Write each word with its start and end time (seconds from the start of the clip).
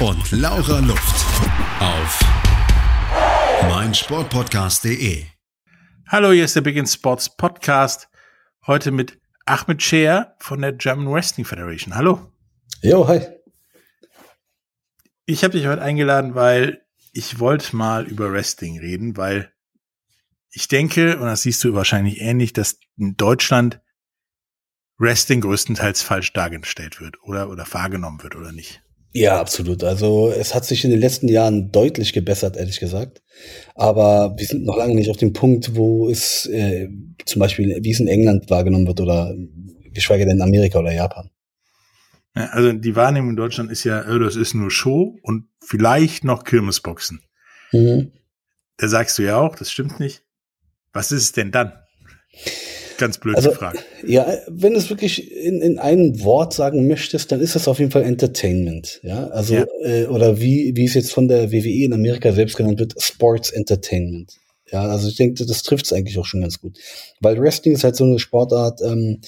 und 0.00 0.30
Laura 0.30 0.80
Luft. 0.80 1.26
Auf 1.80 2.20
meinsportpodcast.de. 3.62 5.24
Hallo, 6.08 6.32
hier 6.32 6.44
ist 6.44 6.54
der 6.54 6.60
Big 6.60 6.76
in 6.76 6.86
Sports 6.86 7.34
Podcast. 7.34 8.08
Heute 8.66 8.90
mit 8.90 9.18
Ahmed 9.46 9.82
Scher 9.82 10.36
von 10.38 10.60
der 10.60 10.74
German 10.74 11.10
Wrestling 11.10 11.46
Federation. 11.46 11.94
Hallo. 11.94 12.30
Jo, 12.82 13.08
hi. 13.08 13.26
Ich 15.24 15.42
habe 15.44 15.56
dich 15.56 15.66
heute 15.66 15.80
eingeladen, 15.80 16.34
weil 16.34 16.84
ich 17.12 17.38
wollte 17.38 17.74
mal 17.74 18.06
über 18.06 18.30
Wrestling 18.30 18.78
reden, 18.78 19.16
weil 19.16 19.50
ich 20.50 20.68
denke, 20.68 21.16
und 21.16 21.24
das 21.24 21.42
siehst 21.42 21.64
du 21.64 21.72
wahrscheinlich 21.72 22.20
ähnlich, 22.20 22.52
dass 22.52 22.78
in 22.98 23.16
Deutschland 23.16 23.80
Wrestling 24.98 25.40
größtenteils 25.40 26.02
falsch 26.02 26.34
dargestellt 26.34 27.00
wird 27.00 27.22
oder, 27.22 27.48
oder 27.48 27.66
wahrgenommen 27.72 28.22
wird 28.22 28.36
oder 28.36 28.52
nicht. 28.52 28.82
Ja, 29.16 29.40
absolut. 29.40 29.82
Also 29.82 30.28
es 30.28 30.54
hat 30.54 30.66
sich 30.66 30.84
in 30.84 30.90
den 30.90 31.00
letzten 31.00 31.28
Jahren 31.28 31.72
deutlich 31.72 32.12
gebessert, 32.12 32.54
ehrlich 32.54 32.80
gesagt. 32.80 33.22
Aber 33.74 34.34
wir 34.36 34.46
sind 34.46 34.66
noch 34.66 34.76
lange 34.76 34.94
nicht 34.94 35.08
auf 35.08 35.16
dem 35.16 35.32
Punkt, 35.32 35.74
wo 35.74 36.10
es 36.10 36.44
äh, 36.44 36.90
zum 37.24 37.40
Beispiel, 37.40 37.78
wie 37.80 37.92
es 37.92 38.00
in 38.00 38.08
England 38.08 38.50
wahrgenommen 38.50 38.86
wird 38.86 39.00
oder 39.00 39.34
geschweige 39.94 40.26
denn 40.26 40.36
in 40.36 40.42
Amerika 40.42 40.80
oder 40.80 40.92
Japan. 40.92 41.30
Ja, 42.34 42.48
also 42.50 42.74
die 42.74 42.94
Wahrnehmung 42.94 43.30
in 43.30 43.36
Deutschland 43.36 43.70
ist 43.70 43.84
ja, 43.84 44.04
oh, 44.06 44.18
das 44.18 44.36
ist 44.36 44.52
nur 44.52 44.70
Show 44.70 45.16
und 45.22 45.48
vielleicht 45.64 46.24
noch 46.24 46.44
Kirmesboxen. 46.44 47.22
Mhm. 47.72 48.12
Da 48.76 48.88
sagst 48.88 49.16
du 49.16 49.22
ja 49.22 49.38
auch, 49.38 49.56
das 49.56 49.70
stimmt 49.70 49.98
nicht. 49.98 50.24
Was 50.92 51.10
ist 51.10 51.22
es 51.22 51.32
denn 51.32 51.52
dann? 51.52 51.72
Ganz 52.98 53.18
blöd 53.18 53.36
also, 53.36 53.50
gefragt. 53.50 53.84
Ja, 54.06 54.26
wenn 54.48 54.72
du 54.72 54.78
es 54.78 54.90
wirklich 54.90 55.30
in, 55.32 55.60
in 55.60 55.78
einem 55.78 56.22
Wort 56.22 56.54
sagen 56.54 56.86
möchtest, 56.86 57.30
dann 57.32 57.40
ist 57.40 57.54
das 57.54 57.68
auf 57.68 57.78
jeden 57.78 57.90
Fall 57.90 58.02
Entertainment. 58.02 59.00
Ja, 59.02 59.28
also, 59.28 59.54
ja. 59.54 59.66
Äh, 59.82 60.06
oder 60.06 60.40
wie, 60.40 60.72
wie 60.76 60.84
es 60.84 60.94
jetzt 60.94 61.12
von 61.12 61.28
der 61.28 61.52
WWE 61.52 61.84
in 61.84 61.92
Amerika 61.92 62.32
selbst 62.32 62.56
genannt 62.56 62.80
wird, 62.80 62.94
Sports 62.98 63.50
Entertainment. 63.50 64.36
Ja, 64.72 64.82
also 64.82 65.08
ich 65.08 65.16
denke, 65.16 65.44
das 65.44 65.62
trifft 65.62 65.86
es 65.86 65.92
eigentlich 65.92 66.18
auch 66.18 66.24
schon 66.24 66.40
ganz 66.40 66.60
gut. 66.60 66.78
Weil 67.20 67.38
Wrestling 67.38 67.74
ist 67.74 67.84
halt 67.84 67.96
so 67.96 68.04
eine 68.04 68.18
Sportart, 68.18 68.80
ähm, 68.82 69.20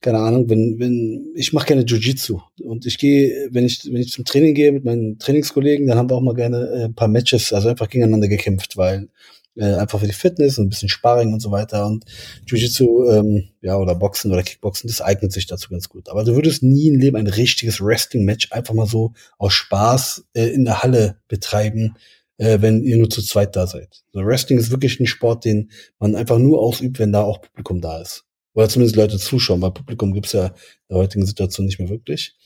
keine 0.00 0.18
Ahnung, 0.18 0.48
wenn, 0.50 0.78
wenn, 0.78 1.32
ich 1.34 1.52
mache 1.52 1.66
gerne 1.66 1.82
Jiu-Jitsu 1.82 2.40
und 2.62 2.86
ich 2.86 2.98
gehe, 2.98 3.48
wenn 3.50 3.64
ich, 3.64 3.88
wenn 3.90 4.00
ich 4.00 4.12
zum 4.12 4.24
Training 4.24 4.54
gehe 4.54 4.72
mit 4.72 4.84
meinen 4.84 5.18
Trainingskollegen, 5.18 5.86
dann 5.86 5.98
haben 5.98 6.10
wir 6.10 6.16
auch 6.16 6.22
mal 6.22 6.34
gerne 6.34 6.68
äh, 6.68 6.84
ein 6.84 6.94
paar 6.94 7.08
Matches, 7.08 7.52
also 7.52 7.68
einfach 7.68 7.88
gegeneinander 7.88 8.28
gekämpft, 8.28 8.76
weil 8.76 9.08
äh, 9.56 9.74
einfach 9.74 10.00
für 10.00 10.06
die 10.06 10.12
Fitness 10.12 10.58
und 10.58 10.66
ein 10.66 10.68
bisschen 10.70 10.88
Sparring 10.88 11.32
und 11.32 11.40
so 11.40 11.50
weiter. 11.50 11.86
Und 11.86 12.04
Jiu-Jitsu, 12.46 13.10
ähm, 13.10 13.48
ja, 13.60 13.76
oder 13.76 13.94
Boxen 13.94 14.32
oder 14.32 14.42
Kickboxen, 14.42 14.88
das 14.88 15.00
eignet 15.00 15.32
sich 15.32 15.46
dazu 15.46 15.70
ganz 15.70 15.88
gut. 15.88 16.08
Aber 16.08 16.24
du 16.24 16.34
würdest 16.34 16.62
nie 16.62 16.88
im 16.88 16.98
Leben 16.98 17.16
ein 17.16 17.26
richtiges 17.26 17.80
Wrestling-Match 17.80 18.52
einfach 18.52 18.74
mal 18.74 18.86
so 18.86 19.12
aus 19.38 19.52
Spaß 19.52 20.24
äh, 20.34 20.46
in 20.46 20.64
der 20.64 20.82
Halle 20.82 21.18
betreiben, 21.28 21.96
äh, 22.38 22.60
wenn 22.60 22.82
ihr 22.82 22.96
nur 22.96 23.10
zu 23.10 23.22
zweit 23.22 23.56
da 23.56 23.66
seid. 23.66 24.02
Also 24.12 24.26
Wrestling 24.26 24.58
ist 24.58 24.70
wirklich 24.70 24.98
ein 25.00 25.06
Sport, 25.06 25.44
den 25.44 25.70
man 25.98 26.16
einfach 26.16 26.38
nur 26.38 26.60
ausübt, 26.60 26.98
wenn 26.98 27.12
da 27.12 27.22
auch 27.22 27.42
Publikum 27.42 27.80
da 27.80 28.00
ist. 28.00 28.24
Oder 28.54 28.68
zumindest 28.68 28.96
Leute 28.96 29.18
zuschauen, 29.18 29.62
weil 29.62 29.70
Publikum 29.70 30.12
gibt's 30.12 30.32
ja 30.32 30.46
in 30.46 30.54
der 30.90 30.98
heutigen 30.98 31.24
Situation 31.24 31.66
nicht 31.66 31.78
mehr 31.78 31.88
wirklich. 31.88 32.36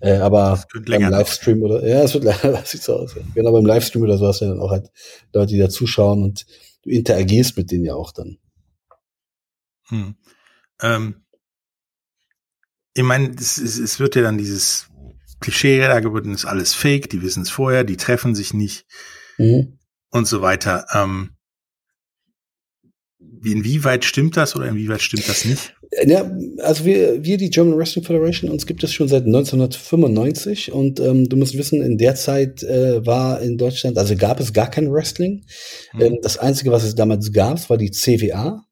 Äh, 0.00 0.16
aber 0.18 0.62
beim 0.86 1.10
Livestream 1.10 1.62
oder 1.62 1.86
ja, 1.86 2.02
es 2.02 2.14
wird 2.14 2.24
leider 2.42 2.64
sieht 2.64 2.82
so 2.82 2.96
aus. 2.96 3.14
Ja. 3.14 3.22
Genau 3.34 3.52
beim 3.52 3.66
Livestream 3.66 4.02
oder 4.02 4.18
so 4.18 4.26
hast 4.26 4.40
du 4.40 4.44
ja 4.44 4.50
dann 4.52 4.60
auch 4.60 4.70
halt 4.70 4.90
Leute, 5.32 5.52
die 5.52 5.58
da 5.58 5.68
zuschauen 5.68 6.22
und 6.22 6.46
du 6.82 6.90
interagierst 6.90 7.56
mit 7.56 7.70
denen 7.70 7.84
ja 7.84 7.94
auch 7.94 8.12
dann. 8.12 8.38
Hm. 9.88 10.14
Ähm, 10.82 11.24
ich 12.94 13.02
meine, 13.02 13.34
es, 13.38 13.58
es, 13.58 13.78
es 13.78 14.00
wird 14.00 14.16
ja 14.16 14.22
dann 14.22 14.38
dieses 14.38 14.88
Klischee 15.40 15.78
da 15.78 16.00
geworden, 16.00 16.34
ist 16.34 16.44
alles 16.44 16.74
Fake, 16.74 17.10
die 17.10 17.22
wissen 17.22 17.42
es 17.42 17.50
vorher, 17.50 17.84
die 17.84 17.96
treffen 17.96 18.34
sich 18.34 18.54
nicht 18.54 18.86
mhm. 19.38 19.78
und 20.10 20.26
so 20.26 20.42
weiter. 20.42 20.86
Ähm, 20.92 21.30
inwieweit 23.44 24.04
stimmt 24.04 24.36
das 24.36 24.54
oder 24.56 24.68
inwieweit 24.68 25.02
stimmt 25.02 25.28
das 25.28 25.44
nicht? 25.44 25.74
Ja, 26.06 26.30
also 26.58 26.84
wir, 26.84 27.24
wir, 27.24 27.38
die 27.38 27.50
German 27.50 27.78
Wrestling 27.78 28.04
Federation, 28.04 28.50
uns 28.50 28.66
gibt 28.66 28.84
es 28.84 28.92
schon 28.92 29.08
seit 29.08 29.24
1995 29.24 30.72
und 30.72 31.00
ähm, 31.00 31.28
du 31.28 31.36
musst 31.36 31.56
wissen, 31.56 31.82
in 31.82 31.96
der 31.96 32.14
Zeit 32.14 32.62
äh, 32.62 33.04
war 33.06 33.40
in 33.40 33.56
Deutschland, 33.56 33.96
also 33.96 34.14
gab 34.14 34.38
es 34.38 34.52
gar 34.52 34.70
kein 34.70 34.92
Wrestling. 34.92 35.44
Mhm. 35.94 36.00
Ähm, 36.00 36.18
das 36.22 36.36
Einzige, 36.36 36.70
was 36.70 36.84
es 36.84 36.94
damals 36.94 37.32
gab, 37.32 37.70
war 37.70 37.78
die 37.78 37.90
CWA, 37.90 38.66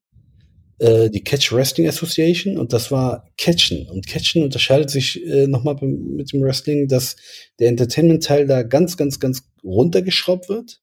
äh, 0.77 1.09
die 1.09 1.23
Catch 1.23 1.51
Wrestling 1.51 1.87
Association 1.87 2.57
und 2.57 2.71
das 2.71 2.91
war 2.91 3.25
Catchen. 3.37 3.87
Und 3.89 4.05
Catchen 4.05 4.43
unterscheidet 4.43 4.91
sich 4.91 5.25
äh, 5.25 5.47
nochmal 5.47 5.75
mit 5.81 6.31
dem 6.31 6.41
Wrestling, 6.43 6.87
dass 6.87 7.15
der 7.59 7.69
Entertainment-Teil 7.69 8.45
da 8.45 8.61
ganz, 8.61 8.95
ganz, 8.95 9.19
ganz 9.19 9.41
runtergeschraubt 9.63 10.49
wird 10.49 10.81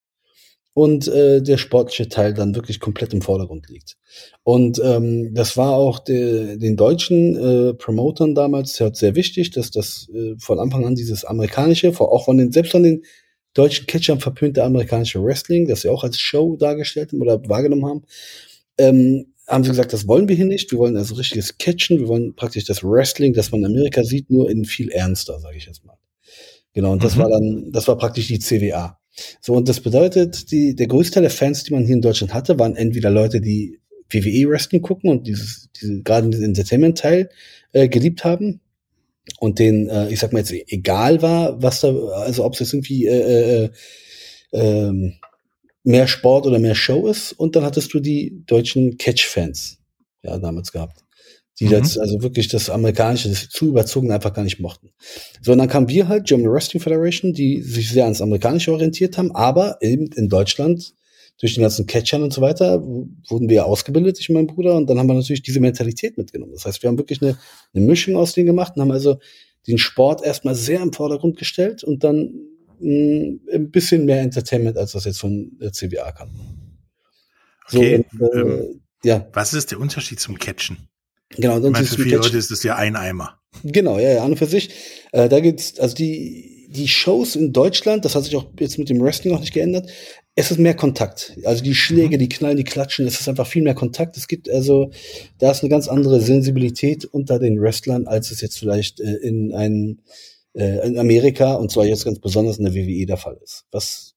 und 0.74 1.06
äh, 1.06 1.40
der 1.40 1.56
sportliche 1.56 2.08
Teil 2.08 2.34
dann 2.34 2.56
wirklich 2.56 2.80
komplett 2.80 3.14
im 3.14 3.22
Vordergrund 3.22 3.68
liegt. 3.68 3.96
Und 4.42 4.80
ähm, 4.84 5.32
das 5.32 5.56
war 5.56 5.74
auch 5.74 6.00
de, 6.00 6.58
den 6.58 6.76
deutschen 6.76 7.36
äh, 7.36 7.74
Promotern 7.74 8.34
damals 8.34 8.74
sehr, 8.74 8.92
sehr 8.92 9.14
wichtig, 9.14 9.52
dass 9.52 9.70
das 9.70 10.08
äh, 10.12 10.34
von 10.38 10.58
Anfang 10.58 10.84
an 10.84 10.96
dieses 10.96 11.24
amerikanische, 11.24 11.88
auch 12.00 12.24
von 12.24 12.38
den, 12.38 12.50
selbst 12.50 12.72
von 12.72 12.82
den 12.82 13.04
deutschen 13.54 13.86
Catchern 13.86 14.18
verpönte 14.18 14.64
amerikanische 14.64 15.22
Wrestling, 15.22 15.68
das 15.68 15.82
sie 15.82 15.88
auch 15.88 16.02
als 16.02 16.18
Show 16.18 16.56
dargestellt 16.56 17.12
haben 17.12 17.22
oder 17.22 17.40
wahrgenommen 17.48 17.86
haben, 17.86 18.02
ähm, 18.76 19.26
haben 19.46 19.62
sie 19.62 19.70
gesagt, 19.70 19.92
das 19.92 20.08
wollen 20.08 20.28
wir 20.28 20.34
hier 20.34 20.46
nicht. 20.46 20.72
Wir 20.72 20.78
wollen 20.78 20.96
also 20.96 21.14
richtiges 21.14 21.56
Catchen. 21.58 22.00
Wir 22.00 22.08
wollen 22.08 22.34
praktisch 22.34 22.64
das 22.64 22.82
Wrestling, 22.82 23.32
das 23.32 23.52
man 23.52 23.60
in 23.60 23.66
Amerika 23.66 24.02
sieht, 24.02 24.30
nur 24.30 24.50
in 24.50 24.64
viel 24.64 24.88
ernster, 24.88 25.38
sage 25.38 25.56
ich 25.56 25.66
jetzt 25.66 25.84
mal. 25.84 25.96
Genau, 26.72 26.92
und 26.92 27.04
das 27.04 27.14
mhm. 27.14 27.20
war 27.20 27.30
dann, 27.30 27.70
das 27.70 27.86
war 27.86 27.96
praktisch 27.96 28.26
die 28.26 28.40
CWA. 28.40 28.98
So, 29.40 29.54
und 29.54 29.68
das 29.68 29.80
bedeutet, 29.80 30.50
die, 30.50 30.74
der 30.74 30.86
größte 30.86 31.14
Teil 31.14 31.22
der 31.22 31.30
Fans, 31.30 31.64
die 31.64 31.72
man 31.72 31.84
hier 31.84 31.94
in 31.94 32.02
Deutschland 32.02 32.34
hatte, 32.34 32.58
waren 32.58 32.76
entweder 32.76 33.10
Leute, 33.10 33.40
die 33.40 33.80
WWE 34.10 34.48
Wrestling 34.48 34.82
gucken 34.82 35.10
und 35.10 35.26
dieses, 35.26 35.68
diese, 35.80 36.02
gerade 36.02 36.28
diesen 36.30 36.46
Entertainment-Teil 36.46 37.30
äh, 37.72 37.88
geliebt 37.88 38.24
haben 38.24 38.60
und 39.38 39.58
denen, 39.58 39.88
äh, 39.88 40.08
ich 40.10 40.20
sag 40.20 40.32
mal 40.32 40.40
jetzt, 40.40 40.52
egal 40.52 41.22
war, 41.22 41.62
was 41.62 41.80
da, 41.80 41.88
also 41.88 42.44
ob 42.44 42.54
es 42.54 42.60
jetzt 42.60 42.74
irgendwie 42.74 43.06
äh, 43.06 43.70
äh, 44.52 44.58
äh, 44.58 45.12
mehr 45.84 46.06
Sport 46.06 46.46
oder 46.46 46.58
mehr 46.58 46.74
Show 46.74 47.06
ist. 47.06 47.32
Und 47.32 47.56
dann 47.56 47.64
hattest 47.64 47.92
du 47.94 48.00
die 48.00 48.42
deutschen 48.46 48.98
Catch-Fans, 48.98 49.78
ja, 50.22 50.38
damals 50.38 50.72
gehabt 50.72 51.03
die 51.60 51.66
mhm. 51.66 51.70
das, 51.70 51.98
also 51.98 52.22
wirklich 52.22 52.48
das 52.48 52.68
amerikanische, 52.68 53.28
das 53.28 53.48
zu 53.48 53.68
überzogen 53.68 54.10
einfach 54.10 54.32
gar 54.32 54.42
nicht 54.42 54.60
mochten. 54.60 54.90
So, 55.40 55.52
und 55.52 55.58
dann 55.58 55.68
kamen 55.68 55.88
wir 55.88 56.08
halt, 56.08 56.26
German 56.26 56.50
Wrestling 56.50 56.82
Federation, 56.82 57.32
die 57.32 57.62
sich 57.62 57.90
sehr 57.90 58.04
ans 58.04 58.20
amerikanische 58.20 58.72
orientiert 58.72 59.18
haben, 59.18 59.34
aber 59.34 59.78
eben 59.80 60.10
in 60.16 60.28
Deutschland 60.28 60.94
durch 61.40 61.54
den 61.54 61.62
ganzen 61.62 61.86
Catchern 61.86 62.22
und 62.22 62.32
so 62.32 62.40
weiter 62.40 62.82
wurden 62.82 63.48
wir 63.48 63.66
ausgebildet, 63.66 64.18
ich 64.20 64.28
und 64.28 64.36
mein 64.36 64.46
Bruder, 64.46 64.76
und 64.76 64.88
dann 64.88 64.98
haben 64.98 65.08
wir 65.08 65.14
natürlich 65.14 65.42
diese 65.42 65.60
Mentalität 65.60 66.16
mitgenommen. 66.16 66.52
Das 66.52 66.64
heißt, 66.64 66.82
wir 66.82 66.88
haben 66.88 66.98
wirklich 66.98 67.22
eine, 67.22 67.36
eine 67.72 67.84
Mischung 67.84 68.16
aus 68.16 68.34
denen 68.34 68.46
gemacht 68.46 68.74
und 68.76 68.82
haben 68.82 68.92
also 68.92 69.18
den 69.66 69.78
Sport 69.78 70.24
erstmal 70.24 70.54
sehr 70.54 70.80
im 70.80 70.92
Vordergrund 70.92 71.36
gestellt 71.36 71.82
und 71.82 72.04
dann 72.04 72.32
mh, 72.78 72.88
mm, 72.88 73.40
ein 73.52 73.70
bisschen 73.70 74.04
mehr 74.04 74.20
Entertainment, 74.20 74.76
als 74.76 74.92
das 74.92 75.04
jetzt 75.04 75.18
von 75.18 75.56
der 75.60 75.72
CWA 75.72 76.12
kann. 76.12 76.30
So, 77.68 77.78
okay. 77.78 78.04
Und, 78.12 78.20
äh, 78.20 78.40
ähm, 78.40 78.80
ja. 79.02 79.26
Was 79.32 79.54
ist 79.54 79.70
der 79.70 79.80
Unterschied 79.80 80.20
zum 80.20 80.38
Catchen? 80.38 80.88
Genau, 81.36 81.60
sonst 81.60 81.80
ist 81.80 81.96
für 81.96 82.02
viele 82.02 82.16
Leute 82.16 82.36
ist 82.36 82.50
das 82.50 82.62
ja 82.62 82.76
ein 82.76 82.96
Eimer. 82.96 83.40
Genau, 83.62 83.98
ja, 83.98 84.12
ja, 84.12 84.24
an 84.24 84.32
und 84.32 84.36
für 84.36 84.46
sich. 84.46 84.70
Äh, 85.12 85.28
da 85.28 85.40
gibt's, 85.40 85.78
also 85.78 85.94
die, 85.94 86.68
die 86.68 86.88
Shows 86.88 87.36
in 87.36 87.52
Deutschland, 87.52 88.04
das 88.04 88.14
hat 88.14 88.24
sich 88.24 88.36
auch 88.36 88.46
jetzt 88.58 88.78
mit 88.78 88.88
dem 88.88 89.00
Wrestling 89.00 89.34
auch 89.34 89.40
nicht 89.40 89.54
geändert. 89.54 89.88
Es 90.34 90.50
ist 90.50 90.58
mehr 90.58 90.74
Kontakt. 90.74 91.36
Also 91.44 91.62
die 91.62 91.74
Schläge, 91.74 92.16
mhm. 92.16 92.20
die 92.20 92.28
knallen, 92.28 92.56
die 92.56 92.64
klatschen, 92.64 93.06
es 93.06 93.20
ist 93.20 93.28
einfach 93.28 93.46
viel 93.46 93.62
mehr 93.62 93.74
Kontakt. 93.74 94.16
Es 94.16 94.26
gibt 94.26 94.50
also, 94.50 94.90
da 95.38 95.50
ist 95.50 95.62
eine 95.62 95.70
ganz 95.70 95.88
andere 95.88 96.20
Sensibilität 96.20 97.04
unter 97.04 97.38
den 97.38 97.60
Wrestlern, 97.60 98.06
als 98.06 98.30
es 98.30 98.40
jetzt 98.40 98.58
vielleicht 98.58 99.00
äh, 99.00 99.14
in 99.22 99.52
einem, 99.52 100.00
äh, 100.54 100.86
in 100.86 100.98
Amerika 100.98 101.54
und 101.54 101.70
zwar 101.70 101.86
jetzt 101.86 102.04
ganz 102.04 102.18
besonders 102.18 102.58
in 102.58 102.64
der 102.64 102.74
WWE 102.74 103.06
der 103.06 103.16
Fall 103.16 103.38
ist. 103.42 103.66
Was 103.70 104.14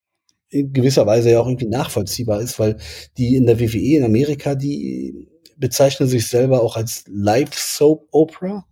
in 0.49 0.73
gewisser 0.73 1.05
Weise 1.05 1.31
ja 1.31 1.39
auch 1.39 1.47
irgendwie 1.47 1.67
nachvollziehbar 1.67 2.41
ist, 2.41 2.57
weil 2.57 2.77
die 3.17 3.35
in 3.35 3.45
der 3.45 3.59
WWE 3.59 3.97
in 3.97 4.03
Amerika, 4.03 4.55
die 4.55 5.27
bezeichnen 5.57 6.07
sich 6.07 6.27
selber 6.27 6.61
auch 6.61 6.75
als 6.75 7.03
Live 7.07 7.53
Soap 7.53 8.07
Opera. 8.11 8.65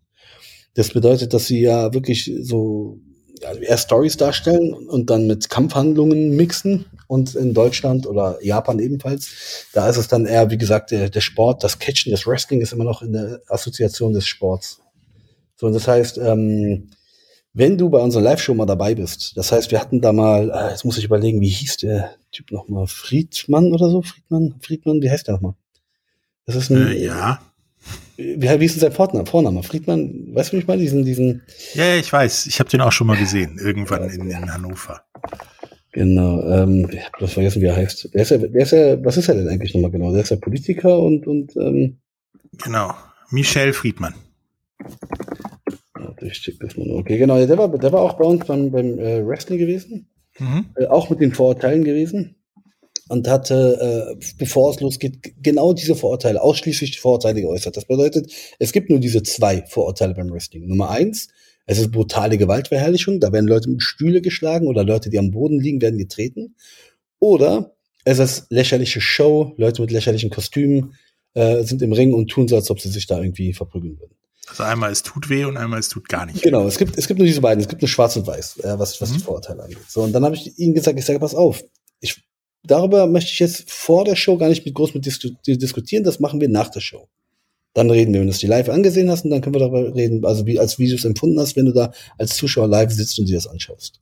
Das 0.74 0.90
bedeutet, 0.90 1.34
dass 1.34 1.48
sie 1.48 1.62
ja 1.62 1.94
wirklich 1.94 2.32
so 2.42 3.00
eher 3.62 3.78
Stories 3.78 4.18
darstellen 4.18 4.74
und 4.74 5.10
dann 5.10 5.28
mit 5.28 5.50
Kampfhandlungen 5.50 6.36
mixen 6.36 6.86
und 7.08 7.36
in 7.36 7.54
Deutschland 7.54 8.08
oder 8.08 8.44
Japan 8.44 8.80
ebenfalls. 8.80 9.68
Da 9.74 9.90
ist 9.90 9.98
es 9.98 10.08
dann 10.08 10.26
eher, 10.26 10.50
wie 10.52 10.58
gesagt, 10.58 10.92
der, 10.92 11.10
der 11.10 11.22
Sport, 11.22 11.64
das 11.64 11.80
Catchen, 11.80 12.12
das 12.12 12.26
Wrestling 12.26 12.62
ist 12.62 12.74
immer 12.74 12.84
noch 12.84 13.02
in 13.02 13.14
der 13.14 13.42
Assoziation 13.48 14.14
des 14.14 14.26
Sports. 14.26 14.82
So, 15.58 15.68
und 15.68 15.74
das 15.74 15.88
heißt, 15.88 16.18
ähm, 16.18 16.90
wenn 17.54 17.78
du 17.78 17.90
bei 17.90 18.00
unserer 18.00 18.24
Live-Show 18.24 18.54
mal 18.54 18.66
dabei 18.66 18.96
bist, 18.96 19.38
das 19.38 19.52
heißt, 19.52 19.72
wir 19.72 19.80
hatten 19.80 20.02
da 20.02 20.12
mal, 20.12 20.50
äh, 20.50 20.72
jetzt 20.72 20.84
muss 20.84 20.98
ich 20.98 21.06
überlegen, 21.06 21.40
wie 21.40 21.50
hieß 21.50 21.78
der 21.78 22.16
Typ 22.32 22.52
nochmal? 22.52 22.88
Friedmann 22.88 23.74
oder 23.74 23.90
so? 23.90 24.02
Friedmann? 24.02 24.56
Friedmann, 24.62 25.02
wie 25.02 25.10
heißt 25.10 25.28
der 25.28 25.36
nochmal? 25.36 25.56
Das 26.46 26.56
ist 26.56 26.70
ein, 26.70 26.88
äh, 26.88 27.06
ja. 27.06 27.40
Wie, 28.18 28.66
ist 28.66 28.76
denn 28.76 28.82
sein 28.82 28.92
Vorname? 28.92 29.26
Vorname? 29.26 29.62
Friedmann, 29.64 30.34
weißt 30.34 30.52
du, 30.52 30.58
wie 30.58 30.62
ich 30.62 30.68
mal 30.68 30.78
diesen, 30.78 31.04
diesen. 31.04 31.42
Ja, 31.74 31.96
ich 31.96 32.12
weiß. 32.12 32.48
Ich 32.48 32.60
habe 32.60 32.70
den 32.70 32.82
auch 32.82 32.92
schon 32.92 33.08
mal 33.08 33.18
gesehen, 33.18 33.60
irgendwann 33.60 34.10
in, 34.10 34.30
in 34.30 34.54
Hannover. 34.54 35.02
Genau, 35.92 36.42
ähm, 36.50 36.90
ich 36.92 37.04
habe 37.04 37.18
das 37.20 37.34
vergessen, 37.34 37.62
wie 37.62 37.66
er 37.66 37.76
heißt. 37.76 38.14
Der 38.14 38.22
ist 38.22 38.32
ja, 38.32 38.38
der 38.38 38.62
ist 38.62 38.72
ja, 38.72 39.04
was 39.04 39.18
ist 39.18 39.28
er 39.28 39.36
denn 39.36 39.50
eigentlich 39.50 39.74
nochmal 39.74 39.92
genau? 39.92 40.12
Der 40.12 40.22
ist 40.22 40.30
ja 40.30 40.38
Politiker 40.38 41.00
und, 41.00 41.28
und 41.28 41.56
ähm, 41.58 41.98
Genau, 42.64 42.94
Michel 43.32 43.74
Friedmann. 43.74 44.14
Ich 46.22 46.42
check 46.42 46.60
das 46.60 46.78
mal. 46.78 46.90
Okay, 46.92 47.18
genau, 47.18 47.44
der 47.46 47.58
war, 47.58 47.68
der 47.78 47.92
war 47.92 48.02
auch 48.02 48.14
bei 48.14 48.26
uns 48.26 48.46
beim, 48.46 48.72
beim 48.72 48.98
äh, 49.00 49.26
Wrestling 49.26 49.60
gewesen. 49.60 50.08
Mhm. 50.40 50.66
Äh, 50.76 50.86
auch 50.88 51.10
mit 51.10 51.20
den 51.20 51.34
Vorurteilen 51.34 51.84
gewesen 51.84 52.36
und 53.08 53.28
hatte, 53.28 54.16
äh, 54.20 54.26
bevor 54.38 54.72
es 54.72 54.80
losgeht, 54.80 55.34
genau 55.42 55.74
diese 55.74 55.96
Vorurteile, 55.96 56.42
ausschließlich 56.42 56.92
die 56.92 56.98
Vorurteile 56.98 57.42
geäußert. 57.42 57.78
Das 57.78 57.86
bedeutet, 57.86 58.32
es 58.60 58.72
gibt 58.72 58.90
nur 58.90 59.00
diese 59.00 59.24
zwei 59.24 59.64
Vorurteile 59.68 60.14
beim 60.14 60.32
Wrestling. 60.32 60.68
Nummer 60.68 60.90
eins, 60.90 61.28
es 61.68 61.80
ist 61.80 61.92
brutale 61.92 62.38
Gewaltverherrlichung, 62.38 63.20
da 63.20 63.32
werden 63.32 63.48
Leute 63.48 63.70
mit 63.70 63.82
Stühle 63.82 64.22
geschlagen 64.22 64.68
oder 64.68 64.84
Leute, 64.84 65.10
die 65.10 65.20
am 65.20 65.32
Boden 65.32 65.60
liegen, 65.60 65.82
werden 65.82 65.98
getreten. 65.98 66.56
Oder 67.20 67.76
es 68.06 68.20
ist 68.20 68.48
lächerliche 68.50 69.02
Show, 69.02 69.54
Leute 69.58 69.82
mit 69.82 69.92
lächerlichen 69.92 70.30
Kostümen 70.30 70.94
äh, 71.34 71.64
sind 71.64 71.82
im 71.82 71.92
Ring 71.92 72.14
und 72.14 72.28
tun 72.30 72.48
so, 72.48 72.56
als 72.56 72.70
ob 72.70 72.80
sie 72.80 72.90
sich 72.90 73.08
da 73.08 73.20
irgendwie 73.20 73.54
verprügeln 73.54 74.00
würden. 74.00 74.16
Also 74.48 74.64
einmal 74.64 74.92
es 74.92 75.02
tut 75.02 75.30
weh 75.30 75.44
und 75.46 75.58
einmal 75.58 75.80
es 75.80 75.90
tut 75.90 76.08
gar 76.08 76.26
nicht. 76.28 76.44
Genau, 76.44 76.68
es 76.68 76.78
gibt, 76.78 76.98
es 76.98 77.08
gibt 77.08 77.18
nur 77.18 77.26
diese 77.26 77.42
beiden, 77.42 77.62
es 77.62 77.68
gibt 77.68 77.82
nur 77.82 77.90
schwarz 77.90 78.16
und 78.16 78.28
weiß, 78.28 78.60
äh, 78.60 78.78
was, 78.78 79.02
was 79.02 79.10
mhm. 79.10 79.14
die 79.16 79.20
Vorurteile 79.22 79.64
angeht. 79.64 79.80
So, 79.88 80.04
und 80.04 80.14
dann 80.14 80.24
habe 80.24 80.36
ich 80.36 80.58
ihnen 80.60 80.76
gesagt, 80.76 81.00
ich 81.00 81.06
sage, 81.06 81.20
pass 81.20 81.34
auf, 81.34 81.64
darüber 82.68 83.08
möchte 83.08 83.32
ich 83.32 83.40
jetzt 83.40 83.70
vor 83.70 84.06
der 84.06 84.16
Show 84.16 84.38
gar 84.38 84.50
nicht 84.50 84.66
mit 84.66 84.76
groß 84.76 84.94
mit 84.94 85.06
dis 85.06 85.20
diskutieren. 85.46 86.04
Das 86.04 86.20
machen 86.20 86.42
wir 86.42 86.50
nach 86.50 86.70
der 86.70 86.82
Show. 86.82 87.08
Dann 87.74 87.90
reden 87.90 88.14
wir, 88.14 88.22
wenn 88.22 88.28
du 88.28 88.32
es 88.32 88.40
die 88.40 88.48
live 88.48 88.70
angesehen 88.70 89.10
hast, 89.12 89.26
und 89.26 89.32
dann 89.32 89.42
können 89.42 89.56
wir 89.56 89.60
darüber 89.60 89.94
reden, 89.94 90.24
also 90.26 90.46
wie 90.46 90.60
als 90.60 90.80
Videos 90.80 91.04
empfunden 91.04 91.40
hast, 91.40 91.58
wenn 91.58 91.66
du 91.66 91.74
da 91.74 91.92
als 92.18 92.38
Zuschauer 92.38 92.68
live 92.68 92.92
sitzt 92.92 93.20
und 93.20 93.28
dir 93.28 93.36
das 93.36 93.48
anschaust. 93.48 94.00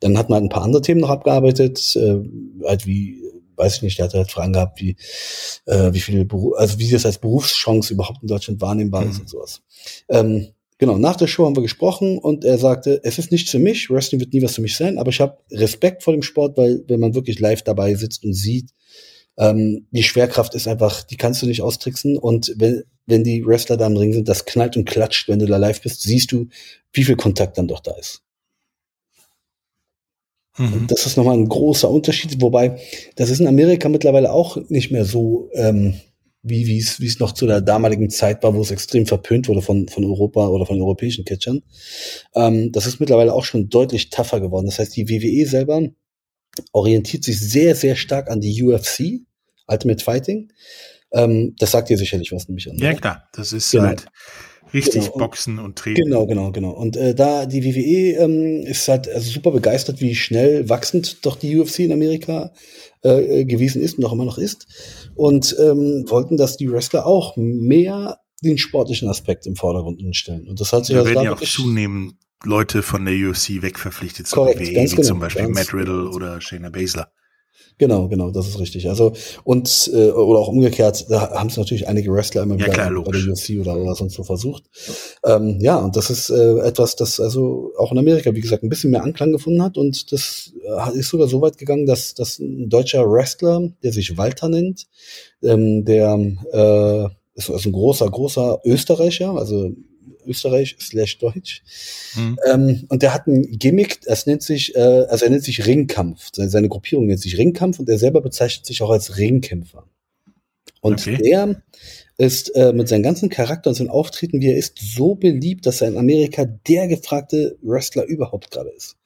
Dann 0.00 0.16
hat 0.16 0.30
man 0.30 0.36
halt 0.36 0.44
ein 0.44 0.48
paar 0.48 0.62
andere 0.62 0.80
Themen 0.80 1.02
noch 1.02 1.10
abgearbeitet, 1.10 1.94
äh, 1.96 2.20
halt 2.64 2.86
wie, 2.86 3.22
weiß 3.56 3.76
ich 3.76 3.82
nicht, 3.82 3.98
der 3.98 4.06
hat 4.06 4.14
halt 4.14 4.30
Fragen 4.30 4.54
gehabt, 4.54 4.80
wie, 4.80 4.96
äh, 5.66 5.92
wie 5.92 6.00
viele, 6.00 6.24
Beru 6.24 6.54
also 6.54 6.78
wie 6.78 6.90
das 6.90 7.04
als 7.04 7.18
Berufschance 7.18 7.92
überhaupt 7.92 8.22
in 8.22 8.28
Deutschland 8.28 8.62
wahrnehmbar 8.62 9.04
mhm. 9.04 9.10
ist 9.10 9.20
und 9.20 9.28
sowas. 9.28 9.60
Ähm, 10.08 10.48
Genau, 10.82 10.98
nach 10.98 11.14
der 11.14 11.28
Show 11.28 11.44
haben 11.44 11.54
wir 11.54 11.62
gesprochen 11.62 12.18
und 12.18 12.44
er 12.44 12.58
sagte, 12.58 13.00
es 13.04 13.16
ist 13.16 13.30
nichts 13.30 13.52
für 13.52 13.60
mich, 13.60 13.88
Wrestling 13.88 14.20
wird 14.20 14.32
nie 14.32 14.42
was 14.42 14.56
für 14.56 14.62
mich 14.62 14.76
sein, 14.76 14.98
aber 14.98 15.10
ich 15.10 15.20
habe 15.20 15.38
Respekt 15.52 16.02
vor 16.02 16.12
dem 16.12 16.24
Sport, 16.24 16.58
weil 16.58 16.82
wenn 16.88 16.98
man 16.98 17.14
wirklich 17.14 17.38
live 17.38 17.62
dabei 17.62 17.94
sitzt 17.94 18.24
und 18.24 18.34
sieht, 18.34 18.70
ähm, 19.38 19.86
die 19.92 20.02
Schwerkraft 20.02 20.56
ist 20.56 20.66
einfach, 20.66 21.04
die 21.04 21.16
kannst 21.16 21.40
du 21.40 21.46
nicht 21.46 21.62
austricksen 21.62 22.18
und 22.18 22.54
wenn, 22.56 22.82
wenn 23.06 23.22
die 23.22 23.46
Wrestler 23.46 23.76
da 23.76 23.86
im 23.86 23.96
Ring 23.96 24.12
sind, 24.12 24.28
das 24.28 24.44
knallt 24.44 24.76
und 24.76 24.84
klatscht, 24.84 25.28
wenn 25.28 25.38
du 25.38 25.46
da 25.46 25.56
live 25.56 25.80
bist, 25.82 26.02
siehst 26.02 26.32
du, 26.32 26.48
wie 26.92 27.04
viel 27.04 27.14
Kontakt 27.14 27.58
dann 27.58 27.68
doch 27.68 27.78
da 27.78 27.92
ist. 27.92 28.24
Mhm. 30.58 30.88
Das 30.88 31.06
ist 31.06 31.16
nochmal 31.16 31.36
ein 31.36 31.48
großer 31.48 31.88
Unterschied, 31.88 32.42
wobei 32.42 32.80
das 33.14 33.30
ist 33.30 33.38
in 33.38 33.46
Amerika 33.46 33.88
mittlerweile 33.88 34.32
auch 34.32 34.56
nicht 34.68 34.90
mehr 34.90 35.04
so 35.04 35.48
ähm, 35.52 35.94
wie 36.42 36.66
wie 36.66 36.78
es 36.78 37.00
wie 37.00 37.06
es 37.06 37.20
noch 37.20 37.32
zu 37.32 37.46
der 37.46 37.60
damaligen 37.60 38.10
Zeit 38.10 38.42
war, 38.42 38.54
wo 38.54 38.60
es 38.60 38.70
extrem 38.70 39.06
verpönt 39.06 39.48
wurde 39.48 39.62
von 39.62 39.88
von 39.88 40.04
Europa 40.04 40.48
oder 40.48 40.66
von 40.66 40.80
europäischen 40.80 41.24
Catchern. 41.24 41.62
Ähm, 42.34 42.72
das 42.72 42.86
ist 42.86 43.00
mittlerweile 43.00 43.32
auch 43.32 43.44
schon 43.44 43.68
deutlich 43.68 44.10
tougher 44.10 44.40
geworden. 44.40 44.66
Das 44.66 44.78
heißt, 44.78 44.96
die 44.96 45.08
WWE 45.08 45.46
selber 45.46 45.82
orientiert 46.72 47.24
sich 47.24 47.38
sehr 47.38 47.74
sehr 47.74 47.96
stark 47.96 48.28
an 48.28 48.40
die 48.40 48.62
UFC, 48.62 49.22
Ultimate 49.68 50.02
Fighting. 50.02 50.52
Ähm, 51.12 51.54
das 51.58 51.70
sagt 51.70 51.90
ihr 51.90 51.98
sicherlich 51.98 52.32
was 52.32 52.48
nämlich 52.48 52.68
an. 52.68 52.76
Ja 52.78 52.94
klar, 52.94 53.28
das 53.32 53.52
ist 53.52 53.70
genau. 53.70 53.84
halt 53.84 54.06
Richtig, 54.72 55.04
genau. 55.04 55.18
Boxen 55.18 55.58
und 55.58 55.76
Training. 55.76 56.04
Genau, 56.04 56.26
genau, 56.26 56.50
genau. 56.52 56.70
Und 56.70 56.96
äh, 56.96 57.14
da 57.14 57.46
die 57.46 57.64
WWE 57.64 58.24
ähm, 58.24 58.66
ist 58.66 58.88
halt 58.88 59.08
also 59.08 59.30
super 59.30 59.50
begeistert, 59.50 60.00
wie 60.00 60.14
schnell 60.14 60.68
wachsend 60.68 61.24
doch 61.26 61.36
die 61.36 61.58
UFC 61.58 61.80
in 61.80 61.92
Amerika 61.92 62.52
äh, 63.04 63.40
äh, 63.40 63.44
gewesen 63.44 63.82
ist 63.82 63.98
und 63.98 64.04
auch 64.04 64.12
immer 64.12 64.24
noch 64.24 64.38
ist. 64.38 64.66
Und 65.14 65.56
ähm, 65.58 66.04
wollten, 66.08 66.36
dass 66.36 66.56
die 66.56 66.70
Wrestler 66.70 67.06
auch 67.06 67.36
mehr 67.36 68.18
den 68.42 68.58
sportlichen 68.58 69.08
Aspekt 69.08 69.46
im 69.46 69.56
Vordergrund 69.56 70.00
stellen. 70.16 70.48
Und 70.48 70.60
das 70.60 70.72
hat 70.72 70.86
sich 70.86 70.94
da 70.94 71.00
also 71.00 71.14
werden 71.14 71.24
ja 71.24 71.34
auch 71.34 71.40
zunehmend 71.40 72.14
Leute 72.44 72.82
von 72.82 73.04
der 73.04 73.14
UFC 73.14 73.62
wegverpflichtet 73.62 74.26
zur 74.26 74.46
WWE, 74.46 74.58
wie 74.60 74.72
genau, 74.72 75.02
zum 75.02 75.20
Beispiel 75.20 75.48
Matt 75.48 75.72
Riddle 75.72 76.08
oder 76.10 76.40
Shayna 76.40 76.70
Baszler. 76.70 77.12
Genau, 77.78 78.08
genau, 78.08 78.30
das 78.30 78.46
ist 78.46 78.58
richtig. 78.58 78.88
Also 78.88 79.12
und 79.44 79.90
äh, 79.92 80.10
oder 80.10 80.38
auch 80.38 80.48
umgekehrt, 80.48 81.06
da 81.08 81.30
haben 81.30 81.48
es 81.48 81.56
natürlich 81.56 81.88
einige 81.88 82.12
Wrestler 82.12 82.42
immer 82.42 82.54
ja, 82.56 82.66
wieder 82.66 82.72
klar, 82.72 83.02
bei 83.02 83.12
der 83.12 83.32
UFC 83.32 83.60
oder, 83.60 83.76
oder 83.76 83.94
sonst 83.94 84.14
so 84.14 84.22
versucht. 84.22 84.64
Ähm, 85.24 85.58
ja, 85.60 85.78
und 85.78 85.96
das 85.96 86.10
ist 86.10 86.30
äh, 86.30 86.58
etwas, 86.60 86.96
das 86.96 87.18
also 87.18 87.72
auch 87.78 87.92
in 87.92 87.98
Amerika, 87.98 88.34
wie 88.34 88.40
gesagt, 88.40 88.62
ein 88.62 88.68
bisschen 88.68 88.90
mehr 88.90 89.02
Anklang 89.02 89.32
gefunden 89.32 89.62
hat 89.62 89.78
und 89.78 90.12
das 90.12 90.52
äh, 90.64 90.98
ist 90.98 91.08
sogar 91.08 91.28
so 91.28 91.40
weit 91.40 91.58
gegangen, 91.58 91.86
dass, 91.86 92.14
dass 92.14 92.38
ein 92.38 92.68
deutscher 92.68 93.10
Wrestler, 93.10 93.70
der 93.82 93.92
sich 93.92 94.16
Walter 94.16 94.48
nennt, 94.48 94.86
ähm, 95.42 95.84
der 95.84 96.18
äh, 96.52 97.08
ist 97.34 97.50
also 97.50 97.68
ein 97.68 97.72
großer, 97.72 98.08
großer 98.10 98.60
Österreicher, 98.64 99.32
also 99.32 99.72
Österreich 100.26 100.76
slash 100.80 101.18
Deutsch. 101.18 101.62
Mhm. 102.14 102.38
Ähm, 102.50 102.84
und 102.88 103.02
der 103.02 103.14
hat 103.14 103.26
ein 103.26 103.58
Gimmick, 103.58 104.00
das 104.02 104.26
nennt 104.26 104.42
sich, 104.42 104.74
äh, 104.74 104.80
also 104.80 105.24
er 105.24 105.30
nennt 105.30 105.44
sich 105.44 105.66
Ringkampf. 105.66 106.28
Seine, 106.32 106.50
seine 106.50 106.68
Gruppierung 106.68 107.06
nennt 107.06 107.20
sich 107.20 107.38
Ringkampf 107.38 107.78
und 107.78 107.88
er 107.88 107.98
selber 107.98 108.20
bezeichnet 108.20 108.66
sich 108.66 108.82
auch 108.82 108.90
als 108.90 109.18
Ringkämpfer. 109.18 109.84
Und 110.80 111.00
okay. 111.00 111.16
der 111.16 111.62
ist 112.18 112.54
äh, 112.56 112.72
mit 112.72 112.88
seinem 112.88 113.04
ganzen 113.04 113.28
Charakter 113.28 113.70
und 113.70 113.76
seinem 113.76 113.90
Auftreten, 113.90 114.40
wie 114.40 114.48
er 114.48 114.56
ist, 114.56 114.78
so 114.78 115.14
beliebt, 115.14 115.64
dass 115.64 115.80
er 115.80 115.88
in 115.88 115.96
Amerika 115.96 116.44
der 116.44 116.88
gefragte 116.88 117.56
Wrestler 117.62 118.04
überhaupt 118.04 118.50
gerade 118.50 118.70
ist. 118.70 118.96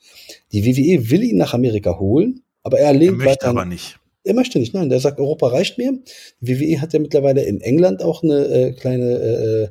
Die 0.52 0.64
WWE 0.64 1.10
will 1.10 1.22
ihn 1.22 1.36
nach 1.36 1.54
Amerika 1.54 1.98
holen, 1.98 2.42
aber 2.62 2.78
er 2.78 2.92
lehnt 2.92 3.20
er 3.20 3.26
möchte 3.26 3.46
aber 3.46 3.64
nicht. 3.64 3.98
Er 4.24 4.34
möchte 4.34 4.58
nicht, 4.58 4.74
nein. 4.74 4.88
Der 4.88 4.98
sagt, 4.98 5.20
Europa 5.20 5.48
reicht 5.48 5.78
mir. 5.78 5.98
Die 6.40 6.58
WWE 6.58 6.80
hat 6.80 6.92
ja 6.92 6.98
mittlerweile 6.98 7.44
in 7.44 7.60
England 7.60 8.02
auch 8.02 8.22
eine 8.24 8.46
äh, 8.46 8.72
kleine 8.72 9.12
äh, 9.12 9.68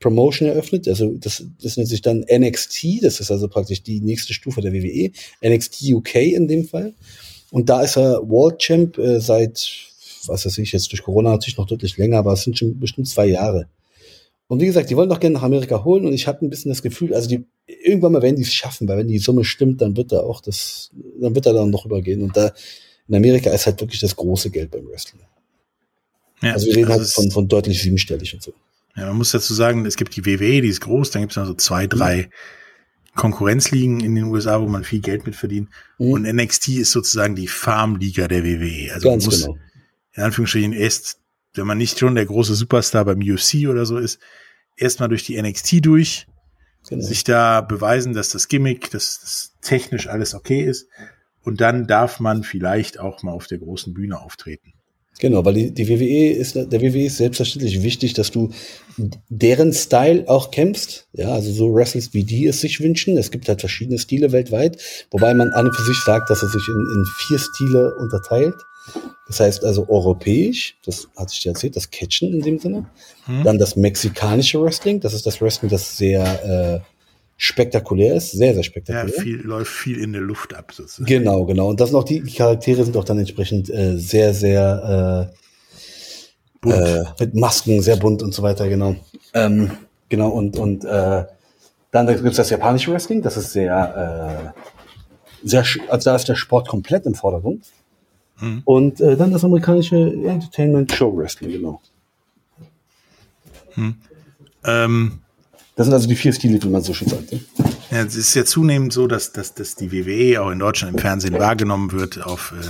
Promotion 0.00 0.48
eröffnet. 0.48 0.88
Also 0.88 1.14
das, 1.14 1.44
das 1.62 1.76
nennt 1.76 1.88
sich 1.88 2.02
dann 2.02 2.24
NXT, 2.30 3.02
das 3.02 3.20
ist 3.20 3.30
also 3.30 3.48
praktisch 3.48 3.82
die 3.82 4.00
nächste 4.00 4.34
Stufe 4.34 4.60
der 4.60 4.72
WWE. 4.72 5.10
NXT 5.44 5.82
UK 5.92 6.14
in 6.16 6.48
dem 6.48 6.66
Fall. 6.66 6.94
Und 7.50 7.68
da 7.68 7.82
ist 7.82 7.96
er 7.96 8.20
World 8.28 8.58
Champ 8.58 8.98
äh, 8.98 9.20
seit, 9.20 9.70
was 10.26 10.44
weiß 10.44 10.58
ich, 10.58 10.72
jetzt 10.72 10.92
durch 10.92 11.02
Corona 11.02 11.30
natürlich 11.30 11.56
noch 11.56 11.66
deutlich 11.66 11.96
länger, 11.96 12.18
aber 12.18 12.32
es 12.32 12.42
sind 12.42 12.58
schon 12.58 12.78
bestimmt 12.78 13.08
zwei 13.08 13.26
Jahre. 13.26 13.68
Und 14.48 14.60
wie 14.60 14.66
gesagt, 14.66 14.90
die 14.90 14.96
wollen 14.96 15.08
doch 15.08 15.20
gerne 15.20 15.34
nach 15.34 15.42
Amerika 15.42 15.84
holen 15.84 16.06
und 16.06 16.12
ich 16.12 16.26
habe 16.26 16.44
ein 16.44 16.50
bisschen 16.50 16.68
das 16.68 16.82
Gefühl, 16.82 17.14
also 17.14 17.28
die 17.28 17.44
irgendwann 17.66 18.12
mal 18.12 18.22
werden 18.22 18.36
die 18.36 18.42
es 18.42 18.54
schaffen, 18.54 18.86
weil 18.86 18.98
wenn 18.98 19.08
die 19.08 19.18
Summe 19.18 19.44
stimmt, 19.44 19.80
dann 19.80 19.96
wird 19.96 20.12
er 20.12 20.24
auch 20.24 20.40
das, 20.40 20.90
dann 21.20 21.34
wird 21.34 21.46
er 21.46 21.52
dann 21.52 21.70
noch 21.70 21.84
übergehen. 21.84 22.22
Und 22.22 22.36
da 22.36 22.52
in 23.08 23.14
Amerika 23.14 23.50
ist 23.50 23.66
halt 23.66 23.80
wirklich 23.80 24.00
das 24.00 24.14
große 24.14 24.50
Geld 24.50 24.70
beim 24.70 24.86
Wrestling. 24.86 25.22
Ja, 26.42 26.52
also 26.52 26.66
wir 26.66 26.76
reden 26.76 26.90
also 26.90 27.04
halt 27.04 27.10
von, 27.12 27.30
von 27.30 27.48
deutlich 27.48 27.82
siebenstellig 27.82 28.34
und 28.34 28.42
so. 28.42 28.52
Ja, 28.96 29.06
man 29.06 29.16
muss 29.16 29.30
dazu 29.30 29.52
sagen, 29.52 29.84
es 29.84 29.96
gibt 29.96 30.16
die 30.16 30.24
WWE, 30.24 30.62
die 30.62 30.68
ist 30.68 30.80
groß, 30.80 31.10
dann 31.10 31.22
gibt 31.22 31.32
es 31.32 31.36
noch 31.36 31.46
so 31.46 31.54
zwei, 31.54 31.86
drei 31.86 32.30
Konkurrenzligen 33.14 34.00
in 34.00 34.14
den 34.14 34.24
USA, 34.24 34.60
wo 34.60 34.68
man 34.68 34.84
viel 34.84 35.00
Geld 35.00 35.26
mit 35.26 35.36
verdient. 35.36 35.68
Mhm. 35.98 36.12
Und 36.12 36.22
NXT 36.22 36.68
ist 36.68 36.92
sozusagen 36.92 37.34
die 37.34 37.48
Farmliga 37.48 38.26
der 38.26 38.44
WWE. 38.44 38.92
Also 38.94 39.08
Ganz 39.08 39.24
man 39.24 39.32
muss 39.32 39.42
genau. 39.42 39.58
in 40.14 40.22
Anführungsstrichen 40.22 40.72
erst, 40.72 41.20
wenn 41.54 41.66
man 41.66 41.78
nicht 41.78 41.98
schon 41.98 42.14
der 42.14 42.26
große 42.26 42.54
Superstar 42.54 43.04
beim 43.04 43.20
UFC 43.20 43.68
oder 43.68 43.84
so 43.84 43.98
ist, 43.98 44.18
erstmal 44.76 45.08
durch 45.08 45.24
die 45.24 45.40
NXT 45.40 45.84
durch, 45.84 46.26
genau. 46.88 47.02
sich 47.04 47.24
da 47.24 47.60
beweisen, 47.60 48.14
dass 48.14 48.30
das 48.30 48.48
Gimmick, 48.48 48.90
dass 48.90 49.20
das 49.20 49.54
technisch 49.60 50.08
alles 50.08 50.34
okay 50.34 50.62
ist. 50.62 50.88
Und 51.42 51.60
dann 51.60 51.86
darf 51.86 52.18
man 52.18 52.42
vielleicht 52.42 52.98
auch 52.98 53.22
mal 53.22 53.32
auf 53.32 53.46
der 53.46 53.58
großen 53.58 53.94
Bühne 53.94 54.20
auftreten. 54.20 54.72
Genau, 55.18 55.44
weil 55.44 55.54
die, 55.54 55.70
die 55.72 55.88
WWE 55.88 56.30
ist, 56.32 56.56
der 56.56 56.70
WWE 56.70 57.06
ist 57.06 57.16
selbstverständlich 57.16 57.82
wichtig, 57.82 58.12
dass 58.12 58.30
du 58.30 58.50
deren 59.28 59.72
Style 59.72 60.24
auch 60.28 60.50
kämpfst. 60.50 61.06
Ja, 61.12 61.32
also 61.32 61.52
so 61.52 61.74
wrestlest, 61.74 62.12
wie 62.12 62.24
die 62.24 62.46
es 62.46 62.60
sich 62.60 62.80
wünschen. 62.80 63.16
Es 63.16 63.30
gibt 63.30 63.48
halt 63.48 63.60
verschiedene 63.60 63.98
Stile 63.98 64.32
weltweit, 64.32 64.78
wobei 65.10 65.32
man 65.32 65.52
an 65.52 65.66
und 65.66 65.74
für 65.74 65.84
sich 65.84 65.98
sagt, 66.04 66.28
dass 66.28 66.42
er 66.42 66.48
sich 66.48 66.68
in, 66.68 66.74
in 66.74 67.04
vier 67.26 67.38
Stile 67.38 67.94
unterteilt. 67.96 68.54
Das 69.26 69.40
heißt 69.40 69.64
also 69.64 69.88
europäisch, 69.88 70.76
das 70.84 71.08
hatte 71.16 71.32
ich 71.32 71.40
dir 71.40 71.50
erzählt, 71.50 71.76
das 71.76 71.90
Catchen 71.90 72.32
in 72.32 72.42
dem 72.42 72.58
Sinne. 72.58 72.86
Hm. 73.24 73.42
Dann 73.42 73.58
das 73.58 73.74
mexikanische 73.74 74.62
Wrestling, 74.62 75.00
das 75.00 75.14
ist 75.14 75.26
das 75.26 75.40
Wrestling, 75.40 75.70
das 75.70 75.96
sehr, 75.96 76.82
äh, 76.84 76.95
spektakulär 77.36 78.16
ist, 78.16 78.32
sehr, 78.32 78.54
sehr 78.54 78.62
spektakulär. 78.62 79.14
Ja, 79.14 79.22
viel, 79.22 79.40
läuft 79.42 79.72
viel 79.72 79.98
in 79.98 80.12
der 80.12 80.22
Luft 80.22 80.54
ab. 80.54 80.72
Sozusagen. 80.72 81.06
Genau, 81.06 81.44
genau. 81.44 81.68
Und 81.68 81.80
das 81.80 81.90
sind 81.90 81.98
auch 81.98 82.04
die, 82.04 82.20
die 82.20 82.34
Charaktere 82.34 82.84
sind 82.84 82.96
auch 82.96 83.04
dann 83.04 83.18
entsprechend 83.18 83.68
äh, 83.70 83.98
sehr, 83.98 84.32
sehr 84.32 85.30
äh, 85.32 85.36
bunt. 86.60 86.74
Äh, 86.74 87.04
mit 87.20 87.34
Masken, 87.34 87.82
sehr 87.82 87.96
bunt 87.96 88.22
und 88.22 88.32
so 88.32 88.42
weiter, 88.42 88.68
genau. 88.68 88.96
Ähm, 89.34 89.70
genau, 90.08 90.30
und, 90.30 90.58
und 90.58 90.84
äh, 90.84 91.24
dann 91.90 92.06
gibt 92.06 92.24
es 92.26 92.36
das 92.36 92.50
japanische 92.50 92.92
Wrestling, 92.92 93.22
das 93.22 93.36
ist 93.36 93.52
sehr, 93.52 94.52
äh, 94.54 95.46
sehr, 95.46 95.64
also 95.88 96.10
da 96.10 96.16
ist 96.16 96.28
der 96.28 96.34
Sport 96.34 96.68
komplett 96.68 97.06
im 97.06 97.14
Vordergrund. 97.14 97.66
Mhm. 98.40 98.62
Und 98.64 99.00
äh, 99.00 99.16
dann 99.16 99.32
das 99.32 99.44
amerikanische 99.44 99.96
Entertainment 99.96 100.92
Show 100.92 101.16
Wrestling, 101.16 101.52
genau. 101.52 101.80
Mhm. 103.76 103.96
Ähm, 104.64 105.20
das 105.76 105.84
sind 105.86 105.92
also 105.92 106.08
die 106.08 106.16
vier 106.16 106.32
Stile, 106.32 106.60
wie 106.62 106.68
man 106.68 106.82
so 106.82 106.94
schön 106.94 107.08
sagt. 107.08 107.32
Ja, 107.90 108.02
es 108.02 108.16
ist 108.16 108.34
ja 108.34 108.46
zunehmend 108.46 108.94
so, 108.94 109.06
dass, 109.06 109.32
dass, 109.32 109.52
dass 109.52 109.74
die 109.76 109.92
WWE 109.92 110.42
auch 110.42 110.50
in 110.50 110.58
Deutschland 110.58 110.94
im 110.94 110.98
Fernsehen 110.98 111.38
wahrgenommen 111.38 111.92
wird 111.92 112.24
auf 112.24 112.54
äh, 112.58 112.64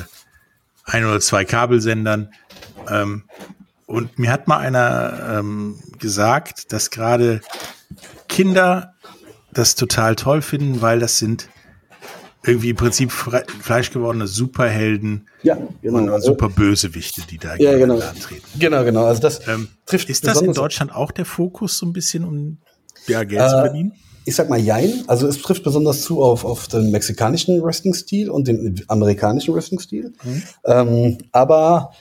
ein 0.85 1.05
oder 1.05 1.21
zwei 1.21 1.45
Kabelsendern. 1.45 2.33
Ähm, 2.91 3.23
und 3.87 4.19
mir 4.19 4.33
hat 4.33 4.49
mal 4.49 4.59
einer 4.59 5.39
ähm, 5.39 5.79
gesagt, 6.01 6.73
dass 6.73 6.91
gerade 6.91 7.41
Kinder 8.29 8.95
das 9.53 9.77
total 9.77 10.17
toll 10.17 10.43
finden, 10.43 10.83
weil 10.83 10.99
das 10.99 11.19
sind 11.19 11.49
irgendwie 12.45 12.71
im 12.71 12.77
Prinzip 12.77 13.13
fleischgewordene 13.13 14.27
Superhelden 14.27 15.29
ja, 15.45 15.57
genau. 15.81 15.99
und, 15.99 16.11
und 16.11 16.23
super 16.23 16.49
Bösewichte, 16.49 17.23
die 17.23 17.39
da 17.39 17.55
ja, 17.57 17.79
genau. 17.79 18.01
antreten. 18.01 18.47
Genau, 18.59 18.85
genau. 18.85 19.05
Also 19.05 19.23
das 19.23 19.47
ähm, 19.47 19.69
trifft 19.87 20.11
ist 20.11 20.27
das 20.27 20.43
in 20.43 20.53
Deutschland 20.53 20.95
auch 20.95 21.13
der 21.13 21.25
Fokus 21.25 21.79
so 21.79 21.87
ein 21.87 21.93
bisschen, 21.93 22.25
um 22.25 22.59
ja, 23.09 23.25
Geld 23.25 23.43
äh, 23.43 23.49
zu 23.49 23.57
verdienen? 23.57 23.93
Ich 24.25 24.35
sag 24.35 24.49
mal 24.49 24.59
Jein. 24.59 25.05
Also 25.07 25.29
es 25.29 25.41
trifft 25.41 25.63
besonders 25.63 26.03
zu 26.03 26.23
auf, 26.23 26.45
auf 26.45 26.67
den 26.67 26.91
mexikanischen 26.91 27.63
Wrestling-Stil 27.63 28.29
und 28.29 28.49
den 28.49 28.83
amerikanischen 28.89 29.55
Wrestling-Stil. 29.55 30.13
Mhm. 30.25 30.43
Ähm, 30.65 31.19
aber 31.31 31.93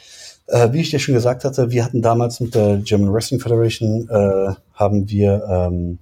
äh, 0.47 0.71
wie 0.71 0.81
ich 0.81 0.89
dir 0.89 1.00
schon 1.00 1.13
gesagt 1.13 1.43
hatte, 1.43 1.71
wir 1.71 1.83
hatten 1.83 2.01
damals 2.01 2.39
mit 2.39 2.55
der 2.55 2.77
German 2.77 3.13
Wrestling 3.13 3.39
Federation 3.39 4.09
äh, 4.09 4.53
haben 4.74 5.09
wir 5.09 5.43
ähm, 5.50 6.00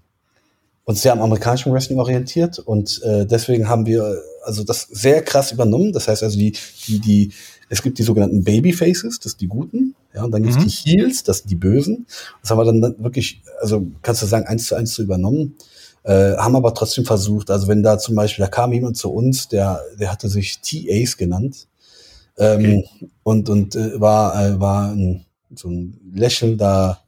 uns 0.86 1.02
sehr 1.02 1.14
am 1.14 1.22
amerikanischen 1.22 1.74
Wrestling 1.74 2.00
orientiert 2.00 2.60
und 2.60 3.02
äh, 3.04 3.26
deswegen 3.26 3.70
haben 3.70 3.86
wir 3.86 4.22
also 4.44 4.64
das 4.64 4.82
sehr 4.84 5.22
krass 5.22 5.52
übernommen. 5.52 5.94
Das 5.94 6.08
heißt 6.08 6.24
also 6.24 6.38
die 6.38 6.54
die 6.88 7.00
die 7.00 7.32
es 7.70 7.82
gibt 7.82 7.98
die 8.00 8.04
sogenannten 8.04 8.44
Babyfaces, 8.44 9.20
das 9.20 9.34
sind 9.34 9.42
die 9.42 9.48
Guten, 9.48 9.96
ja, 10.14 10.24
und 10.24 10.32
dann 10.32 10.44
gibt 10.44 10.56
es 10.56 10.62
mhm. 10.62 10.68
die 10.68 10.70
Heels, 10.70 11.24
das 11.24 11.40
sind 11.40 11.50
die 11.50 11.56
Bösen. 11.56 12.06
Das 12.42 12.52
haben 12.52 12.60
wir 12.60 12.66
dann 12.66 12.82
wirklich, 13.04 13.42
also 13.62 13.86
kannst 14.02 14.22
du 14.22 14.26
sagen, 14.26 14.46
eins 14.46 14.68
zu 14.68 14.76
eins 14.76 14.94
zu 14.94 15.02
übernommen. 15.02 15.56
Äh, 16.04 16.36
haben 16.36 16.56
aber 16.56 16.74
trotzdem 16.74 17.06
versucht, 17.06 17.50
also 17.50 17.68
wenn 17.68 17.82
da 17.82 17.98
zum 17.98 18.16
Beispiel, 18.16 18.44
da 18.44 18.50
kam 18.50 18.74
jemand 18.74 18.98
zu 18.98 19.12
uns, 19.12 19.48
der, 19.48 19.82
der 19.98 20.12
hatte 20.12 20.28
sich 20.28 20.60
TAs 20.60 21.16
genannt 21.16 21.68
ähm, 22.38 22.84
okay. 22.84 23.10
und, 23.24 23.50
und 23.50 23.76
äh, 23.76 24.00
war, 24.02 24.46
äh, 24.46 24.60
war 24.60 24.92
ein, 24.92 25.26
so 25.56 25.70
ein 25.70 25.98
lächelnder 26.14 27.00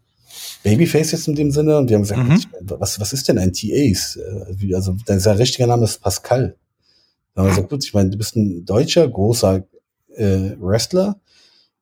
Babyface 0.64 1.12
jetzt 1.12 1.28
in 1.28 1.36
dem 1.36 1.52
Sinne 1.52 1.78
und 1.78 1.90
wir 1.90 1.96
haben 1.98 2.04
gesagt, 2.04 2.24
mhm. 2.24 2.40
was, 2.80 3.00
was 3.00 3.12
ist 3.12 3.28
denn 3.28 3.38
ein 3.38 3.52
TAs? 3.52 4.16
Äh, 4.16 4.74
also 4.74 4.96
sein 5.06 5.38
richtiger 5.38 5.68
Name 5.68 5.84
ist 5.84 6.02
Pascal. 6.02 6.56
Dann 7.34 7.44
haben 7.44 7.50
wir 7.50 7.56
gesagt, 7.56 7.70
gut, 7.70 7.84
ich 7.84 7.94
meine, 7.94 8.10
du 8.10 8.18
bist 8.18 8.38
ein 8.38 8.64
deutscher, 8.66 9.08
großer 9.08 9.64
äh, 10.16 10.52
Wrestler. 10.60 11.20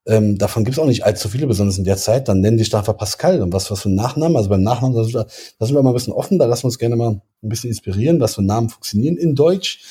Ähm, 0.06 0.38
davon 0.38 0.66
gibt 0.66 0.78
es 0.78 0.84
auch 0.84 0.88
nicht 0.88 1.06
allzu 1.06 1.30
viele, 1.30 1.48
besonders 1.48 1.78
in 1.78 1.86
der 1.86 1.98
Zeit. 1.98 2.28
Dann 2.28 2.42
nennen 2.42 2.58
die 2.58 2.74
einfach 2.74 2.98
Pascal. 2.98 3.42
Und 3.42 3.54
was, 3.54 3.72
was 3.72 3.82
für 3.82 3.90
ein 3.90 3.96
Nachnamen? 3.96 4.36
Also 4.36 4.50
beim 4.50 4.64
Nachnamen, 4.64 4.96
da 4.96 5.04
sind, 5.04 5.76
wir, 5.76 5.82
mal 5.82 5.92
ein 5.92 5.94
bisschen 5.94 6.14
offen, 6.14 6.40
da 6.40 6.46
lassen 6.46 6.64
wir 6.64 6.68
uns 6.68 6.78
gerne 6.78 6.96
mal 6.96 7.12
ein 7.12 7.50
bisschen 7.50 7.70
inspirieren, 7.70 8.20
was 8.20 8.36
für 8.36 8.42
Namen 8.42 8.70
funktionieren 8.70 9.18
in 9.18 9.36
Deutsch. 9.36 9.82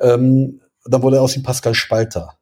Ähm, 0.00 0.60
dann 0.86 1.02
wurde 1.02 1.16
er 1.16 1.22
aus 1.22 1.36
wie 1.36 1.40
Pascal 1.40 1.74
Spalter. 1.74 2.34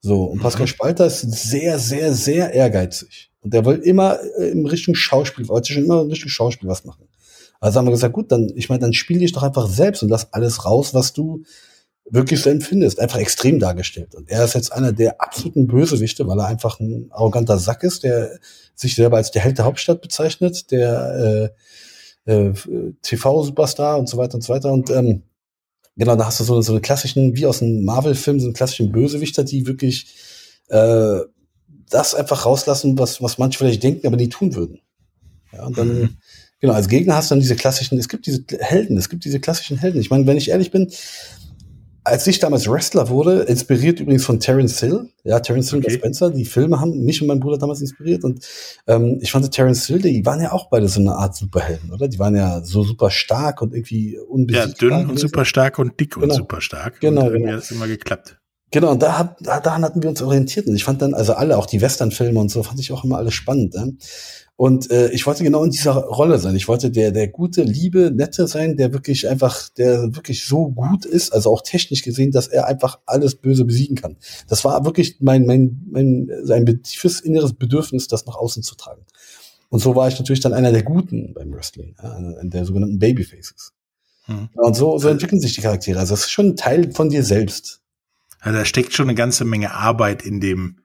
So, 0.00 0.24
und 0.24 0.40
Pascal 0.40 0.62
mhm. 0.62 0.68
Spalter 0.68 1.06
ist 1.06 1.20
sehr, 1.20 1.78
sehr, 1.78 2.12
sehr 2.14 2.52
ehrgeizig. 2.52 3.30
Und 3.40 3.52
der 3.52 3.64
will 3.64 3.76
immer 3.78 4.18
äh, 4.38 4.50
in 4.50 4.66
Richtung 4.66 4.94
Schauspiel, 4.94 5.48
wollte 5.48 5.72
schon 5.72 5.84
immer 5.84 6.02
in 6.02 6.10
Richtung 6.10 6.30
Schauspiel 6.30 6.68
was 6.68 6.84
machen. 6.84 7.06
Also 7.60 7.78
haben 7.78 7.86
wir 7.86 7.92
gesagt, 7.92 8.14
gut, 8.14 8.32
dann, 8.32 8.50
ich 8.56 8.68
meine, 8.68 8.80
dann 8.80 8.92
spiel 8.92 9.18
dich 9.18 9.32
doch 9.32 9.44
einfach 9.44 9.68
selbst 9.68 10.02
und 10.02 10.08
lass 10.08 10.32
alles 10.32 10.64
raus, 10.64 10.94
was 10.94 11.12
du 11.12 11.44
wirklich 12.10 12.42
so 12.42 12.50
empfindest, 12.50 13.00
einfach 13.00 13.18
extrem 13.18 13.58
dargestellt. 13.58 14.14
Und 14.14 14.28
er 14.30 14.44
ist 14.44 14.54
jetzt 14.54 14.72
einer 14.72 14.92
der 14.92 15.20
absoluten 15.20 15.66
Bösewichte, 15.66 16.26
weil 16.26 16.38
er 16.38 16.46
einfach 16.46 16.80
ein 16.80 17.06
arroganter 17.10 17.58
Sack 17.58 17.82
ist, 17.84 18.02
der 18.02 18.38
sich 18.74 18.94
selber 18.94 19.16
als 19.16 19.30
der 19.30 19.42
Held 19.42 19.58
der 19.58 19.64
Hauptstadt 19.64 20.02
bezeichnet, 20.02 20.70
der 20.70 21.52
äh, 22.26 22.32
äh, 22.32 22.52
TV-Superstar 23.02 23.98
und 23.98 24.08
so 24.08 24.16
weiter 24.16 24.34
und 24.34 24.42
so 24.42 24.52
weiter. 24.52 24.72
Und 24.72 24.90
ähm, 24.90 25.22
genau, 25.96 26.16
da 26.16 26.26
hast 26.26 26.40
du 26.40 26.44
so, 26.44 26.60
so 26.60 26.72
eine 26.72 26.80
klassischen, 26.80 27.36
wie 27.36 27.46
aus 27.46 27.62
einem 27.62 27.84
Marvel-Film, 27.84 28.40
so 28.40 28.46
einen 28.46 28.54
klassischen 28.54 28.92
Bösewichter, 28.92 29.44
die 29.44 29.66
wirklich 29.66 30.14
äh, 30.68 31.20
das 31.88 32.14
einfach 32.14 32.46
rauslassen, 32.46 32.98
was, 32.98 33.22
was 33.22 33.38
manche 33.38 33.58
vielleicht 33.58 33.82
denken, 33.82 34.06
aber 34.06 34.16
nie 34.16 34.28
tun 34.28 34.54
würden. 34.54 34.80
Ja, 35.52 35.66
und 35.66 35.76
dann, 35.76 35.88
mhm. 35.88 36.16
genau, 36.60 36.72
als 36.72 36.88
Gegner 36.88 37.16
hast 37.16 37.30
du 37.30 37.34
dann 37.34 37.40
diese 37.40 37.56
klassischen, 37.56 37.98
es 37.98 38.08
gibt 38.08 38.26
diese 38.26 38.44
Helden, 38.58 38.96
es 38.96 39.10
gibt 39.10 39.24
diese 39.24 39.40
klassischen 39.40 39.76
Helden. 39.76 40.00
Ich 40.00 40.10
meine, 40.10 40.26
wenn 40.26 40.38
ich 40.38 40.48
ehrlich 40.48 40.70
bin, 40.70 40.90
als 42.04 42.26
ich 42.26 42.38
damals 42.38 42.68
Wrestler 42.68 43.08
wurde, 43.08 43.42
inspiriert 43.42 44.00
übrigens 44.00 44.24
von 44.24 44.40
Terence 44.40 44.80
Hill, 44.80 45.08
ja, 45.24 45.40
Terence 45.40 45.70
Hill 45.70 45.80
okay. 45.80 45.92
und 45.92 45.98
Spencer, 45.98 46.30
die 46.30 46.44
Filme 46.44 46.80
haben 46.80 47.04
mich 47.04 47.20
und 47.20 47.28
meinen 47.28 47.40
Bruder 47.40 47.58
damals 47.58 47.80
inspiriert 47.80 48.24
und 48.24 48.44
ähm, 48.86 49.18
ich 49.20 49.30
fand 49.30 49.50
Terence 49.50 49.86
Hill, 49.86 50.00
die 50.00 50.24
waren 50.26 50.40
ja 50.40 50.52
auch 50.52 50.68
beide 50.68 50.88
so 50.88 51.00
eine 51.00 51.14
Art 51.14 51.36
Superhelden, 51.36 51.92
oder? 51.92 52.08
Die 52.08 52.18
waren 52.18 52.34
ja 52.34 52.62
so 52.62 52.82
super 52.82 53.10
stark 53.10 53.62
und 53.62 53.74
irgendwie 53.74 54.18
unbesiegbar. 54.18 54.90
Ja, 54.90 54.98
dünn 54.98 55.10
und 55.10 55.18
super 55.18 55.44
stark 55.44 55.78
und 55.78 55.98
dick 56.00 56.14
genau. 56.14 56.26
und 56.26 56.32
super 56.32 56.60
stark. 56.60 57.00
Genau, 57.00 57.26
und 57.26 57.32
genau. 57.32 57.52
hat 57.52 57.58
es 57.60 57.70
immer 57.70 57.86
geklappt. 57.86 58.41
Genau, 58.72 58.90
und 58.90 59.02
da 59.02 59.18
hat, 59.18 59.36
daran 59.42 59.84
hatten 59.84 60.02
wir 60.02 60.08
uns 60.08 60.22
orientiert. 60.22 60.66
Und 60.66 60.74
ich 60.74 60.84
fand 60.84 61.02
dann, 61.02 61.12
also 61.12 61.34
alle, 61.34 61.58
auch 61.58 61.66
die 61.66 61.82
Western-Filme 61.82 62.40
und 62.40 62.50
so, 62.50 62.62
fand 62.62 62.80
ich 62.80 62.90
auch 62.90 63.04
immer 63.04 63.18
alles 63.18 63.34
spannend. 63.34 63.74
Ja? 63.74 63.86
Und 64.56 64.90
äh, 64.90 65.10
ich 65.10 65.26
wollte 65.26 65.44
genau 65.44 65.62
in 65.62 65.70
dieser 65.70 65.92
Rolle 65.92 66.38
sein. 66.38 66.56
Ich 66.56 66.68
wollte 66.68 66.90
der, 66.90 67.10
der 67.10 67.28
gute, 67.28 67.64
liebe, 67.64 68.10
nette 68.10 68.46
sein, 68.46 68.78
der 68.78 68.94
wirklich 68.94 69.28
einfach, 69.28 69.68
der 69.70 70.14
wirklich 70.16 70.46
so 70.46 70.70
gut 70.70 71.04
ist, 71.04 71.34
also 71.34 71.52
auch 71.52 71.60
technisch 71.60 72.02
gesehen, 72.02 72.30
dass 72.30 72.48
er 72.48 72.66
einfach 72.66 73.00
alles 73.04 73.34
Böse 73.34 73.66
besiegen 73.66 73.96
kann. 73.96 74.16
Das 74.48 74.64
war 74.64 74.86
wirklich 74.86 75.16
mein, 75.20 75.44
mein, 75.44 75.82
mein, 75.90 76.30
sein 76.42 76.64
tiefes 76.82 77.20
inneres 77.20 77.52
Bedürfnis, 77.52 78.08
das 78.08 78.24
nach 78.24 78.36
außen 78.36 78.62
zu 78.62 78.74
tragen. 78.74 79.02
Und 79.68 79.80
so 79.80 79.94
war 79.96 80.08
ich 80.08 80.18
natürlich 80.18 80.40
dann 80.40 80.54
einer 80.54 80.72
der 80.72 80.82
Guten 80.82 81.34
beim 81.34 81.52
Wrestling, 81.52 81.94
ja, 82.02 82.18
der 82.42 82.64
sogenannten 82.64 82.98
Babyfaces. 82.98 83.72
Hm. 84.24 84.48
Und 84.54 84.76
so, 84.76 84.96
so 84.96 85.08
entwickeln 85.08 85.40
sich 85.40 85.54
die 85.54 85.60
Charaktere. 85.60 85.98
Also 85.98 86.14
das 86.14 86.20
ist 86.20 86.30
schon 86.30 86.50
ein 86.50 86.56
Teil 86.56 86.92
von 86.92 87.10
dir 87.10 87.22
selbst. 87.22 87.81
Ja, 88.44 88.52
da 88.52 88.64
steckt 88.64 88.92
schon 88.92 89.08
eine 89.08 89.14
ganze 89.14 89.44
Menge 89.44 89.72
Arbeit 89.72 90.22
in 90.22 90.40
dem, 90.40 90.80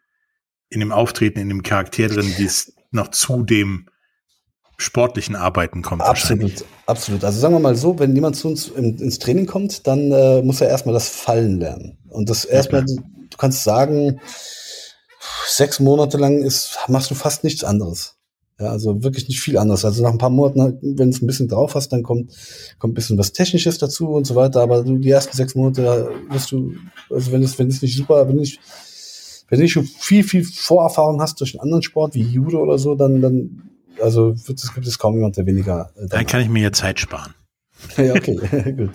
in 0.69 0.79
dem 0.79 0.91
Auftreten, 0.91 1.39
in 1.39 1.49
dem 1.49 1.63
Charakter 1.63 2.07
drin, 2.07 2.33
die 2.37 2.45
es 2.45 2.73
noch 2.91 3.09
zu 3.09 3.43
dem 3.43 3.89
sportlichen 4.77 5.35
Arbeiten 5.35 5.81
kommt. 5.81 6.03
Absolut, 6.03 6.63
absolut. 6.85 7.23
Also 7.23 7.39
sagen 7.39 7.55
wir 7.55 7.59
mal 7.59 7.75
so, 7.75 7.97
wenn 7.97 8.13
jemand 8.13 8.35
zu 8.35 8.47
uns 8.47 8.67
in, 8.67 8.97
ins 8.99 9.17
Training 9.17 9.47
kommt, 9.47 9.87
dann 9.87 10.11
äh, 10.11 10.41
muss 10.43 10.61
er 10.61 10.69
erstmal 10.69 10.93
das 10.93 11.09
Fallen 11.09 11.59
lernen. 11.59 11.97
Und 12.09 12.29
das 12.29 12.45
erstmal, 12.45 12.81
ja, 12.87 12.95
du 13.29 13.37
kannst 13.37 13.63
sagen, 13.63 14.21
sechs 15.47 15.79
Monate 15.79 16.17
lang 16.17 16.43
ist, 16.43 16.77
machst 16.87 17.09
du 17.09 17.15
fast 17.15 17.43
nichts 17.43 17.63
anderes. 17.63 18.16
Ja, 18.59 18.71
also 18.71 19.03
wirklich 19.03 19.27
nicht 19.27 19.39
viel 19.39 19.57
anderes. 19.57 19.85
Also 19.85 20.01
nach 20.01 20.11
ein 20.11 20.17
paar 20.17 20.31
Monaten, 20.31 20.79
wenn 20.81 21.11
du 21.11 21.15
es 21.15 21.21
ein 21.21 21.27
bisschen 21.27 21.47
drauf 21.47 21.75
hast, 21.75 21.89
dann 21.89 22.01
kommt, 22.01 22.33
kommt 22.79 22.93
ein 22.93 22.95
bisschen 22.95 23.17
was 23.17 23.31
Technisches 23.31 23.77
dazu 23.77 24.09
und 24.09 24.25
so 24.25 24.35
weiter. 24.35 24.61
Aber 24.61 24.83
du, 24.83 24.97
die 24.97 25.11
ersten 25.11 25.37
sechs 25.37 25.53
Monate 25.53 26.09
wirst 26.29 26.51
du, 26.51 26.73
also 27.11 27.31
wenn 27.31 27.43
es, 27.43 27.59
wenn 27.59 27.67
es 27.67 27.81
nicht 27.81 27.95
super, 27.95 28.27
wenn 28.27 28.35
du 28.35 28.41
nicht 28.41 28.59
wenn 29.49 29.59
du 29.59 29.67
schon 29.69 29.85
viel, 29.85 30.23
viel 30.23 30.43
Vorerfahrung 30.43 31.21
hast 31.21 31.39
durch 31.39 31.53
einen 31.53 31.61
anderen 31.61 31.83
Sport 31.83 32.15
wie 32.15 32.21
Judo 32.21 32.61
oder 32.61 32.77
so, 32.77 32.95
dann, 32.95 33.21
dann 33.21 33.69
also 34.01 34.35
wird 34.47 34.59
es, 34.59 34.73
gibt 34.73 34.87
es 34.87 34.99
kaum 34.99 35.15
jemand, 35.15 35.37
der 35.37 35.45
weniger. 35.45 35.91
Äh, 35.95 36.07
dann 36.07 36.25
kann 36.25 36.41
ich 36.41 36.49
mir 36.49 36.63
ja 36.63 36.71
Zeit 36.71 36.99
sparen. 36.99 37.33
ja, 37.97 38.13
okay, 38.13 38.35
gut. 38.77 38.91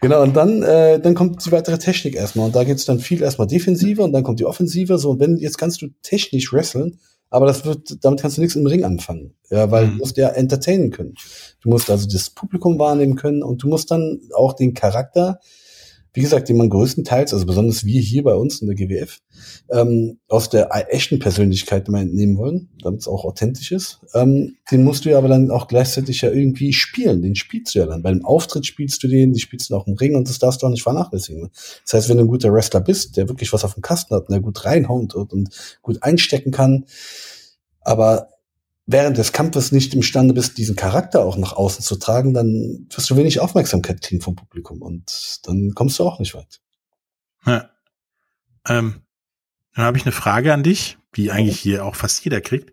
Genau, 0.00 0.22
und 0.22 0.36
dann, 0.36 0.62
äh, 0.62 1.00
dann 1.00 1.14
kommt 1.14 1.44
die 1.44 1.50
weitere 1.50 1.78
Technik 1.78 2.14
erstmal. 2.14 2.46
Und 2.46 2.54
da 2.54 2.64
geht's 2.64 2.84
dann 2.84 2.98
viel 2.98 3.22
erstmal 3.22 3.46
defensiver 3.46 4.04
und 4.04 4.12
dann 4.12 4.22
kommt 4.22 4.38
die 4.38 4.44
Offensive. 4.44 4.98
So, 4.98 5.10
und 5.10 5.20
wenn, 5.20 5.38
jetzt 5.38 5.58
kannst 5.58 5.82
du 5.82 5.88
technisch 6.02 6.52
wresteln, 6.52 6.98
aber 7.32 7.46
das 7.46 7.64
wird, 7.64 8.04
damit 8.04 8.20
kannst 8.20 8.36
du 8.36 8.42
nichts 8.42 8.56
im 8.56 8.66
Ring 8.66 8.84
anfangen. 8.84 9.34
Ja, 9.50 9.70
weil 9.70 9.86
mhm. 9.86 9.90
du 9.92 9.96
musst 9.96 10.18
ja 10.18 10.28
entertainen 10.28 10.90
können. 10.90 11.14
Du 11.62 11.70
musst 11.70 11.90
also 11.90 12.06
das 12.06 12.28
Publikum 12.28 12.78
wahrnehmen 12.78 13.16
können 13.16 13.42
und 13.42 13.62
du 13.62 13.68
musst 13.68 13.90
dann 13.90 14.20
auch 14.34 14.52
den 14.52 14.74
Charakter 14.74 15.40
wie 16.14 16.20
gesagt, 16.20 16.48
den 16.48 16.58
man 16.58 16.68
größtenteils, 16.68 17.32
also 17.32 17.46
besonders 17.46 17.84
wir 17.86 18.00
hier 18.00 18.22
bei 18.22 18.34
uns 18.34 18.60
in 18.60 18.66
der 18.68 18.76
GWF, 18.76 19.20
ähm, 19.70 20.18
aus 20.28 20.50
der 20.50 20.68
echten 20.92 21.18
Persönlichkeit 21.18 21.88
immer 21.88 22.00
entnehmen 22.00 22.36
wollen, 22.36 22.68
damit 22.82 23.00
es 23.00 23.08
auch 23.08 23.24
authentisch 23.24 23.72
ist, 23.72 24.00
ähm, 24.14 24.56
den 24.70 24.84
musst 24.84 25.04
du 25.04 25.10
ja 25.10 25.18
aber 25.18 25.28
dann 25.28 25.50
auch 25.50 25.68
gleichzeitig 25.68 26.20
ja 26.20 26.30
irgendwie 26.30 26.74
spielen. 26.74 27.22
Den 27.22 27.34
spielst 27.34 27.74
du 27.74 27.78
ja 27.78 27.86
dann. 27.86 28.02
Beim 28.02 28.24
Auftritt 28.24 28.66
spielst 28.66 29.02
du 29.02 29.08
den, 29.08 29.32
die 29.32 29.40
spielst 29.40 29.70
du 29.70 29.76
auch 29.76 29.86
im 29.86 29.94
Ring 29.94 30.14
und 30.14 30.28
das 30.28 30.38
darfst 30.38 30.62
du 30.62 30.66
auch 30.66 30.70
nicht 30.70 30.82
vernachlässigen. 30.82 31.50
Das 31.84 31.94
heißt, 31.94 32.08
wenn 32.10 32.18
du 32.18 32.24
ein 32.24 32.28
guter 32.28 32.52
Wrestler 32.52 32.80
bist, 32.80 33.16
der 33.16 33.28
wirklich 33.28 33.52
was 33.52 33.64
auf 33.64 33.74
dem 33.74 33.82
Kasten 33.82 34.14
hat 34.14 34.28
und 34.28 34.32
der 34.32 34.40
gut 34.40 34.64
reinhaut 34.66 35.14
und, 35.14 35.32
und 35.32 35.78
gut 35.80 36.02
einstecken 36.02 36.50
kann, 36.50 36.84
aber 37.80 38.28
während 38.86 39.16
des 39.16 39.32
Kampfes 39.32 39.72
nicht 39.72 39.94
imstande 39.94 40.34
bist, 40.34 40.58
diesen 40.58 40.76
Charakter 40.76 41.24
auch 41.24 41.36
nach 41.36 41.52
außen 41.52 41.84
zu 41.84 41.96
tragen, 41.96 42.34
dann 42.34 42.86
wirst 42.90 43.08
du 43.10 43.16
wenig 43.16 43.40
Aufmerksamkeit 43.40 44.00
kriegen 44.00 44.20
vom 44.20 44.34
Publikum 44.34 44.82
und 44.82 45.40
dann 45.44 45.72
kommst 45.74 45.98
du 45.98 46.04
auch 46.04 46.18
nicht 46.18 46.34
weit. 46.34 46.60
Ja. 47.46 47.70
Ähm, 48.68 49.02
dann 49.74 49.84
habe 49.84 49.96
ich 49.98 50.04
eine 50.04 50.12
Frage 50.12 50.52
an 50.52 50.62
dich, 50.62 50.98
die 51.16 51.30
eigentlich 51.30 51.60
hier 51.60 51.84
auch 51.84 51.96
fast 51.96 52.24
jeder 52.24 52.40
kriegt. 52.40 52.72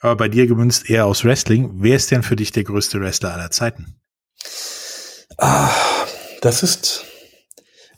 Aber 0.00 0.16
bei 0.16 0.28
dir 0.28 0.46
gemünzt 0.46 0.88
eher 0.88 1.06
aus 1.06 1.24
Wrestling. 1.24 1.70
Wer 1.74 1.96
ist 1.96 2.10
denn 2.10 2.22
für 2.22 2.36
dich 2.36 2.52
der 2.52 2.64
größte 2.64 3.00
Wrestler 3.00 3.32
aller 3.32 3.50
Zeiten? 3.50 4.00
Ah, 5.36 5.70
das 6.40 6.62
ist 6.62 7.04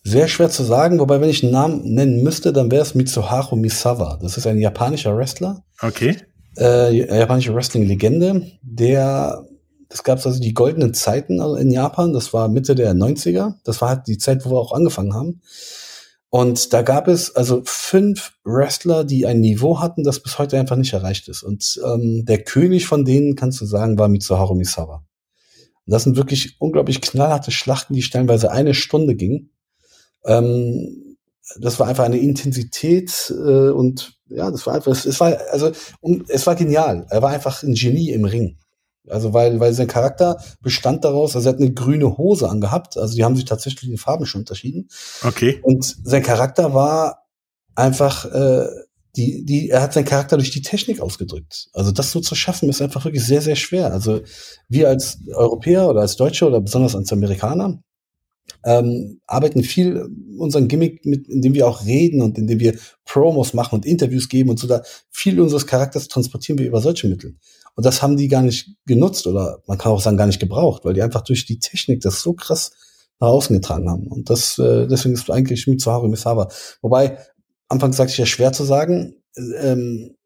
sehr 0.03 0.29
schwer 0.29 0.49
zu 0.49 0.65
sagen, 0.65 0.99
wobei, 0.99 1.21
wenn 1.21 1.29
ich 1.29 1.43
einen 1.43 1.53
Namen 1.53 1.95
nennen 1.95 2.23
müsste, 2.23 2.53
dann 2.53 2.71
wäre 2.71 2.83
es 2.83 2.95
Mitsuharu 2.95 3.57
Misawa. 3.57 4.19
Das 4.21 4.39
ist 4.39 4.47
ein 4.47 4.59
japanischer 4.59 5.17
Wrestler. 5.17 5.62
Okay. 5.81 6.17
Äh, 6.57 7.19
japanische 7.19 7.54
Wrestling-Legende, 7.54 8.50
der, 8.62 9.47
das 9.88 10.02
gab 10.02 10.19
es 10.19 10.26
also 10.26 10.40
die 10.40 10.54
goldenen 10.54 10.95
Zeiten 10.95 11.40
in 11.57 11.71
Japan, 11.71 12.12
das 12.12 12.33
war 12.33 12.49
Mitte 12.49 12.75
der 12.75 12.92
90er, 12.92 13.54
das 13.64 13.80
war 13.80 13.90
halt 13.90 14.07
die 14.09 14.19
Zeit, 14.19 14.45
wo 14.45 14.50
wir 14.50 14.59
auch 14.59 14.73
angefangen 14.73 15.14
haben. 15.14 15.40
Und 16.28 16.73
da 16.73 16.83
gab 16.83 17.09
es 17.09 17.35
also 17.35 17.62
fünf 17.64 18.35
Wrestler, 18.45 19.02
die 19.04 19.26
ein 19.26 19.40
Niveau 19.40 19.80
hatten, 19.80 20.04
das 20.04 20.21
bis 20.21 20.38
heute 20.38 20.59
einfach 20.59 20.76
nicht 20.76 20.92
erreicht 20.92 21.26
ist. 21.28 21.42
Und 21.42 21.80
ähm, 21.85 22.25
der 22.25 22.45
König 22.45 22.87
von 22.87 23.04
denen, 23.04 23.35
kannst 23.35 23.61
du 23.61 23.66
sagen, 23.66 23.99
war 23.99 24.09
Mitsuharu 24.09 24.54
Misawa. 24.54 25.04
Und 25.87 25.92
das 25.92 26.04
sind 26.04 26.16
wirklich 26.16 26.61
unglaublich 26.61 27.00
knallharte 27.00 27.50
Schlachten, 27.50 27.95
die 27.95 28.02
stellenweise 28.02 28.52
eine 28.52 28.75
Stunde 28.75 29.16
gingen. 29.16 29.50
Ähm, 30.25 31.16
das 31.59 31.80
war 31.80 31.88
einfach 31.88 32.04
eine 32.04 32.19
Intensität 32.19 33.35
äh, 33.37 33.71
und 33.71 34.20
ja, 34.31 34.51
das 34.51 34.67
war 34.67 34.75
einfach, 34.75 34.93
es, 34.93 35.21
war 35.21 35.37
also 35.51 35.71
es 36.29 36.47
war 36.47 36.55
genial. 36.55 37.07
Er 37.11 37.23
war 37.23 37.31
einfach 37.31 37.63
ein 37.63 37.75
Genie 37.75 38.11
im 38.11 38.25
Ring. 38.25 38.57
Also 39.09 39.33
weil, 39.33 39.59
weil 39.61 39.73
sein 39.73 39.87
Charakter 39.87 40.43
bestand 40.61 41.05
daraus, 41.05 41.35
also 41.35 41.49
er 41.49 41.55
hat 41.55 41.61
eine 41.61 41.73
grüne 41.73 42.19
Hose 42.19 42.49
angehabt, 42.49 42.97
also 42.97 43.15
die 43.15 43.25
haben 43.25 43.35
sich 43.35 43.45
tatsächlich 43.45 43.91
in 43.91 43.97
Farben 43.97 44.27
schon 44.27 44.43
unterschieden. 44.43 44.89
Okay. 45.25 45.59
Und 45.63 45.97
sein 46.05 46.23
Charakter 46.23 46.75
war 46.75 47.25
einfach, 47.75 48.27
äh, 48.27 48.67
die, 49.17 49.45
die, 49.45 49.71
er 49.71 49.83
hat 49.83 49.93
seinen 49.93 50.05
Charakter 50.05 50.37
durch 50.37 50.51
die 50.51 50.63
Technik 50.63 51.01
ausgedrückt. 51.01 51.69
Also 51.73 51.91
das 51.91 52.13
so 52.13 52.21
zu 52.21 52.35
schaffen, 52.35 52.69
ist 52.69 52.81
einfach 52.81 53.05
wirklich 53.05 53.25
sehr, 53.25 53.43
sehr 53.43 53.57
schwer. 53.57 53.93
Also 53.93 54.21
wir 54.69 54.89
als 54.89 55.19
Europäer 55.35 55.89
oder 55.89 56.03
als 56.03 56.17
Deutsche 56.17 56.47
oder 56.47 56.61
besonders 56.61 56.95
als 56.95 57.13
Amerikaner 57.13 57.83
ähm, 58.64 59.21
arbeiten 59.26 59.62
viel 59.62 60.09
unseren 60.38 60.69
Gimmick, 60.69 61.04
mit, 61.04 61.28
indem 61.28 61.54
wir 61.54 61.69
auch 61.69 61.85
reden 61.85 62.23
und 62.23 62.38
indem 62.38 62.61
wir 62.61 62.78
Promos 63.04 63.54
machen 63.54 63.76
und 63.76 63.87
Interviews 63.87 64.28
geben 64.28 64.50
und 64.50 64.59
so 64.59 64.66
da. 64.66 64.83
Viel 65.11 65.40
unseres 65.40 65.66
Charakters 65.66 66.09
transportieren 66.09 66.59
wir 66.59 66.66
über 66.66 66.80
solche 66.80 67.09
Mittel. 67.09 67.37
Und 67.75 67.87
das 67.87 68.02
haben 68.02 68.16
die 68.16 68.28
gar 68.28 68.42
nicht 68.42 68.75
genutzt 68.87 69.26
oder 69.26 69.62
man 69.66 69.78
kann 69.78 69.92
auch 69.92 70.00
sagen 70.00 70.16
gar 70.16 70.26
nicht 70.26 70.40
gebraucht, 70.40 70.85
weil 70.85 70.95
die 70.95 71.02
einfach 71.02 71.23
durch 71.23 71.47
die 71.47 71.59
Technik 71.59 72.00
das 72.00 72.21
so 72.21 72.35
krass 72.35 72.73
nach 73.21 73.28
außen 73.28 73.54
getragen 73.54 73.88
haben. 73.88 74.07
Und 74.07 74.30
das 74.30 74.59
äh, 74.59 74.87
deswegen 74.87 75.14
ist 75.14 75.30
eigentlich 75.30 75.66
Mitsuharu 75.66 76.09
Misawa. 76.09 76.50
Wobei 76.83 77.19
anfangs 77.69 77.97
sagte 77.97 78.12
ich 78.12 78.19
ja 78.19 78.26
schwer 78.26 78.52
zu 78.52 78.64
sagen. 78.64 79.14
Ähm, 79.61 80.16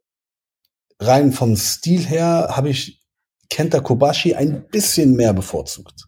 rein 0.99 1.33
vom 1.33 1.57
Stil 1.57 2.01
her 2.01 2.49
habe 2.51 2.71
ich 2.71 3.03
Kenta 3.51 3.81
Kobashi 3.81 4.35
ein 4.35 4.67
bisschen 4.69 5.15
mehr 5.15 5.33
bevorzugt. 5.33 6.07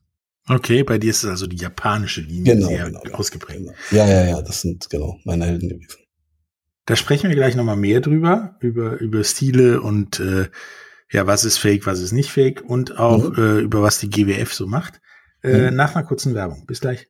Okay, 0.49 0.83
bei 0.85 0.99
dir 0.99 1.11
ist 1.11 1.25
es 1.25 1.31
also 1.31 1.47
die 1.47 1.57
japanische 1.57 2.21
Linie 2.21 2.55
Genau, 2.55 2.69
sehr 2.69 2.85
genau, 2.87 3.01
genau. 3.01 3.17
ausgeprägt. 3.17 3.59
Genau. 3.61 3.73
Ja, 3.91 4.07
ja, 4.09 4.25
ja, 4.27 4.43
das 4.43 4.61
sind 4.61 4.89
genau 4.91 5.19
meine 5.25 5.45
Helden 5.47 5.69
gewesen. 5.69 5.99
Da 6.85 6.95
sprechen 6.95 7.29
wir 7.31 7.37
gleich 7.37 7.57
nochmal 7.57 7.77
mehr 7.77 8.01
drüber, 8.01 8.57
über, 8.61 8.99
über 9.01 9.25
Stile 9.25 9.81
und 9.81 10.21
äh, 10.21 10.49
ja, 11.11 11.27
was 11.27 11.45
ist 11.45 11.59
fake, 11.59 11.87
was 11.87 12.01
ist 12.01 12.13
nicht 12.13 12.31
fake 12.31 12.63
und 12.65 12.99
auch 12.99 13.31
Mhm. 13.31 13.35
äh, 13.37 13.59
über 13.61 13.83
was 13.83 13.99
die 13.99 14.09
GWF 14.11 14.53
so 14.55 14.67
macht. 14.67 15.01
Äh, 15.43 15.71
Mhm. 15.71 15.77
Nach 15.77 15.95
einer 15.97 16.05
kurzen 16.07 16.35
Werbung. 16.35 16.65
Bis 16.67 16.81
gleich. 16.81 17.09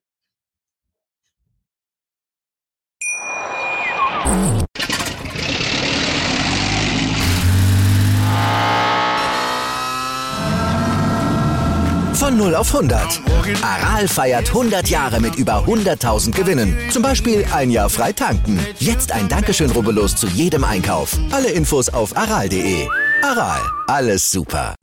0 12.46 12.54
auf 12.54 12.72
100. 12.72 13.22
Aral 13.60 14.06
feiert 14.06 14.48
100 14.50 14.88
Jahre 14.88 15.20
mit 15.20 15.34
über 15.34 15.64
100.000 15.64 16.30
Gewinnen. 16.30 16.76
Zum 16.90 17.02
Beispiel 17.02 17.44
ein 17.52 17.70
Jahr 17.70 17.90
frei 17.90 18.12
tanken. 18.12 18.60
Jetzt 18.78 19.10
ein 19.10 19.28
Dankeschön, 19.28 19.68
rubbellos 19.72 20.14
zu 20.14 20.28
jedem 20.28 20.62
Einkauf. 20.62 21.18
Alle 21.32 21.50
Infos 21.50 21.88
auf 21.88 22.16
aral.de. 22.16 22.86
Aral, 23.22 23.60
alles 23.88 24.30
super. 24.30 24.76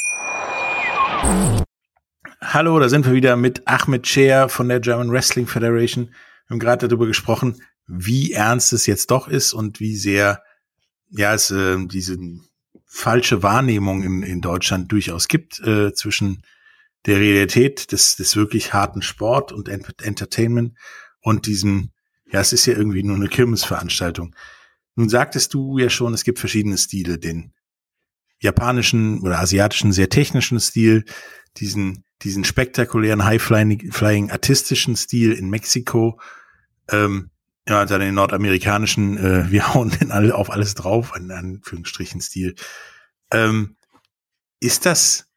Hallo, 2.42 2.78
da 2.80 2.90
sind 2.90 3.06
wir 3.06 3.14
wieder 3.14 3.38
mit 3.38 3.66
Ahmed 3.66 4.08
Scher 4.08 4.50
von 4.50 4.68
der 4.68 4.82
German 4.82 5.10
Wrestling 5.10 5.48
Federation. 5.48 6.08
Wir 6.08 6.56
haben 6.56 6.60
gerade 6.60 6.90
darüber 6.90 7.08
gesprochen, 7.08 7.62
wie 7.88 8.34
ernst 8.34 8.74
es 8.74 8.88
jetzt 8.88 9.10
doch 9.10 9.30
ist 9.30 9.54
und 9.54 9.80
wie 9.80 9.96
sehr 9.96 10.44
ja 11.12 11.34
es 11.34 11.50
äh, 11.50 11.78
diese 11.86 12.18
falsche 12.86 13.42
Wahrnehmung 13.42 14.04
in, 14.04 14.22
in 14.22 14.42
Deutschland 14.42 14.92
durchaus 14.92 15.30
gibt 15.30 15.62
äh, 15.62 15.94
zwischen 15.94 16.44
der 17.06 17.20
Realität 17.20 17.92
des, 17.92 18.16
des 18.16 18.36
wirklich 18.36 18.74
harten 18.74 19.02
Sport 19.02 19.52
und 19.52 19.68
Ent 19.68 20.02
Entertainment 20.02 20.78
und 21.22 21.48
diesem, 21.48 21.92
ja, 22.32 22.40
es 22.40 22.54
ist 22.54 22.66
ja 22.66 22.74
irgendwie 22.74 23.04
nur 23.04 23.16
eine 23.16 23.28
Kirmesveranstaltung. 23.28 24.36
Nun 24.96 25.10
sagtest 25.10 25.54
du 25.54 25.78
ja 25.78 25.90
schon, 25.90 26.14
es 26.14 26.24
gibt 26.24 26.40
verschiedene 26.40 26.78
Stile, 26.78 27.18
den 27.18 27.54
japanischen 28.40 29.22
oder 29.22 29.40
asiatischen 29.40 29.92
sehr 29.92 30.10
technischen 30.10 30.60
Stil, 30.60 31.06
diesen 31.58 32.04
diesen 32.24 32.44
spektakulären 32.44 33.26
High-Flying 33.26 33.92
flying 33.92 34.32
artistischen 34.32 34.96
Stil 34.96 35.34
in 35.34 35.50
Mexiko, 35.50 36.20
ähm, 36.90 37.30
ja, 37.68 37.86
dann 37.86 38.02
den 38.02 38.16
nordamerikanischen, 38.16 39.18
äh, 39.18 39.46
wir 39.52 39.74
hauen 39.74 39.90
den 39.90 40.12
alle 40.12 40.36
auf 40.36 40.50
alles 40.50 40.76
drauf, 40.76 41.14
in 41.16 41.32
Anführungsstrichen 41.32 42.22
Stil. 42.22 42.56
Ähm, 43.32 43.78
ist 44.60 44.86
das, 44.86 45.30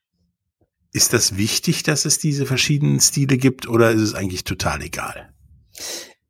ist 0.92 1.12
das 1.12 1.36
wichtig, 1.36 1.82
dass 1.82 2.04
es 2.04 2.18
diese 2.18 2.46
verschiedenen 2.46 3.00
Stile 3.00 3.36
gibt 3.38 3.68
oder 3.68 3.90
ist 3.90 4.00
es 4.02 4.14
eigentlich 4.14 4.44
total 4.44 4.82
egal? 4.82 5.30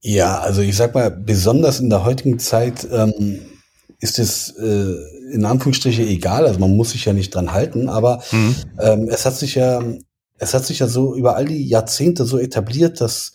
Ja, 0.00 0.38
also 0.40 0.60
ich 0.60 0.76
sag 0.76 0.94
mal, 0.94 1.10
besonders 1.10 1.80
in 1.80 1.90
der 1.90 2.04
heutigen 2.04 2.38
Zeit 2.38 2.86
ähm, 2.90 3.40
ist 4.00 4.18
es 4.18 4.50
äh, 4.56 4.94
in 5.32 5.44
Anführungsstriche 5.44 6.02
egal, 6.02 6.46
also 6.46 6.58
man 6.60 6.76
muss 6.76 6.90
sich 6.90 7.04
ja 7.04 7.12
nicht 7.12 7.34
dran 7.34 7.52
halten, 7.52 7.88
aber 7.88 8.22
Mhm. 8.30 8.54
ähm, 8.80 9.08
es 9.08 9.24
hat 9.26 9.36
sich 9.36 9.54
ja, 9.54 9.82
es 10.38 10.54
hat 10.54 10.64
sich 10.66 10.80
ja 10.80 10.86
so 10.86 11.14
über 11.16 11.36
all 11.36 11.46
die 11.46 11.66
Jahrzehnte 11.66 12.24
so 12.24 12.38
etabliert, 12.38 13.00
dass, 13.00 13.32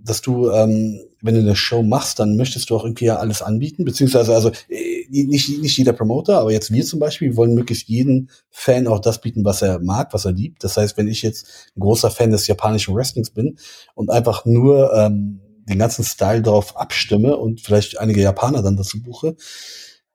dass 0.00 0.20
du, 0.20 0.50
ähm, 0.50 0.98
wenn 1.20 1.34
du 1.34 1.40
eine 1.40 1.56
Show 1.56 1.82
machst, 1.82 2.18
dann 2.18 2.36
möchtest 2.36 2.70
du 2.70 2.76
auch 2.76 2.84
irgendwie 2.84 3.06
ja 3.06 3.16
alles 3.16 3.42
anbieten, 3.42 3.84
beziehungsweise 3.84 4.34
also 4.34 4.50
äh, 4.68 5.06
nicht, 5.10 5.60
nicht 5.60 5.76
jeder 5.76 5.92
Promoter, 5.92 6.38
aber 6.38 6.52
jetzt 6.52 6.72
wir 6.72 6.84
zum 6.84 7.00
Beispiel 7.00 7.36
wollen 7.36 7.54
möglichst 7.54 7.88
jeden 7.88 8.30
Fan 8.50 8.86
auch 8.86 9.00
das 9.00 9.20
bieten, 9.20 9.44
was 9.44 9.62
er 9.62 9.80
mag, 9.80 10.12
was 10.12 10.24
er 10.24 10.32
liebt. 10.32 10.62
Das 10.62 10.76
heißt, 10.76 10.96
wenn 10.96 11.08
ich 11.08 11.22
jetzt 11.22 11.46
ein 11.76 11.80
großer 11.80 12.10
Fan 12.10 12.30
des 12.30 12.46
japanischen 12.46 12.94
Wrestlings 12.94 13.30
bin 13.30 13.58
und 13.94 14.10
einfach 14.10 14.44
nur 14.44 14.92
ähm, 14.94 15.40
den 15.68 15.78
ganzen 15.78 16.04
Style 16.04 16.42
darauf 16.42 16.76
abstimme 16.76 17.36
und 17.36 17.60
vielleicht 17.60 17.98
einige 17.98 18.22
Japaner 18.22 18.62
dann 18.62 18.76
dazu 18.76 19.02
buche, 19.02 19.36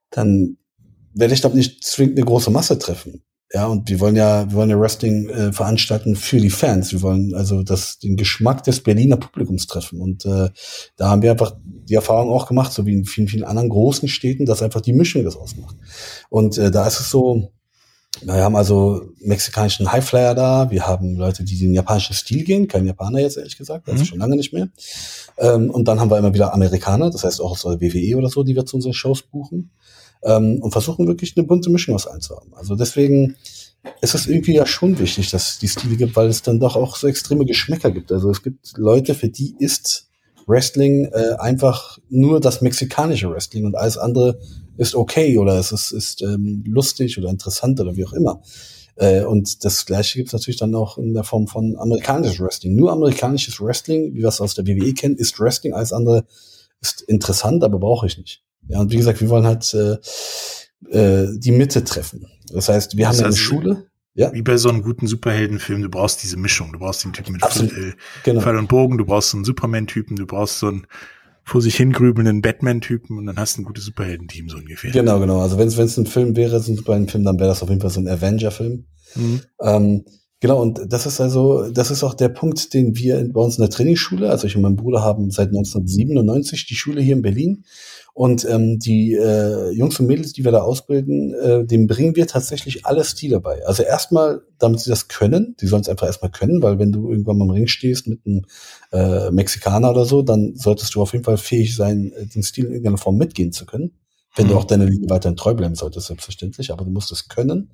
dann 0.10 0.58
werde 1.14 1.34
ich 1.34 1.42
doch 1.42 1.54
nicht 1.54 1.84
zwingend 1.84 2.18
eine 2.18 2.26
große 2.26 2.50
Masse 2.50 2.80
treffen. 2.80 3.24
Ja, 3.54 3.68
und 3.68 3.88
wir 3.88 4.00
wollen 4.00 4.16
ja, 4.16 4.50
wir 4.50 4.54
wollen 4.58 4.72
ja 4.72 4.80
Wrestling 4.80 5.30
äh, 5.30 5.54
veranstalten 5.54 6.16
für 6.16 6.40
die 6.40 6.50
Fans. 6.50 6.92
Wir 6.92 7.04
wollen 7.04 7.36
also 7.36 7.62
das, 7.62 8.00
den 8.00 8.18
Geschmack 8.18 8.64
des 8.64 8.82
Berliner 8.82 9.18
Publikums 9.18 9.68
treffen. 9.68 10.02
Und 10.02 10.26
äh, 10.26 10.50
da 10.96 11.10
haben 11.10 11.22
wir 11.22 11.30
einfach 11.30 11.56
die 11.64 11.94
Erfahrung 11.94 12.32
auch 12.32 12.48
gemacht, 12.48 12.74
so 12.74 12.88
wie 12.88 12.94
in 12.94 13.06
vielen, 13.06 13.28
vielen 13.28 13.44
anderen 13.44 13.70
großen 13.70 14.08
Städten, 14.10 14.48
dass 14.48 14.64
einfach 14.64 14.82
die 14.82 14.94
Mischung 14.94 15.24
das 15.24 15.36
ausmacht. 15.38 15.76
Und 16.30 16.58
äh, 16.58 16.72
da 16.72 16.88
ist 16.88 17.00
es 17.00 17.12
so, 17.12 17.52
wir 18.24 18.34
haben 18.36 18.56
also 18.56 19.04
mexikanischen 19.20 19.92
Highflyer 19.92 20.34
da, 20.34 20.72
wir 20.72 20.88
haben 20.88 21.16
Leute, 21.16 21.44
die 21.44 21.58
den 21.58 21.74
japanischen 21.76 22.16
Stil 22.16 22.44
gehen, 22.44 22.68
kein 22.68 22.88
Japaner 22.88 23.20
jetzt 23.20 23.38
ehrlich 23.38 23.58
gesagt, 23.58 23.88
also 23.88 24.02
Mhm. 24.02 24.06
schon 24.06 24.20
lange 24.20 24.36
nicht 24.36 24.54
mehr. 24.54 24.70
Ähm, 25.38 25.70
und 25.70 25.88
dann 25.88 26.00
haben 26.00 26.10
wir 26.10 26.18
immer 26.18 26.34
wieder 26.34 26.54
Amerikaner, 26.56 27.12
das 27.12 27.24
heißt 27.24 27.40
auch 27.40 27.52
aus 27.52 27.62
der 27.64 27.80
WWE 27.82 28.18
oder 28.18 28.30
so, 28.30 28.44
die 28.44 28.56
wir 28.56 28.66
zu 28.66 28.78
unseren 28.78 28.94
Shows 28.94 29.22
buchen 29.22 29.72
ähm, 30.26 30.60
und 30.62 30.72
versuchen 30.72 31.08
wirklich 31.08 31.36
eine 31.38 31.46
bunte 31.46 31.70
Mischung 31.70 31.96
aus 31.96 32.08
allen 32.08 32.22
zu 32.22 32.36
haben. 32.36 32.54
Also 32.56 32.76
deswegen 32.76 33.36
ist 34.02 34.16
es 34.16 34.28
irgendwie 34.28 34.54
ja 34.54 34.66
schon 34.66 34.98
wichtig, 35.00 35.30
dass 35.32 35.50
es 35.50 35.60
die 35.60 35.68
Stile 35.68 35.98
gibt, 35.98 36.16
weil 36.16 36.28
es 36.28 36.42
dann 36.42 36.60
doch 36.60 36.76
auch 36.76 36.96
so 36.96 37.08
extreme 37.08 37.46
Geschmäcker 37.46 37.92
gibt. 37.92 38.12
Also 38.12 38.30
es 38.30 38.42
gibt 38.42 38.78
Leute, 38.78 39.14
für 39.14 39.30
die 39.30 39.56
ist 39.60 40.08
Wrestling 40.46 41.06
äh, 41.06 41.36
einfach 41.40 42.00
nur 42.10 42.40
das 42.40 42.62
mexikanische 42.62 43.30
Wrestling 43.30 43.66
und 43.66 43.76
alles 43.76 43.98
andere 43.98 44.40
ist 44.78 44.96
okay 44.96 45.38
oder 45.38 45.58
es 45.58 45.72
ist, 45.72 45.92
ist 45.92 46.22
ähm, 46.22 46.64
lustig 46.66 47.18
oder 47.18 47.30
interessant 47.30 47.80
oder 47.80 47.96
wie 47.96 48.06
auch 48.06 48.14
immer. 48.14 48.42
Äh, 48.96 49.24
und 49.24 49.64
das 49.64 49.86
gleiche 49.86 50.18
gibt 50.18 50.30
es 50.30 50.34
natürlich 50.34 50.58
dann 50.58 50.76
auch 50.76 50.98
in 50.98 51.14
der 51.14 51.24
Form 51.24 51.48
von 51.48 51.78
amerikanischem 51.78 52.46
Wrestling. 52.46 52.76
Nur 52.76 52.92
amerikanisches 52.92 53.60
Wrestling, 53.62 54.14
wie 54.14 54.22
wir 54.22 54.30
es 54.30 54.42
aus 54.42 54.56
der 54.56 54.68
WWE 54.68 54.94
kennen, 54.94 55.16
ist 55.16 55.40
Wrestling. 55.40 55.74
Alles 55.74 55.94
andere 55.94 56.26
ist 56.82 57.02
interessant, 57.02 57.64
aber 57.64 57.80
brauche 57.80 58.08
ich 58.08 58.18
nicht. 58.18 58.44
Ja, 58.68 58.80
und 58.80 58.92
wie 58.92 58.98
gesagt, 58.98 59.22
wir 59.22 59.30
wollen 59.30 59.46
halt 59.46 59.74
äh, 59.74 59.98
äh, 60.90 61.28
die 61.38 61.52
Mitte 61.52 61.84
treffen. 61.84 62.28
Das 62.52 62.70
heißt, 62.70 62.98
wir 62.98 63.08
das 63.08 63.18
haben 63.18 63.26
eine 63.26 63.36
Schule. 63.36 63.88
Ja. 64.16 64.32
Wie 64.32 64.44
bei 64.44 64.58
so 64.58 64.70
einem 64.70 64.84
guten 64.84 65.08
Superheldenfilm, 65.08 65.82
du 65.82 65.90
brauchst 65.90 66.22
diese 66.22 66.38
Mischung. 66.38 66.72
Du 66.72 66.80
brauchst 66.80 67.04
den 67.04 67.14
Typen 67.14 67.34
mit 67.34 67.44
Absolut. 67.44 67.72
Pfeil, 67.72 67.96
genau. 68.24 68.42
Pfeil 68.42 68.58
und 68.58 68.68
Bogen, 68.68 68.98
du 69.00 69.06
brauchst 69.06 69.32
so 69.32 69.38
einen 69.38 69.46
Superman-Typen, 69.46 70.16
du 70.16 70.28
brauchst 70.28 70.60
so 70.60 70.68
einen 70.68 70.86
vor 71.44 71.62
sich 71.62 71.76
hingrübelnden 71.76 72.42
Batman-Typen 72.42 73.18
und 73.18 73.26
dann 73.26 73.38
hast 73.38 73.58
du 73.58 73.62
ein 73.62 73.66
gutes 73.66 73.86
Superhelden-Team 73.86 74.50
so 74.50 74.58
ungefähr. 74.58 74.92
Genau, 74.92 75.20
genau. 75.20 75.42
Also 75.42 75.58
wenn 75.58 75.68
es 75.68 75.98
ein 75.98 76.06
Film 76.06 76.36
wäre, 76.36 76.60
so 76.60 76.72
ein 76.72 76.78
Superhelden-Film, 76.78 77.24
dann 77.24 77.40
wäre 77.40 77.50
das 77.50 77.64
auf 77.64 77.70
jeden 77.70 77.82
Fall 77.82 77.90
so 77.90 78.00
ein 78.00 78.08
Avenger-Film. 78.08 78.86
Mhm. 79.16 79.42
Ähm, 79.62 80.06
Genau, 80.44 80.62
und 80.62 80.82
das 80.90 81.06
ist 81.06 81.22
also, 81.22 81.70
das 81.70 81.90
ist 81.90 82.04
auch 82.04 82.14
der 82.14 82.28
Punkt, 82.28 82.74
den 82.74 82.98
wir 82.98 83.32
bei 83.32 83.40
uns 83.40 83.58
in 83.58 83.62
der 83.62 83.70
Trainingsschule, 83.70 84.30
also 84.30 84.46
ich 84.46 84.58
und 84.58 84.62
mein 84.62 84.76
Bruder 84.76 85.02
haben 85.02 85.32
seit 85.32 85.48
1997 85.48 86.66
die 86.66 86.76
Schule 86.76 87.00
hier 87.00 87.16
in 87.16 87.22
Berlin. 87.22 87.64
Und 88.14 88.44
ähm, 88.50 88.78
die 88.78 89.14
äh, 89.14 89.70
Jungs 89.72 89.98
und 90.02 90.08
Mädels, 90.08 90.34
die 90.34 90.44
wir 90.44 90.52
da 90.52 90.64
ausbilden, 90.64 91.34
äh, 91.34 91.66
dem 91.66 91.88
bringen 91.88 92.18
wir 92.18 92.28
tatsächlich 92.28 92.86
alle 92.86 93.06
Stile 93.06 93.40
bei. 93.40 93.66
Also 93.66 93.84
erstmal, 93.84 94.42
damit 94.60 94.82
sie 94.82 94.90
das 94.90 95.08
können, 95.08 95.56
die 95.62 95.68
sollen 95.68 95.84
es 95.84 95.88
einfach 95.88 96.08
erstmal 96.08 96.32
können, 96.32 96.62
weil 96.62 96.78
wenn 96.78 96.92
du 96.92 97.10
irgendwann 97.10 97.38
mal 97.38 97.46
im 97.46 97.52
Ring 97.52 97.68
stehst 97.68 98.08
mit 98.08 98.20
einem 98.26 98.42
äh, 98.92 99.32
Mexikaner 99.32 99.92
oder 99.92 100.04
so, 100.04 100.24
dann 100.24 100.58
solltest 100.58 100.94
du 100.94 101.02
auf 101.02 101.14
jeden 101.14 101.24
Fall 101.24 101.38
fähig 101.38 101.74
sein, 101.74 102.12
äh, 102.18 102.26
den 102.26 102.44
Stil 102.44 102.66
in 102.66 102.72
irgendeiner 102.72 102.98
Form 102.98 103.16
mitgehen 103.16 103.54
zu 103.54 103.66
können. 103.66 103.94
Wenn 104.36 104.48
mhm. 104.48 104.50
du 104.50 104.58
auch 104.58 104.66
deine 104.66 104.88
Linie 104.88 105.10
weiterhin 105.10 105.38
treu 105.38 105.54
bleiben 105.54 105.76
solltest, 105.76 106.08
selbstverständlich, 106.08 106.74
aber 106.74 106.84
du 106.84 106.92
musst 106.92 107.14
es 107.14 107.30
können. 107.30 107.72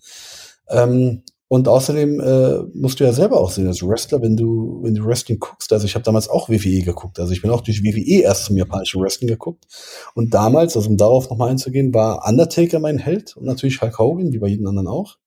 Ähm, 0.69 1.23
und 1.51 1.67
außerdem 1.67 2.19
äh, 2.19 2.59
musst 2.75 2.99
du 2.99 3.03
ja 3.03 3.11
selber 3.11 3.41
auch 3.41 3.49
sehen, 3.49 3.65
als 3.65 3.81
Wrestler, 3.81 4.21
wenn 4.21 4.37
du, 4.37 4.81
wenn 4.83 4.93
du 4.93 5.03
Wrestling 5.03 5.39
guckst. 5.39 5.73
Also 5.73 5.87
ich 5.87 5.95
habe 5.95 6.05
damals 6.05 6.29
auch 6.29 6.47
WWE 6.47 6.83
geguckt. 6.83 7.19
Also 7.19 7.33
ich 7.33 7.41
bin 7.41 7.49
auch 7.49 7.61
durch 7.61 7.83
WWE 7.83 8.21
erst 8.21 8.45
zum 8.45 8.55
japanischen 8.55 9.01
Wrestling 9.01 9.29
geguckt. 9.29 9.65
Und 10.13 10.31
damals, 10.35 10.77
also 10.77 10.87
um 10.87 10.95
darauf 10.95 11.27
nochmal 11.27 11.49
einzugehen, 11.49 11.91
war 11.91 12.23
Undertaker 12.27 12.79
mein 12.79 12.99
Held 12.99 13.35
und 13.35 13.45
natürlich 13.45 13.81
Hulk 13.81 13.97
Hogan, 13.97 14.31
wie 14.31 14.37
bei 14.37 14.47
jedem 14.47 14.67
anderen 14.67 14.87
auch. 14.87 15.17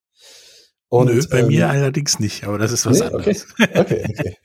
Und, 0.88 1.06
Nö, 1.06 1.20
bei 1.28 1.40
ähm, 1.40 1.48
mir 1.48 1.68
allerdings 1.68 2.20
nicht, 2.20 2.44
aber 2.44 2.56
das 2.56 2.70
ist 2.70 2.86
was 2.86 3.00
nee, 3.00 3.06
anderes. 3.06 3.46
Okay, 3.58 3.68
okay, 3.80 4.04
okay. 4.08 4.36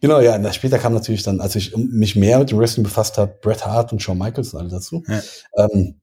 genau, 0.00 0.20
ja, 0.20 0.52
später 0.52 0.78
kam 0.78 0.92
natürlich 0.92 1.24
dann, 1.24 1.40
als 1.40 1.56
ich 1.56 1.76
mich 1.76 2.14
mehr 2.14 2.38
mit 2.38 2.52
dem 2.52 2.58
Wrestling 2.58 2.84
befasst 2.84 3.18
habe, 3.18 3.34
Bret 3.42 3.66
Hart 3.66 3.92
und 3.92 4.00
Shawn 4.00 4.18
Michaels 4.18 4.54
und 4.54 4.60
alle 4.60 4.68
dazu. 4.68 5.02
Ja. 5.08 5.22
Ähm, 5.56 6.00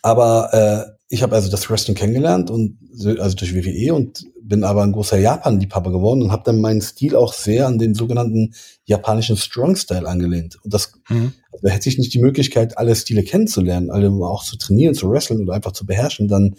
aber 0.00 0.54
äh, 0.54 0.94
ich 1.08 1.22
habe 1.22 1.34
also 1.34 1.50
das 1.50 1.68
Wrestling 1.68 1.96
kennengelernt 1.96 2.50
und 2.50 2.78
also 3.18 3.36
durch 3.36 3.54
WWE 3.54 3.92
und 3.94 4.24
bin 4.48 4.64
aber 4.64 4.82
ein 4.82 4.92
großer 4.92 5.18
Japan-Liebhaber 5.18 5.90
geworden 5.90 6.22
und 6.22 6.32
habe 6.32 6.42
dann 6.44 6.60
meinen 6.60 6.80
Stil 6.80 7.16
auch 7.16 7.32
sehr 7.32 7.66
an 7.66 7.78
den 7.78 7.94
sogenannten 7.94 8.54
japanischen 8.84 9.36
Strong 9.36 9.76
Style 9.76 10.08
angelehnt. 10.08 10.58
Und 10.62 10.72
das 10.74 10.92
mhm. 11.08 11.32
also 11.52 11.68
hätte 11.68 11.88
ich 11.88 11.98
nicht 11.98 12.14
die 12.14 12.20
Möglichkeit, 12.20 12.78
alle 12.78 12.94
Stile 12.94 13.22
kennenzulernen, 13.22 13.90
alle 13.90 14.10
auch 14.10 14.44
zu 14.44 14.56
trainieren, 14.56 14.94
zu 14.94 15.10
wresteln 15.10 15.42
oder 15.42 15.54
einfach 15.54 15.72
zu 15.72 15.86
beherrschen, 15.86 16.28
dann 16.28 16.56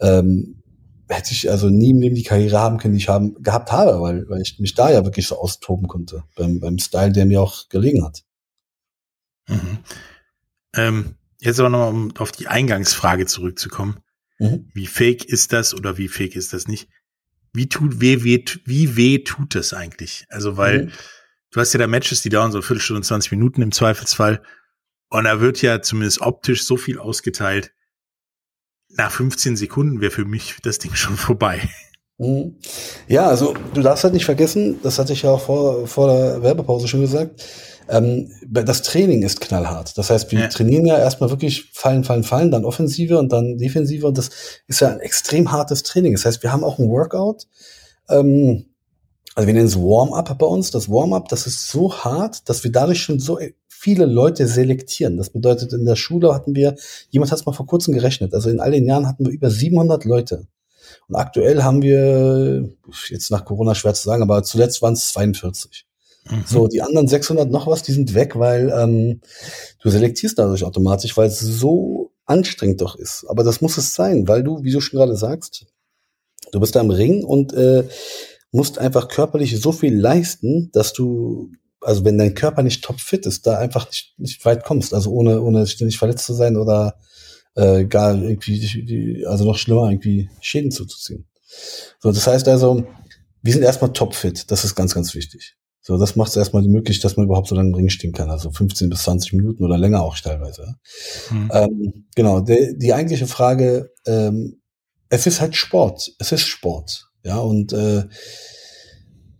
ähm, 0.00 0.62
hätte 1.08 1.32
ich 1.32 1.50
also 1.50 1.68
nie 1.68 1.90
im 1.90 2.00
Leben 2.00 2.14
die 2.14 2.22
Karriere 2.22 2.58
haben 2.58 2.78
können, 2.78 2.94
die 2.94 3.00
ich 3.00 3.08
haben, 3.08 3.34
gehabt 3.42 3.72
habe, 3.72 4.00
weil, 4.00 4.28
weil 4.28 4.42
ich 4.42 4.58
mich 4.58 4.74
da 4.74 4.90
ja 4.90 5.04
wirklich 5.04 5.26
so 5.26 5.38
austoben 5.38 5.88
konnte, 5.88 6.24
beim, 6.36 6.60
beim 6.60 6.78
Style, 6.78 7.12
der 7.12 7.26
mir 7.26 7.42
auch 7.42 7.68
gelegen 7.68 8.04
hat. 8.04 8.22
Mhm. 9.48 9.78
Ähm, 10.76 11.14
Jetzt 11.40 11.58
aber 11.58 11.70
nochmal, 11.70 11.90
um 11.90 12.16
auf 12.18 12.32
die 12.32 12.48
Eingangsfrage 12.48 13.26
zurückzukommen. 13.26 14.00
Mhm. 14.38 14.68
Wie 14.74 14.86
fake 14.86 15.24
ist 15.24 15.52
das 15.52 15.74
oder 15.74 15.96
wie 15.96 16.08
fake 16.08 16.36
ist 16.36 16.52
das 16.52 16.68
nicht? 16.68 16.88
Wie 17.52 17.68
tut, 17.68 18.00
weh, 18.00 18.22
weh, 18.22 18.44
wie 18.64 18.96
weh 18.96 19.18
tut 19.18 19.54
das 19.54 19.72
eigentlich? 19.72 20.26
Also, 20.28 20.56
weil 20.56 20.84
mhm. 20.84 20.92
du 21.50 21.60
hast 21.60 21.72
ja 21.72 21.78
da 21.78 21.86
Matches, 21.86 22.22
die 22.22 22.28
dauern 22.28 22.52
so 22.52 22.58
eine 22.58 22.62
Viertelstunde, 22.62 23.02
20 23.02 23.32
Minuten 23.32 23.62
im 23.62 23.72
Zweifelsfall. 23.72 24.42
Und 25.08 25.24
da 25.24 25.40
wird 25.40 25.60
ja 25.62 25.82
zumindest 25.82 26.20
optisch 26.20 26.64
so 26.64 26.76
viel 26.76 26.98
ausgeteilt. 26.98 27.72
Nach 28.90 29.10
15 29.10 29.56
Sekunden 29.56 30.00
wäre 30.00 30.12
für 30.12 30.24
mich 30.24 30.56
das 30.62 30.78
Ding 30.78 30.94
schon 30.94 31.16
vorbei. 31.16 31.68
Mhm. 32.18 32.56
Ja, 33.08 33.28
also 33.28 33.54
du 33.74 33.82
darfst 33.82 34.04
halt 34.04 34.14
nicht 34.14 34.26
vergessen, 34.26 34.78
das 34.82 34.98
hatte 34.98 35.12
ich 35.12 35.22
ja 35.22 35.30
auch 35.30 35.40
vor, 35.40 35.86
vor 35.86 36.06
der 36.08 36.42
Werbepause 36.42 36.86
schon 36.86 37.00
gesagt, 37.00 37.42
ähm, 37.90 38.30
das 38.48 38.82
Training 38.82 39.22
ist 39.22 39.40
knallhart. 39.40 39.96
Das 39.98 40.10
heißt, 40.10 40.30
wir 40.32 40.40
ja. 40.40 40.48
trainieren 40.48 40.86
ja 40.86 40.98
erstmal 40.98 41.30
wirklich 41.30 41.70
fallen, 41.72 42.04
fallen, 42.04 42.22
fallen, 42.22 42.50
dann 42.50 42.64
Offensive 42.64 43.18
und 43.18 43.32
dann 43.32 43.58
Defensive 43.58 44.06
und 44.06 44.16
das 44.16 44.30
ist 44.66 44.80
ja 44.80 44.88
ein 44.88 45.00
extrem 45.00 45.50
hartes 45.52 45.82
Training. 45.82 46.12
Das 46.12 46.24
heißt, 46.24 46.42
wir 46.42 46.52
haben 46.52 46.64
auch 46.64 46.78
ein 46.78 46.88
Workout, 46.88 47.46
ähm, 48.08 48.66
also 49.34 49.46
wir 49.46 49.54
nennen 49.54 49.66
es 49.66 49.76
Warm-up 49.76 50.38
bei 50.38 50.46
uns. 50.46 50.70
Das 50.70 50.88
Warm-up, 50.88 51.28
das 51.28 51.46
ist 51.46 51.70
so 51.70 51.94
hart, 51.94 52.48
dass 52.48 52.64
wir 52.64 52.72
dadurch 52.72 53.02
schon 53.02 53.20
so 53.20 53.38
viele 53.68 54.06
Leute 54.06 54.46
selektieren. 54.46 55.16
Das 55.16 55.30
bedeutet, 55.30 55.72
in 55.72 55.86
der 55.86 55.96
Schule 55.96 56.34
hatten 56.34 56.54
wir, 56.54 56.76
jemand 57.10 57.32
hat 57.32 57.38
es 57.38 57.46
mal 57.46 57.52
vor 57.52 57.66
kurzem 57.66 57.94
gerechnet, 57.94 58.34
also 58.34 58.50
in 58.50 58.60
all 58.60 58.72
den 58.72 58.86
Jahren 58.86 59.06
hatten 59.06 59.26
wir 59.26 59.32
über 59.32 59.50
700 59.50 60.04
Leute. 60.04 60.46
Und 61.08 61.16
aktuell 61.16 61.62
haben 61.62 61.82
wir, 61.82 62.68
jetzt 63.08 63.30
nach 63.30 63.44
Corona 63.44 63.74
schwer 63.74 63.94
zu 63.94 64.04
sagen, 64.04 64.22
aber 64.22 64.42
zuletzt 64.42 64.82
waren 64.82 64.94
es 64.94 65.08
42. 65.08 65.86
Mhm. 66.30 66.44
So, 66.46 66.68
die 66.68 66.82
anderen 66.82 67.08
600 67.08 67.50
noch 67.50 67.66
was, 67.66 67.82
die 67.82 67.92
sind 67.92 68.14
weg, 68.14 68.38
weil 68.38 68.72
ähm, 68.76 69.20
du 69.82 69.90
selektierst 69.90 70.38
dadurch 70.38 70.64
automatisch, 70.64 71.16
weil 71.16 71.28
es 71.28 71.40
so 71.40 72.12
anstrengend 72.26 72.80
doch 72.80 72.96
ist. 72.96 73.26
Aber 73.28 73.42
das 73.42 73.60
muss 73.60 73.76
es 73.76 73.94
sein, 73.94 74.28
weil 74.28 74.42
du, 74.42 74.62
wie 74.62 74.72
du 74.72 74.80
schon 74.80 74.98
gerade 74.98 75.16
sagst, 75.16 75.66
du 76.52 76.60
bist 76.60 76.76
da 76.76 76.80
im 76.80 76.90
Ring 76.90 77.24
und 77.24 77.52
äh, 77.52 77.84
musst 78.52 78.78
einfach 78.78 79.08
körperlich 79.08 79.60
so 79.60 79.72
viel 79.72 79.96
leisten, 79.96 80.70
dass 80.72 80.92
du, 80.92 81.52
also 81.80 82.04
wenn 82.04 82.18
dein 82.18 82.34
Körper 82.34 82.62
nicht 82.62 82.84
topfit 82.84 83.26
ist, 83.26 83.46
da 83.46 83.58
einfach 83.58 83.86
nicht, 83.86 84.14
nicht 84.18 84.44
weit 84.44 84.64
kommst. 84.64 84.94
Also 84.94 85.10
ohne, 85.10 85.42
ohne 85.42 85.66
ständig 85.66 85.98
verletzt 85.98 86.26
zu 86.26 86.34
sein 86.34 86.56
oder 86.56 86.98
äh, 87.54 87.84
gar 87.84 88.14
irgendwie, 88.14 89.24
also 89.26 89.44
noch 89.44 89.58
schlimmer, 89.58 89.90
irgendwie 89.90 90.30
Schäden 90.40 90.70
zuzuziehen. 90.70 91.26
So, 92.00 92.12
das 92.12 92.26
heißt 92.26 92.46
also, 92.48 92.86
wir 93.42 93.52
sind 93.52 93.62
erstmal 93.62 93.92
topfit. 93.92 94.50
Das 94.50 94.64
ist 94.64 94.74
ganz, 94.74 94.94
ganz 94.94 95.14
wichtig. 95.14 95.56
So, 95.82 95.96
das 95.96 96.14
macht 96.14 96.30
es 96.30 96.36
erstmal 96.36 96.62
möglich, 96.62 97.00
dass 97.00 97.16
man 97.16 97.26
überhaupt 97.26 97.48
so 97.48 97.54
lange 97.54 97.68
im 97.68 97.74
Ring 97.74 97.88
stehen 97.88 98.12
kann. 98.12 98.30
Also 98.30 98.50
15 98.50 98.90
bis 98.90 99.02
20 99.02 99.32
Minuten 99.32 99.64
oder 99.64 99.78
länger 99.78 100.02
auch 100.02 100.18
teilweise. 100.18 100.76
Mhm. 101.30 101.50
Ähm, 101.52 102.06
genau, 102.14 102.40
die, 102.40 102.74
die 102.76 102.92
eigentliche 102.92 103.26
Frage, 103.26 103.90
ähm, 104.06 104.60
es 105.08 105.26
ist 105.26 105.40
halt 105.40 105.56
Sport. 105.56 106.12
Es 106.18 106.32
ist 106.32 106.46
Sport. 106.46 107.10
Ja, 107.24 107.38
und 107.38 107.72
äh, 107.72 108.04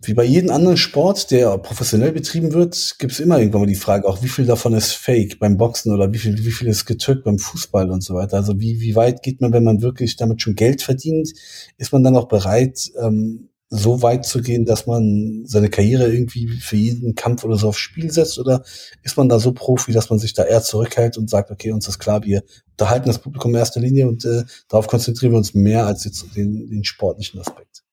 wie 0.02 0.14
bei 0.14 0.24
jedem 0.24 0.50
anderen 0.50 0.78
Sport, 0.78 1.30
der 1.30 1.58
professionell 1.58 2.12
betrieben 2.12 2.52
wird, 2.54 2.96
gibt 2.98 3.12
es 3.12 3.20
immer 3.20 3.38
irgendwann 3.38 3.62
mal 3.62 3.66
die 3.66 3.74
Frage, 3.74 4.08
auch 4.08 4.22
wie 4.22 4.28
viel 4.28 4.46
davon 4.46 4.72
ist 4.72 4.92
Fake 4.92 5.38
beim 5.38 5.58
Boxen 5.58 5.92
oder 5.92 6.10
wie 6.12 6.18
viel, 6.18 6.38
wie 6.38 6.50
viel 6.50 6.68
ist 6.68 6.86
getürkt 6.86 7.24
beim 7.24 7.38
Fußball 7.38 7.90
und 7.90 8.02
so 8.02 8.14
weiter. 8.14 8.38
Also 8.38 8.58
wie, 8.58 8.80
wie 8.80 8.94
weit 8.94 9.22
geht 9.22 9.42
man, 9.42 9.52
wenn 9.52 9.64
man 9.64 9.82
wirklich 9.82 10.16
damit 10.16 10.40
schon 10.40 10.54
Geld 10.54 10.80
verdient? 10.80 11.30
Ist 11.76 11.92
man 11.92 12.02
dann 12.02 12.16
auch 12.16 12.28
bereit, 12.28 12.90
ähm, 12.98 13.50
so 13.70 14.02
weit 14.02 14.26
zu 14.26 14.42
gehen, 14.42 14.64
dass 14.64 14.86
man 14.86 15.44
seine 15.46 15.70
Karriere 15.70 16.12
irgendwie 16.12 16.48
für 16.48 16.74
jeden 16.74 17.14
Kampf 17.14 17.44
oder 17.44 17.56
so 17.56 17.68
aufs 17.68 17.78
Spiel 17.78 18.10
setzt? 18.10 18.38
Oder 18.40 18.64
ist 19.02 19.16
man 19.16 19.28
da 19.28 19.38
so 19.38 19.52
Profi, 19.52 19.92
dass 19.92 20.10
man 20.10 20.18
sich 20.18 20.34
da 20.34 20.44
eher 20.44 20.62
zurückhält 20.62 21.16
und 21.16 21.30
sagt, 21.30 21.52
okay, 21.52 21.70
uns 21.70 21.86
ist 21.86 22.00
klar, 22.00 22.24
wir 22.24 22.42
unterhalten 22.72 23.06
das 23.06 23.20
Publikum 23.20 23.52
in 23.52 23.58
erster 23.58 23.80
Linie 23.80 24.08
und 24.08 24.24
äh, 24.24 24.42
darauf 24.68 24.88
konzentrieren 24.88 25.32
wir 25.32 25.38
uns 25.38 25.54
mehr 25.54 25.86
als 25.86 26.04
jetzt 26.04 26.26
den, 26.34 26.68
den 26.68 26.84
sportlichen 26.84 27.40
Aspekt. 27.40 27.84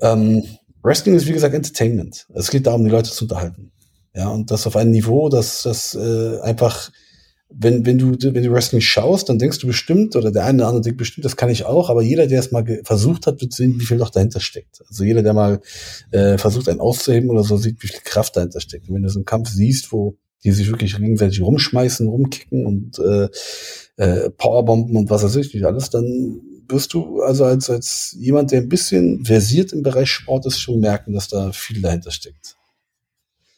Ähm, 0.00 0.44
Wrestling 0.82 1.16
ist 1.16 1.26
wie 1.26 1.32
gesagt 1.32 1.54
Entertainment. 1.54 2.28
Es 2.32 2.50
geht 2.50 2.66
darum, 2.66 2.84
die 2.84 2.90
Leute 2.90 3.10
zu 3.10 3.24
unterhalten. 3.24 3.72
Ja, 4.14 4.28
und 4.28 4.50
das 4.52 4.68
auf 4.68 4.76
einem 4.76 4.92
Niveau, 4.92 5.28
dass 5.28 5.64
das 5.64 5.94
äh, 5.96 6.40
einfach 6.40 6.90
wenn, 7.48 7.86
wenn 7.86 7.98
du, 7.98 8.12
wenn 8.12 8.42
du 8.42 8.52
Wrestling 8.52 8.80
schaust, 8.80 9.28
dann 9.28 9.38
denkst 9.38 9.58
du 9.58 9.66
bestimmt, 9.66 10.16
oder 10.16 10.32
der 10.32 10.44
eine 10.44 10.58
oder 10.58 10.68
andere 10.68 10.82
denkt 10.82 10.98
bestimmt, 10.98 11.24
das 11.24 11.36
kann 11.36 11.48
ich 11.48 11.64
auch, 11.64 11.90
aber 11.90 12.02
jeder, 12.02 12.26
der 12.26 12.40
es 12.40 12.50
mal 12.50 12.80
versucht 12.82 13.26
hat, 13.26 13.40
wird 13.40 13.52
sehen, 13.52 13.78
wie 13.80 13.84
viel 13.84 13.98
noch 13.98 14.10
dahinter 14.10 14.40
steckt. 14.40 14.82
Also 14.88 15.04
jeder, 15.04 15.22
der 15.22 15.32
mal 15.32 15.60
äh, 16.10 16.38
versucht, 16.38 16.68
einen 16.68 16.80
auszuheben 16.80 17.30
oder 17.30 17.44
so, 17.44 17.56
sieht, 17.56 17.82
wie 17.82 17.88
viel 17.88 18.00
Kraft 18.04 18.36
dahinter 18.36 18.60
steckt. 18.60 18.88
Und 18.88 18.96
wenn 18.96 19.02
du 19.02 19.08
so 19.08 19.18
einen 19.18 19.24
Kampf 19.24 19.48
siehst, 19.48 19.92
wo 19.92 20.16
die 20.44 20.52
sich 20.52 20.68
wirklich 20.68 20.96
gegenseitig 20.96 21.40
rumschmeißen, 21.40 22.08
rumkicken 22.08 22.66
und 22.66 22.98
äh, 22.98 23.28
äh, 23.96 24.30
Powerbomben 24.30 24.96
und 24.96 25.10
was 25.10 25.22
weiß 25.22 25.36
ich 25.36 25.54
nicht 25.54 25.64
alles, 25.64 25.90
dann 25.90 26.40
wirst 26.68 26.92
du 26.94 27.22
also 27.22 27.44
als, 27.44 27.70
als 27.70 28.16
jemand, 28.18 28.50
der 28.50 28.60
ein 28.60 28.68
bisschen 28.68 29.24
versiert 29.24 29.72
im 29.72 29.82
Bereich 29.82 30.10
Sport 30.10 30.46
ist, 30.46 30.58
schon 30.58 30.80
merken, 30.80 31.12
dass 31.12 31.28
da 31.28 31.52
viel 31.52 31.80
dahinter 31.80 32.10
steckt. 32.10 32.56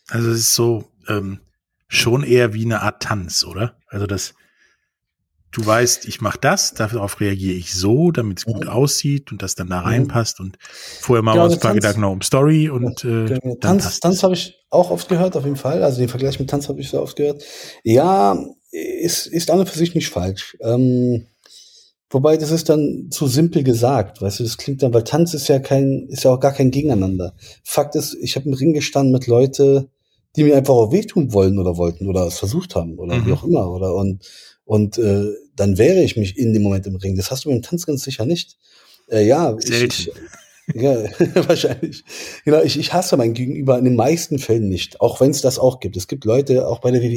Also 0.09 0.31
es 0.31 0.41
ist 0.41 0.55
so, 0.55 0.85
ähm, 1.09 1.41
schon 1.89 2.23
eher 2.23 2.55
wie 2.55 2.65
eine 2.65 2.83
Art 2.83 3.03
Tanz, 3.03 3.45
oder? 3.45 3.77
Also 3.89 4.07
das, 4.07 4.35
du 5.51 5.65
weißt, 5.65 6.07
ich 6.07 6.21
mache 6.21 6.39
das, 6.41 6.75
darauf 6.75 7.21
reagiere 7.21 7.57
ich 7.57 7.75
so, 7.75 8.11
damit 8.11 8.39
es 8.39 8.45
gut 8.45 8.65
mhm. 8.65 8.71
aussieht 8.71 9.33
und 9.33 9.43
das 9.43 9.55
dann 9.55 9.71
da 9.71 9.81
reinpasst 9.81 10.39
und 10.41 10.59
vorher 11.01 11.23
mal 11.23 11.37
ja, 11.37 11.45
uns 11.45 11.55
ein 11.55 11.61
paar 11.61 11.71
Tanz, 11.71 11.83
Gedanken 11.83 12.01
noch 12.03 12.13
um 12.13 12.23
Story 12.23 12.69
und 12.69 13.05
äh, 13.05 13.25
genau. 13.25 13.55
Tanz, 13.57 14.01
Tanz 14.01 14.23
habe 14.23 14.35
ich 14.35 14.55
auch 14.71 14.91
oft 14.91 15.09
gehört, 15.09 15.37
auf 15.37 15.45
jeden 15.45 15.57
Fall. 15.57 15.83
Also 15.83 15.99
den 15.99 16.09
Vergleich 16.09 16.39
mit 16.39 16.51
Tanz 16.51 16.69
habe 16.69 16.81
ich 16.81 16.91
so 16.91 17.01
oft 17.01 17.17
gehört. 17.17 17.43
Ja, 17.83 18.39
ist, 18.71 19.27
ist 19.27 19.51
an 19.51 19.61
und 19.61 19.69
für 19.69 19.79
sich 19.79 19.95
nicht 19.95 20.11
falsch. 20.11 20.57
Ähm, 20.61 21.27
wobei 22.11 22.37
das 22.37 22.51
ist 22.51 22.69
dann 22.69 23.09
zu 23.11 23.27
simpel 23.27 23.65
gesagt, 23.65 24.21
weißt 24.21 24.41
du, 24.41 24.45
das 24.45 24.59
klingt 24.59 24.83
dann, 24.83 24.93
weil 24.93 25.05
Tanz 25.05 25.33
ist 25.33 25.49
ja 25.49 25.59
kein, 25.59 26.07
ist 26.11 26.25
ja 26.25 26.33
auch 26.33 26.41
gar 26.41 26.53
kein 26.53 26.71
Gegeneinander. 26.71 27.35
Fakt 27.65 27.95
ist, 27.95 28.15
ich 28.21 28.37
habe 28.37 28.47
im 28.47 28.55
Ring 28.55 28.75
gestanden 28.75 29.13
mit 29.13 29.27
Leute, 29.27 29.89
die 30.39 30.45
mir 30.45 30.57
einfach 30.57 30.75
auch 30.75 30.93
wehtun 30.93 31.33
wollen 31.33 31.59
oder 31.59 31.77
wollten 31.77 32.07
oder 32.07 32.27
es 32.27 32.39
versucht 32.39 32.77
haben 32.77 32.97
oder 32.99 33.17
mhm. 33.17 33.27
wie 33.27 33.33
auch 33.33 33.45
immer 33.45 33.71
oder 33.71 33.95
und 33.95 34.25
und 34.65 34.99
äh, 34.99 35.33
dann 35.57 35.79
wehre 35.79 36.03
ich 36.03 36.17
mich 36.17 36.39
in 36.39 36.53
dem 36.53 36.63
Moment 36.63 36.87
im 36.87 36.95
Ring. 36.97 37.17
Das 37.17 37.31
hast 37.31 37.45
du 37.45 37.49
beim 37.49 37.63
Tanz 37.63 37.87
ganz 37.87 38.05
sicher 38.05 38.27
nicht. 38.27 38.57
Äh, 39.11 39.27
ja, 39.27 39.57
Selten. 39.59 39.89
Ich, 39.89 40.13
ja, 40.75 41.05
wahrscheinlich. 41.49 42.05
Genau, 42.45 42.63
ich, 42.63 42.79
ich 42.79 42.93
hasse 42.93 43.17
mein 43.17 43.33
Gegenüber 43.33 43.79
in 43.79 43.85
den 43.85 43.97
meisten 43.97 44.39
Fällen 44.39 44.69
nicht, 44.69 45.01
auch 45.01 45.21
wenn 45.21 45.31
es 45.31 45.41
das 45.41 45.59
auch 45.59 45.81
gibt. 45.81 45.97
Es 45.97 46.07
gibt 46.07 46.25
Leute, 46.27 46.69
auch 46.69 46.81
bei 46.81 46.91
der 46.91 47.03
WWE, 47.03 47.09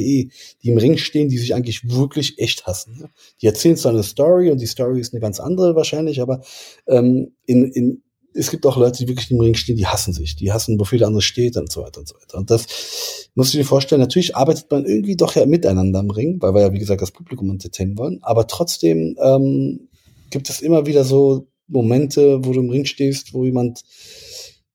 die 0.62 0.68
im 0.68 0.78
Ring 0.78 0.96
stehen, 0.96 1.28
die 1.28 1.38
sich 1.38 1.54
eigentlich 1.54 1.88
wirklich 1.88 2.38
echt 2.38 2.66
hassen. 2.66 3.10
Die 3.42 3.46
erzählen 3.46 3.76
zwar 3.76 3.92
eine 3.92 4.02
Story 4.02 4.50
und 4.50 4.60
die 4.60 4.66
Story 4.66 4.98
ist 4.98 5.12
eine 5.12 5.20
ganz 5.20 5.38
andere 5.38 5.76
wahrscheinlich, 5.76 6.22
aber 6.22 6.40
ähm, 6.86 7.34
in, 7.44 7.70
in, 7.70 8.02
es 8.34 8.50
gibt 8.50 8.66
auch 8.66 8.76
Leute, 8.76 8.98
die 8.98 9.08
wirklich 9.08 9.30
im 9.30 9.40
Ring 9.40 9.54
stehen, 9.54 9.76
die 9.76 9.86
hassen 9.86 10.12
sich, 10.12 10.36
die 10.36 10.52
hassen, 10.52 10.78
wofür 10.78 10.98
der 10.98 11.08
andere 11.08 11.22
steht 11.22 11.56
und 11.56 11.70
so 11.70 11.82
weiter 11.82 12.00
und 12.00 12.08
so 12.08 12.14
weiter. 12.14 12.38
Und 12.38 12.50
das 12.50 12.66
musst 13.34 13.52
du 13.52 13.58
dir 13.58 13.64
vorstellen, 13.64 14.00
natürlich 14.00 14.36
arbeitet 14.36 14.70
man 14.70 14.84
irgendwie 14.84 15.16
doch 15.16 15.34
ja 15.34 15.46
miteinander 15.46 16.00
im 16.00 16.10
Ring, 16.10 16.40
weil 16.40 16.54
wir 16.54 16.62
ja, 16.62 16.72
wie 16.72 16.78
gesagt, 16.78 17.02
das 17.02 17.10
Publikum 17.10 17.50
entertainen 17.50 17.98
wollen, 17.98 18.18
aber 18.22 18.46
trotzdem 18.46 19.16
ähm, 19.22 19.88
gibt 20.30 20.48
es 20.50 20.60
immer 20.60 20.86
wieder 20.86 21.04
so 21.04 21.48
Momente, 21.68 22.44
wo 22.44 22.52
du 22.52 22.60
im 22.60 22.70
Ring 22.70 22.84
stehst, 22.84 23.34
wo 23.34 23.44
jemand 23.44 23.82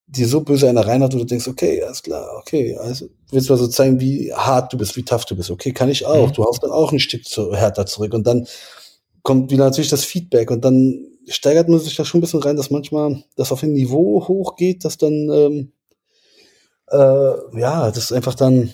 dir 0.08 0.28
so 0.28 0.42
böse 0.42 0.70
einer 0.70 0.88
reinhat, 0.88 1.14
wo 1.14 1.18
du 1.18 1.26
denkst, 1.26 1.48
okay, 1.48 1.84
alles 1.84 2.02
klar, 2.02 2.30
okay, 2.40 2.78
also 2.78 3.08
willst 3.32 3.50
du 3.50 3.54
mal 3.54 3.60
so 3.60 3.68
zeigen, 3.68 4.00
wie 4.00 4.34
hart 4.34 4.72
du 4.72 4.78
bist, 4.78 4.96
wie 4.96 5.04
tough 5.04 5.26
du 5.26 5.36
bist. 5.36 5.52
Okay, 5.52 5.74
kann 5.74 5.90
ich 5.90 6.06
auch. 6.06 6.30
Mhm. 6.30 6.34
Du 6.34 6.46
haust 6.46 6.64
dann 6.64 6.72
auch 6.72 6.94
ein 6.94 7.00
Stück 7.00 7.26
zu, 7.26 7.54
härter 7.54 7.86
zurück 7.86 8.14
und 8.14 8.26
dann 8.26 8.48
kommt 9.22 9.52
wieder 9.52 9.66
natürlich 9.66 9.90
das 9.90 10.06
Feedback 10.06 10.50
und 10.50 10.64
dann 10.64 11.06
steigert 11.28 11.70
man 11.70 11.80
sich 11.80 11.96
da 11.96 12.06
schon 12.06 12.20
ein 12.20 12.22
bisschen 12.22 12.42
rein, 12.42 12.56
dass 12.56 12.72
manchmal 12.72 13.24
das 13.36 13.52
auf 13.52 13.64
ein 13.64 13.74
Niveau 13.74 14.28
hochgeht, 14.28 14.86
dass 14.86 14.98
dann 14.98 15.30
ähm, 15.30 15.72
äh, 16.90 17.60
ja, 17.60 17.92
das 17.92 18.12
einfach 18.12 18.36
dann, 18.36 18.72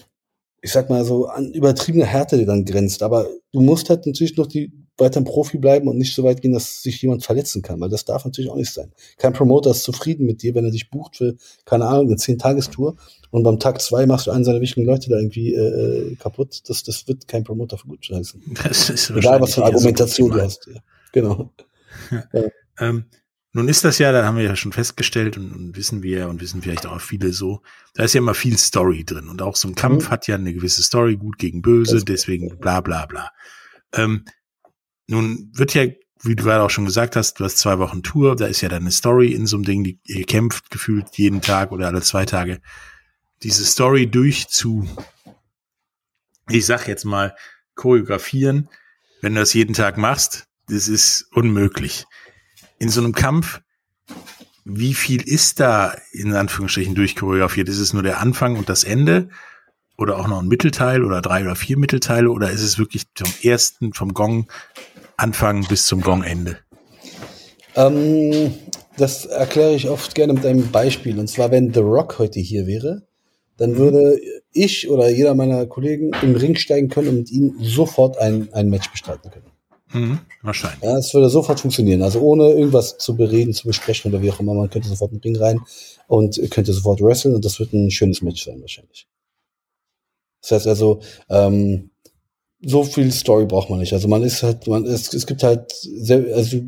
ich 0.61 0.71
sag 0.71 0.89
mal 0.89 1.03
so, 1.03 1.27
an 1.27 1.51
übertriebene 1.51 2.05
Härte 2.05 2.37
die 2.37 2.45
dann 2.45 2.65
grenzt. 2.65 3.03
Aber 3.03 3.27
du 3.51 3.61
musst 3.61 3.89
halt 3.89 4.05
natürlich 4.05 4.37
noch 4.37 4.47
die 4.47 4.71
weiter 4.97 5.19
ein 5.19 5.25
Profi 5.25 5.57
bleiben 5.57 5.87
und 5.87 5.97
nicht 5.97 6.13
so 6.13 6.23
weit 6.23 6.41
gehen, 6.41 6.53
dass 6.53 6.83
sich 6.83 7.01
jemand 7.01 7.23
verletzen 7.23 7.63
kann, 7.63 7.79
weil 7.79 7.89
das 7.89 8.05
darf 8.05 8.25
natürlich 8.25 8.51
auch 8.51 8.55
nicht 8.55 8.71
sein. 8.71 8.91
Kein 9.17 9.33
Promoter 9.33 9.71
ist 9.71 9.83
zufrieden 9.83 10.25
mit 10.25 10.43
dir, 10.43 10.53
wenn 10.53 10.65
er 10.65 10.71
dich 10.71 10.91
bucht 10.91 11.17
für, 11.17 11.35
keine 11.65 11.87
Ahnung, 11.87 12.07
eine 12.07 12.17
Zehn-Tagestour 12.17 12.95
und 13.31 13.43
beim 13.43 13.59
Tag 13.59 13.81
zwei 13.81 14.05
machst 14.05 14.27
du 14.27 14.31
einen 14.31 14.43
seiner 14.43 14.61
wichtigen 14.61 14.85
Leute 14.85 15.09
da 15.09 15.17
irgendwie 15.17 15.55
äh, 15.55 16.11
äh 16.11 16.15
kaputt. 16.15 16.61
Das, 16.67 16.83
das 16.83 17.07
wird 17.07 17.27
kein 17.27 17.43
Promoter 17.43 17.77
für 17.79 17.87
gut 17.87 18.07
heißen. 18.11 18.39
Das 18.63 18.89
ist 18.91 19.09
Egal, 19.09 19.41
was 19.41 19.55
für 19.55 19.65
Argumentation 19.65 20.29
so 20.29 20.37
du 20.37 20.43
hast. 20.43 20.67
Ja. 20.67 20.79
Genau. 21.11 21.49
Ja. 22.11 22.23
Ähm, 22.79 23.05
nun 23.55 23.67
ist 23.67 23.83
das 23.83 23.99
ja, 23.99 24.11
da 24.11 24.25
haben 24.25 24.37
wir 24.37 24.43
ja 24.43 24.55
schon 24.55 24.71
festgestellt 24.71 25.37
und, 25.37 25.51
und, 25.53 25.75
wissen 25.77 26.01
wir 26.01 26.27
und 26.27 26.41
wissen 26.41 26.63
vielleicht 26.63 26.87
auch 26.87 26.99
viele 26.99 27.31
so, 27.31 27.61
da 27.93 28.03
ist 28.03 28.13
ja 28.13 28.17
immer 28.17 28.33
viel 28.33 28.57
Story 28.57 29.03
drin 29.05 29.29
und 29.29 29.43
auch 29.43 29.55
so 29.55 29.67
ein 29.67 29.75
Kampf 29.75 30.07
mhm. 30.07 30.09
hat 30.09 30.27
ja 30.27 30.35
eine 30.35 30.55
gewisse 30.55 30.81
Story, 30.81 31.17
gut 31.17 31.37
gegen 31.37 31.61
böse, 31.61 32.03
deswegen 32.03 32.57
bla 32.57 32.81
bla 32.81 33.05
bla. 33.05 33.29
Ähm, 33.93 34.25
nun 35.05 35.51
wird 35.53 35.75
ja, 35.75 35.85
wie 36.23 36.35
du 36.35 36.43
gerade 36.43 36.63
auch 36.63 36.71
schon 36.71 36.85
gesagt 36.85 37.15
hast, 37.15 37.39
du 37.39 37.43
hast 37.43 37.59
zwei 37.59 37.77
Wochen 37.77 38.01
Tour, 38.01 38.35
da 38.35 38.47
ist 38.47 38.61
ja 38.61 38.69
dann 38.69 38.83
eine 38.83 38.91
Story 38.91 39.31
in 39.31 39.45
so 39.45 39.57
einem 39.57 39.65
Ding, 39.65 39.83
die 39.83 39.99
ihr 40.05 40.25
kämpft 40.25 40.71
gefühlt 40.71 41.15
jeden 41.17 41.41
Tag 41.41 41.71
oder 41.71 41.85
alle 41.87 42.01
zwei 42.01 42.25
Tage. 42.25 42.59
Diese 43.43 43.65
Story 43.65 44.09
durchzu, 44.09 44.89
ich 46.49 46.65
sag 46.65 46.87
jetzt 46.87 47.05
mal, 47.05 47.35
choreografieren, 47.75 48.67
wenn 49.21 49.35
du 49.35 49.41
das 49.41 49.53
jeden 49.53 49.73
Tag 49.75 49.97
machst, 49.97 50.47
das 50.67 50.87
ist 50.87 51.27
unmöglich. 51.33 52.05
In 52.79 52.89
so 52.89 53.01
einem 53.01 53.13
Kampf, 53.13 53.61
wie 54.65 54.93
viel 54.93 55.21
ist 55.21 55.59
da 55.59 55.95
in 56.11 56.33
Anführungsstrichen 56.33 56.95
durchchoreografiert? 56.95 57.69
Ist 57.69 57.79
es 57.79 57.93
nur 57.93 58.03
der 58.03 58.19
Anfang 58.19 58.57
und 58.57 58.69
das 58.69 58.83
Ende? 58.83 59.29
Oder 59.97 60.17
auch 60.17 60.27
noch 60.27 60.41
ein 60.41 60.47
Mittelteil 60.47 61.03
oder 61.03 61.21
drei 61.21 61.43
oder 61.43 61.55
vier 61.55 61.77
Mittelteile? 61.77 62.31
Oder 62.31 62.49
ist 62.49 62.61
es 62.61 62.79
wirklich 62.79 63.03
vom 63.15 63.31
ersten, 63.41 63.93
vom 63.93 64.13
Gong 64.13 64.47
Anfang 65.17 65.67
bis 65.67 65.85
zum 65.85 66.01
Gongende? 66.01 66.57
Ähm, 67.75 68.53
das 68.97 69.25
erkläre 69.25 69.75
ich 69.75 69.89
oft 69.89 70.15
gerne 70.15 70.33
mit 70.33 70.45
einem 70.45 70.71
Beispiel. 70.71 71.19
Und 71.19 71.27
zwar, 71.27 71.51
wenn 71.51 71.73
The 71.73 71.81
Rock 71.81 72.19
heute 72.19 72.39
hier 72.39 72.65
wäre, 72.65 73.03
dann 73.57 73.71
mhm. 73.71 73.77
würde 73.77 74.19
ich 74.51 74.89
oder 74.89 75.09
jeder 75.09 75.35
meiner 75.35 75.65
Kollegen 75.65 76.11
im 76.21 76.35
Ring 76.35 76.55
steigen 76.55 76.89
können 76.89 77.09
und 77.09 77.15
mit 77.17 77.31
ihm 77.31 77.55
sofort 77.59 78.17
ein, 78.17 78.51
ein 78.53 78.69
Match 78.69 78.89
bestreiten 78.91 79.31
können. 79.31 79.52
Mhm, 79.93 80.19
wahrscheinlich. 80.41 80.83
Ja, 80.83 80.97
es 80.97 81.13
würde 81.13 81.29
sofort 81.29 81.59
funktionieren. 81.59 82.01
Also 82.01 82.19
ohne 82.19 82.49
irgendwas 82.51 82.97
zu 82.97 83.15
bereden, 83.15 83.53
zu 83.53 83.67
besprechen 83.67 84.11
oder 84.11 84.21
wie 84.21 84.31
auch 84.31 84.39
immer. 84.39 84.53
Man 84.53 84.69
könnte 84.69 84.89
sofort 84.89 85.11
in 85.11 85.21
den 85.21 85.35
Ring 85.35 85.41
rein 85.41 85.61
und 86.07 86.39
könnte 86.51 86.73
sofort 86.73 87.01
wresteln 87.01 87.35
und 87.35 87.45
das 87.45 87.59
wird 87.59 87.73
ein 87.73 87.91
schönes 87.91 88.21
Match 88.21 88.43
sein 88.43 88.59
wahrscheinlich. 88.61 89.07
Das 90.41 90.51
heißt 90.51 90.67
also, 90.67 90.99
ähm, 91.29 91.91
so 92.65 92.83
viel 92.83 93.11
Story 93.11 93.45
braucht 93.45 93.69
man 93.69 93.79
nicht. 93.79 93.93
Also 93.93 94.07
man 94.07 94.23
ist 94.23 94.41
halt, 94.41 94.67
man 94.67 94.85
ist, 94.85 95.13
es 95.13 95.27
gibt 95.27 95.43
halt, 95.43 95.73
also 96.33 96.61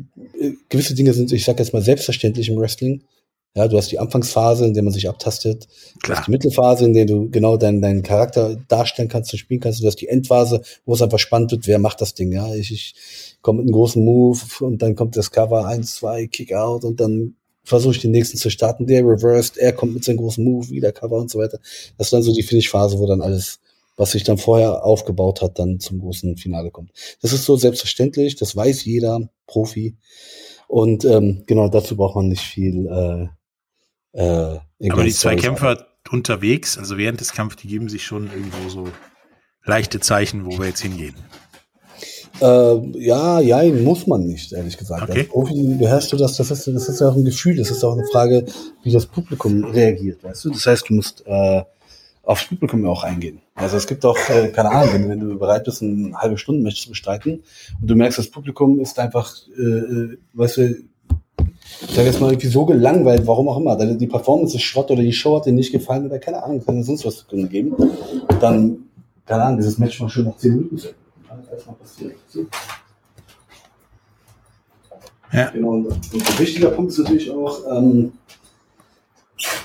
gewisse 0.68 0.94
Dinge 0.94 1.12
sind, 1.14 1.32
ich 1.32 1.44
sag 1.44 1.58
jetzt 1.58 1.72
mal 1.72 1.82
selbstverständlich 1.82 2.48
im 2.48 2.58
Wrestling. 2.58 3.02
Ja, 3.56 3.68
du 3.68 3.78
hast 3.78 3.90
die 3.90 3.98
Anfangsphase, 3.98 4.66
in 4.66 4.74
der 4.74 4.82
man 4.82 4.92
sich 4.92 5.08
abtastet. 5.08 5.66
Klar. 6.02 6.16
Du 6.16 6.20
hast 6.20 6.26
die 6.26 6.30
Mittelphase, 6.30 6.84
in 6.84 6.92
der 6.92 7.06
du 7.06 7.30
genau 7.30 7.56
deinen, 7.56 7.80
deinen 7.80 8.02
Charakter 8.02 8.54
darstellen 8.68 9.08
kannst 9.08 9.32
und 9.32 9.38
spielen 9.38 9.60
kannst. 9.60 9.82
Du 9.82 9.86
hast 9.86 9.96
die 9.96 10.08
Endphase, 10.08 10.60
wo 10.84 10.92
es 10.92 11.00
einfach 11.00 11.18
spannend 11.18 11.52
wird, 11.52 11.66
wer 11.66 11.78
macht 11.78 12.02
das 12.02 12.12
Ding. 12.12 12.32
Ja, 12.32 12.54
ich, 12.54 12.70
ich 12.70 13.38
komme 13.40 13.60
mit 13.62 13.68
einem 13.68 13.72
großen 13.72 14.04
Move 14.04 14.38
und 14.60 14.82
dann 14.82 14.94
kommt 14.94 15.16
das 15.16 15.30
Cover 15.30 15.66
1, 15.66 15.94
2, 15.96 16.26
Kick 16.26 16.52
out 16.52 16.84
und 16.84 17.00
dann 17.00 17.34
versuche 17.64 17.94
ich 17.94 18.00
den 18.02 18.10
nächsten 18.10 18.36
zu 18.36 18.50
starten. 18.50 18.86
Der 18.86 19.02
reversed, 19.02 19.56
er 19.56 19.72
kommt 19.72 19.94
mit 19.94 20.04
seinem 20.04 20.18
großen 20.18 20.44
Move, 20.44 20.68
wieder 20.68 20.92
Cover 20.92 21.16
und 21.16 21.30
so 21.30 21.38
weiter. 21.38 21.58
Das 21.96 22.08
ist 22.08 22.12
dann 22.12 22.22
so 22.22 22.34
die 22.34 22.42
Finish-Phase, 22.42 22.98
wo 22.98 23.06
dann 23.06 23.22
alles 23.22 23.58
was 23.96 24.10
sich 24.10 24.24
dann 24.24 24.36
vorher 24.36 24.84
aufgebaut 24.84 25.40
hat, 25.40 25.58
dann 25.58 25.80
zum 25.80 26.00
großen 26.00 26.36
Finale 26.36 26.70
kommt. 26.70 26.90
Das 27.22 27.32
ist 27.32 27.46
so 27.46 27.56
selbstverständlich, 27.56 28.36
das 28.36 28.54
weiß 28.54 28.84
jeder 28.84 29.30
Profi. 29.46 29.96
Und 30.68 31.06
ähm, 31.06 31.44
genau 31.46 31.68
dazu 31.68 31.96
braucht 31.96 32.16
man 32.16 32.28
nicht 32.28 32.42
viel. 32.42 32.86
Äh, 32.86 33.28
äh, 34.16 34.90
Aber 34.90 35.04
die 35.04 35.12
zwei 35.12 35.36
Kämpfer 35.36 35.86
unterwegs, 36.10 36.78
also 36.78 36.96
während 36.96 37.20
des 37.20 37.32
Kampfes, 37.32 37.60
die 37.60 37.68
geben 37.68 37.88
sich 37.88 38.04
schon 38.04 38.26
irgendwo 38.26 38.68
so 38.68 38.88
leichte 39.64 40.00
Zeichen, 40.00 40.46
wo 40.46 40.58
wir 40.58 40.66
jetzt 40.66 40.80
hingehen. 40.80 41.14
Äh, 42.40 42.98
ja, 42.98 43.40
ja, 43.40 43.62
muss 43.72 44.06
man 44.06 44.26
nicht, 44.26 44.52
ehrlich 44.52 44.76
gesagt. 44.76 45.02
Okay. 45.02 45.20
Als 45.20 45.28
Profi 45.28 45.74
beherrschst 45.78 46.12
du 46.12 46.16
das, 46.16 46.36
das 46.36 46.50
ist, 46.50 46.66
das 46.66 46.88
ist 46.88 47.00
ja 47.00 47.08
auch 47.08 47.16
ein 47.16 47.24
Gefühl, 47.24 47.56
das 47.56 47.70
ist 47.70 47.82
auch 47.82 47.94
eine 47.94 48.06
Frage, 48.06 48.44
wie 48.82 48.92
das 48.92 49.06
Publikum 49.06 49.64
reagiert, 49.64 50.22
weißt 50.22 50.44
du? 50.44 50.50
Das 50.50 50.66
heißt, 50.66 50.88
du 50.88 50.94
musst 50.94 51.24
äh, 51.26 51.62
aufs 52.22 52.46
Publikum 52.46 52.86
auch 52.86 53.04
eingehen. 53.04 53.40
Also 53.54 53.78
es 53.78 53.86
gibt 53.86 54.04
auch, 54.04 54.18
äh, 54.28 54.48
keine 54.48 54.70
Ahnung, 54.70 54.92
wenn, 54.94 55.08
wenn 55.08 55.20
du 55.20 55.38
bereit 55.38 55.64
bist, 55.64 55.80
ein 55.80 56.14
halbe 56.16 56.36
Stunden 56.36 56.62
Match 56.62 56.82
zu 56.82 56.90
bestreiten 56.90 57.42
und 57.80 57.88
du 57.88 57.94
merkst, 57.94 58.18
das 58.18 58.28
Publikum 58.28 58.80
ist 58.80 58.98
einfach, 58.98 59.34
äh, 59.56 59.62
äh 59.62 60.18
weißt 60.34 60.56
du, 60.58 60.76
ich 61.82 61.94
sag 61.94 62.04
jetzt 62.04 62.20
mal 62.20 62.30
irgendwie 62.30 62.48
so 62.48 62.64
gelangweilt, 62.64 63.26
warum 63.26 63.48
auch 63.48 63.58
immer, 63.58 63.76
die 63.76 64.06
Performance 64.06 64.56
ist 64.56 64.62
Schrott 64.62 64.90
oder 64.90 65.02
die 65.02 65.12
Show 65.12 65.36
hat 65.36 65.46
dir 65.46 65.52
nicht 65.52 65.72
gefallen 65.72 66.06
oder 66.06 66.18
keine 66.18 66.42
Ahnung, 66.42 66.64
kann 66.64 66.76
dir 66.76 66.84
sonst 66.84 67.04
was 67.04 67.26
geben, 67.28 67.74
dann, 68.40 68.78
keine 69.26 69.42
Ahnung, 69.42 69.58
dieses 69.58 69.78
Match 69.78 70.00
mal 70.00 70.08
schön 70.08 70.26
nach 70.26 70.36
10 70.36 70.50
Minuten 70.52 70.76
passiert. 71.80 72.14
Ja. 75.32 75.50
Genau, 75.50 75.70
und, 75.70 75.88
ein 75.88 76.38
wichtiger 76.38 76.70
Punkt 76.70 76.92
ist 76.92 76.98
natürlich 76.98 77.30
auch, 77.30 77.60
ähm, 77.70 78.12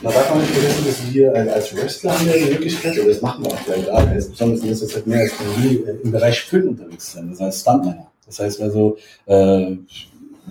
man 0.01 0.13
darf 0.13 0.31
auch 0.31 0.35
nicht 0.35 0.49
vergessen, 0.49 0.85
dass 0.85 1.13
wir 1.13 1.33
als 1.33 1.75
Wrestler 1.75 2.19
haben 2.19 2.27
ja 2.27 2.33
die 2.33 2.51
Möglichkeit, 2.51 2.97
oder 2.97 3.07
das 3.07 3.21
machen 3.21 3.45
wir 3.45 3.51
auch 3.53 3.59
vielleicht 3.59 3.89
alle, 3.89 4.15
besonders 4.15 4.61
wenn 4.63 4.69
wir 4.69 4.93
halt 4.95 5.07
mehr 5.07 5.19
als 5.21 5.31
äh, 5.31 6.01
im 6.03 6.11
Bereich 6.11 6.41
Film 6.41 6.69
unterwegs 6.69 7.13
sind, 7.13 7.31
das 7.31 7.39
heißt 7.39 7.61
Stuntmänner. 7.61 8.07
Das 8.25 8.39
heißt 8.39 8.61
also, 8.61 8.97
äh, 9.25 9.77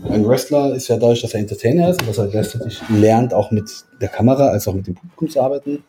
ein 0.09 0.27
Wrestler 0.27 0.75
ist 0.75 0.89
ja 0.89 0.97
dadurch, 0.97 1.23
dass 1.23 1.35
er 1.35 1.41
Entertainer 1.41 1.91
ist 1.91 2.01
und 2.01 2.09
dass 2.09 2.19
er 2.19 2.29
gleichzeitig 2.29 2.81
lernt, 2.89 3.35
auch 3.35 3.51
mit 3.51 3.71
der 4.01 4.09
Kamera 4.09 4.49
als 4.49 4.67
auch 4.69 4.75
mit 4.75 4.87
dem 4.87 4.95
Publikum 4.95 5.29
zu 5.29 5.41
arbeiten, 5.41 5.85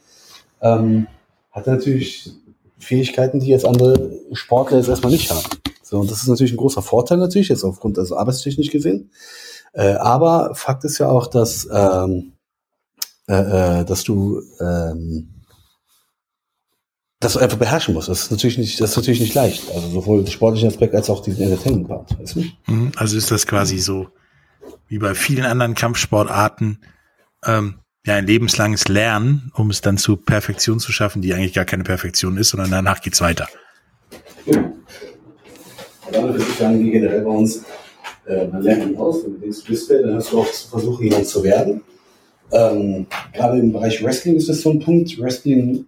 ähm, 0.61 1.07
hat 1.51 1.67
er 1.67 1.75
natürlich 1.75 2.31
Fähigkeiten, 2.79 3.39
die 3.39 3.47
jetzt 3.47 3.65
andere 3.65 4.19
Sportler 4.33 4.77
jetzt 4.77 4.89
erstmal 4.89 5.11
nicht 5.11 5.29
haben. 5.29 5.45
So, 5.83 5.99
und 5.99 6.09
das 6.09 6.21
ist 6.21 6.27
natürlich 6.27 6.53
ein 6.53 6.57
großer 6.57 6.81
Vorteil 6.81 7.17
natürlich, 7.17 7.49
jetzt 7.49 7.63
aufgrund 7.63 7.97
des 7.97 8.11
arbeitstechnisch 8.11 8.71
gesehen. 8.71 9.11
Äh, 9.73 9.93
aber 9.93 10.55
Fakt 10.55 10.83
ist 10.83 10.97
ja 10.97 11.09
auch, 11.09 11.27
dass 11.27 11.67
ähm, 11.71 12.33
äh, 13.27 13.81
äh, 13.81 13.85
dass 13.85 14.03
du 14.03 14.41
ähm, 14.59 15.29
das 17.21 17.37
einfach 17.37 17.57
beherrschen 17.57 17.93
musst. 17.93 18.09
Das 18.09 18.23
ist 18.23 18.31
natürlich 18.31 18.57
nicht, 18.57 18.81
das 18.81 18.91
ist 18.91 18.97
natürlich 18.97 19.21
nicht 19.21 19.35
leicht. 19.35 19.71
Also 19.73 19.87
sowohl 19.89 20.23
den 20.23 20.31
sportlichen 20.31 20.67
Aspekt 20.67 20.93
als 20.95 21.09
auch 21.09 21.21
diesen 21.21 21.43
Entertainment-Part. 21.43 22.19
Weißt 22.19 22.35
du? 22.35 22.43
Mhm. 22.67 22.91
Also 22.97 23.15
ist 23.15 23.31
das 23.31 23.47
quasi 23.47 23.77
so 23.77 24.09
wie 24.87 24.97
bei 24.97 25.13
vielen 25.13 25.45
anderen 25.45 25.75
Kampfsportarten 25.75 26.79
ähm, 27.45 27.75
ja 28.05 28.15
ein 28.15 28.25
lebenslanges 28.25 28.87
Lernen, 28.87 29.51
um 29.55 29.69
es 29.69 29.81
dann 29.81 29.97
zu 29.97 30.17
Perfektion 30.17 30.79
zu 30.79 30.91
schaffen, 30.91 31.21
die 31.21 31.33
eigentlich 31.33 31.53
gar 31.53 31.65
keine 31.65 31.83
Perfektion 31.83 32.37
ist, 32.37 32.49
sondern 32.49 32.71
danach 32.71 33.01
geht's 33.01 33.21
weiter. 33.21 33.47
Genau. 34.45 34.73
Damit 36.11 36.33
würde 36.33 36.43
ich 36.43 36.57
sagen, 36.57 36.79
wie 36.83 36.91
generell 36.91 37.21
bei 37.21 37.29
uns, 37.29 37.63
äh, 38.25 38.47
man 38.47 38.63
lernt 38.63 38.83
ihn 38.83 38.97
aus, 38.97 39.23
wenn 39.23 39.33
du 39.33 39.39
denkst, 39.39 39.59
du 39.63 39.71
bist 39.71 39.89
wer, 39.89 40.01
dann 40.01 40.15
hast 40.15 40.31
du 40.31 40.39
auch 40.41 40.51
zu 40.51 40.67
versuchen, 40.67 41.03
jemand 41.03 41.27
zu 41.27 41.43
werden. 41.43 41.81
Ähm, 42.51 43.05
gerade 43.31 43.59
im 43.59 43.71
Bereich 43.71 44.03
Wrestling 44.03 44.35
ist 44.35 44.49
das 44.49 44.61
so 44.61 44.71
ein 44.71 44.79
Punkt. 44.79 45.17
Wrestling 45.19 45.85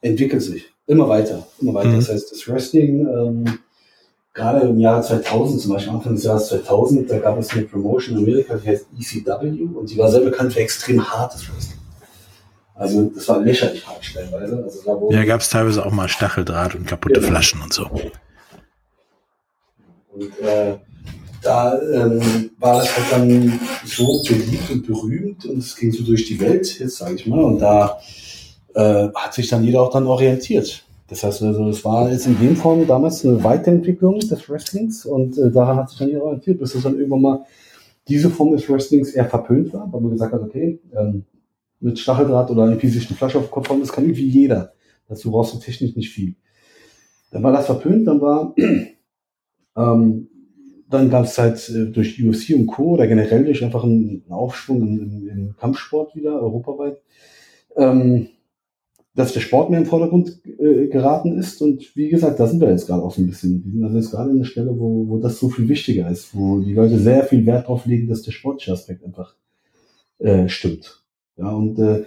entwickelt 0.00 0.42
sich 0.42 0.64
immer 0.86 1.08
weiter, 1.08 1.46
immer 1.60 1.74
weiter. 1.74 1.88
Mhm. 1.88 1.96
Das 1.96 2.08
heißt, 2.08 2.32
das 2.32 2.48
Wrestling, 2.48 3.06
ähm, 3.06 3.58
gerade 4.34 4.66
im 4.68 4.78
Jahr 4.78 5.02
2000, 5.02 5.60
zum 5.60 5.72
Beispiel 5.72 5.92
Anfang 5.92 6.14
des 6.14 6.24
Jahres 6.24 6.48
2000, 6.48 7.10
da 7.10 7.18
gab 7.18 7.38
es 7.38 7.50
eine 7.50 7.62
Promotion 7.62 8.16
in 8.16 8.24
Amerika, 8.24 8.56
die 8.56 8.68
heißt 8.68 8.86
ECW 8.98 9.62
und 9.74 9.90
die 9.90 9.98
war 9.98 10.10
sehr 10.10 10.20
bekannt 10.20 10.52
für 10.52 10.60
extrem 10.60 11.02
hartes 11.08 11.48
Wrestling. 11.48 11.78
Also 12.74 13.10
das 13.14 13.28
war 13.28 13.40
lächerlich 13.40 13.86
hart 13.86 14.02
stellenweise. 14.02 14.64
Also, 14.64 15.08
da 15.10 15.16
ja, 15.16 15.24
gab 15.24 15.42
es 15.42 15.50
teilweise 15.50 15.84
auch 15.84 15.90
mal 15.90 16.08
Stacheldraht 16.08 16.74
und 16.74 16.86
kaputte 16.86 17.20
ja. 17.20 17.26
Flaschen 17.26 17.60
und 17.60 17.72
so. 17.72 17.90
Und 20.12 20.40
äh, 20.40 20.76
da 21.42 21.78
ähm, 21.78 22.50
war 22.58 22.78
das 22.78 22.96
halt 22.96 23.12
dann 23.12 23.60
so 23.84 24.22
beliebt 24.26 24.70
und 24.70 24.86
berühmt 24.86 25.44
und 25.44 25.58
es 25.58 25.76
ging 25.76 25.92
so 25.92 26.02
durch 26.04 26.26
die 26.26 26.40
Welt, 26.40 26.78
jetzt 26.78 26.96
sage 26.96 27.16
ich 27.16 27.26
mal. 27.26 27.44
Und 27.44 27.58
da 27.58 28.00
äh, 28.74 29.08
hat 29.14 29.34
sich 29.34 29.48
dann 29.48 29.64
jeder 29.64 29.82
auch 29.82 29.90
dann 29.90 30.06
orientiert. 30.06 30.84
Das 31.08 31.24
heißt, 31.24 31.42
also, 31.42 31.68
es 31.68 31.84
war 31.84 32.10
jetzt 32.10 32.26
in 32.26 32.38
dem 32.38 32.56
Form 32.56 32.86
damals 32.86 33.24
eine 33.24 33.42
Weiterentwicklung 33.42 34.20
des 34.20 34.48
Wrestlings 34.48 35.04
und 35.04 35.36
äh, 35.38 35.50
daran 35.50 35.76
hat 35.76 35.90
sich 35.90 35.98
dann 35.98 36.08
jeder 36.08 36.22
orientiert, 36.22 36.60
bis 36.60 36.74
es 36.74 36.84
dann 36.84 36.96
irgendwann 36.96 37.22
mal 37.22 37.44
diese 38.06 38.30
Form 38.30 38.52
des 38.52 38.68
Wrestlings 38.68 39.12
eher 39.12 39.28
verpönt 39.28 39.72
war, 39.72 39.92
weil 39.92 40.00
man 40.00 40.12
gesagt 40.12 40.32
hat, 40.32 40.40
okay, 40.40 40.80
ähm, 40.96 41.24
mit 41.80 41.98
Stacheldraht 41.98 42.50
oder 42.50 42.66
irgendwie 42.66 42.88
sich 42.88 43.08
eine 43.08 43.16
Flasche 43.16 43.38
auf 43.38 43.46
den 43.46 43.50
Kopf 43.50 43.68
hauen, 43.68 43.80
das 43.80 43.92
kann 43.92 44.04
irgendwie 44.04 44.28
jeder. 44.28 44.72
Dazu 45.08 45.30
brauchst 45.30 45.54
du 45.54 45.58
technisch 45.58 45.96
nicht 45.96 46.10
viel. 46.10 46.36
Dann 47.30 47.42
war 47.42 47.52
das 47.52 47.66
verpönt, 47.66 48.06
dann 48.06 48.20
war, 48.20 48.54
ähm, 49.76 50.28
dann 50.88 51.10
gab 51.10 51.24
es 51.24 51.38
halt 51.38 51.68
äh, 51.70 51.86
durch 51.86 52.22
UFC 52.22 52.54
und 52.54 52.66
Co. 52.66 52.94
oder 52.94 53.06
generell 53.06 53.44
durch 53.44 53.64
einfach 53.64 53.84
einen, 53.84 54.24
Aufschwung 54.28 54.82
im, 54.82 55.54
Kampfsport 55.58 56.14
wieder, 56.14 56.40
europaweit, 56.40 57.02
ähm, 57.76 58.28
dass 59.14 59.32
der 59.32 59.40
Sport 59.40 59.70
mehr 59.70 59.80
im 59.80 59.86
Vordergrund 59.86 60.40
äh, 60.44 60.86
geraten 60.86 61.36
ist. 61.36 61.60
Und 61.62 61.96
wie 61.96 62.08
gesagt, 62.08 62.38
da 62.38 62.46
sind 62.46 62.60
wir 62.60 62.70
jetzt 62.70 62.86
gerade 62.86 63.02
auch 63.02 63.12
so 63.12 63.20
ein 63.20 63.26
bisschen. 63.26 63.64
Wir 63.64 63.72
sind 63.72 63.84
also 63.84 63.96
jetzt 63.96 64.10
gerade 64.10 64.30
an 64.30 64.38
der 64.38 64.44
Stelle, 64.44 64.78
wo, 64.78 65.08
wo 65.08 65.18
das 65.18 65.38
so 65.38 65.48
viel 65.48 65.68
wichtiger 65.68 66.08
ist, 66.10 66.34
wo 66.34 66.60
die 66.60 66.74
Leute 66.74 66.98
sehr 66.98 67.24
viel 67.24 67.44
Wert 67.46 67.68
drauf 67.68 67.86
legen, 67.86 68.08
dass 68.08 68.22
der 68.22 68.32
sportliche 68.32 68.72
Aspekt 68.72 69.04
einfach 69.04 69.34
äh, 70.18 70.48
stimmt. 70.48 71.02
Ja, 71.36 71.50
und 71.50 71.78
äh, 71.78 72.04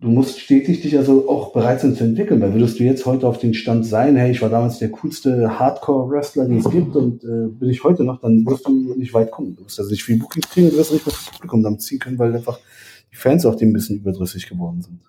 du 0.00 0.08
musst 0.08 0.38
stetig 0.38 0.82
dich 0.82 0.96
also 0.96 1.28
auch 1.28 1.52
bereit 1.52 1.80
sein 1.80 1.94
zu 1.94 2.04
entwickeln, 2.04 2.40
weil 2.40 2.52
würdest 2.52 2.78
du 2.78 2.84
jetzt 2.84 3.06
heute 3.06 3.26
auf 3.26 3.38
den 3.38 3.54
Stand 3.54 3.86
sein, 3.86 4.16
hey, 4.16 4.30
ich 4.30 4.42
war 4.42 4.50
damals 4.50 4.78
der 4.78 4.90
coolste 4.90 5.58
Hardcore-Wrestler, 5.58 6.46
den 6.46 6.58
es 6.58 6.70
gibt 6.70 6.94
und 6.94 7.24
äh, 7.24 7.48
bin 7.48 7.70
ich 7.70 7.82
heute 7.82 8.04
noch, 8.04 8.20
dann 8.20 8.44
wirst 8.46 8.66
du 8.66 8.94
nicht 8.94 9.14
weit 9.14 9.30
kommen. 9.30 9.56
Du 9.56 9.64
wirst 9.64 9.78
also 9.78 9.90
nicht 9.90 10.04
viel 10.04 10.18
Bookings 10.18 10.48
kriegen, 10.48 10.70
du 10.70 10.76
wirst 10.76 10.92
nicht 10.92 11.06
mehr 11.06 11.14
das 11.14 11.30
Publikum 11.32 11.62
damit 11.62 11.82
ziehen 11.82 11.98
können, 11.98 12.18
weil 12.18 12.34
einfach 12.34 12.60
die 13.10 13.16
Fans 13.16 13.46
auch 13.46 13.56
dem 13.56 13.70
ein 13.70 13.72
bisschen 13.72 13.96
überdrüssig 13.96 14.48
geworden 14.48 14.82
sind. 14.82 15.00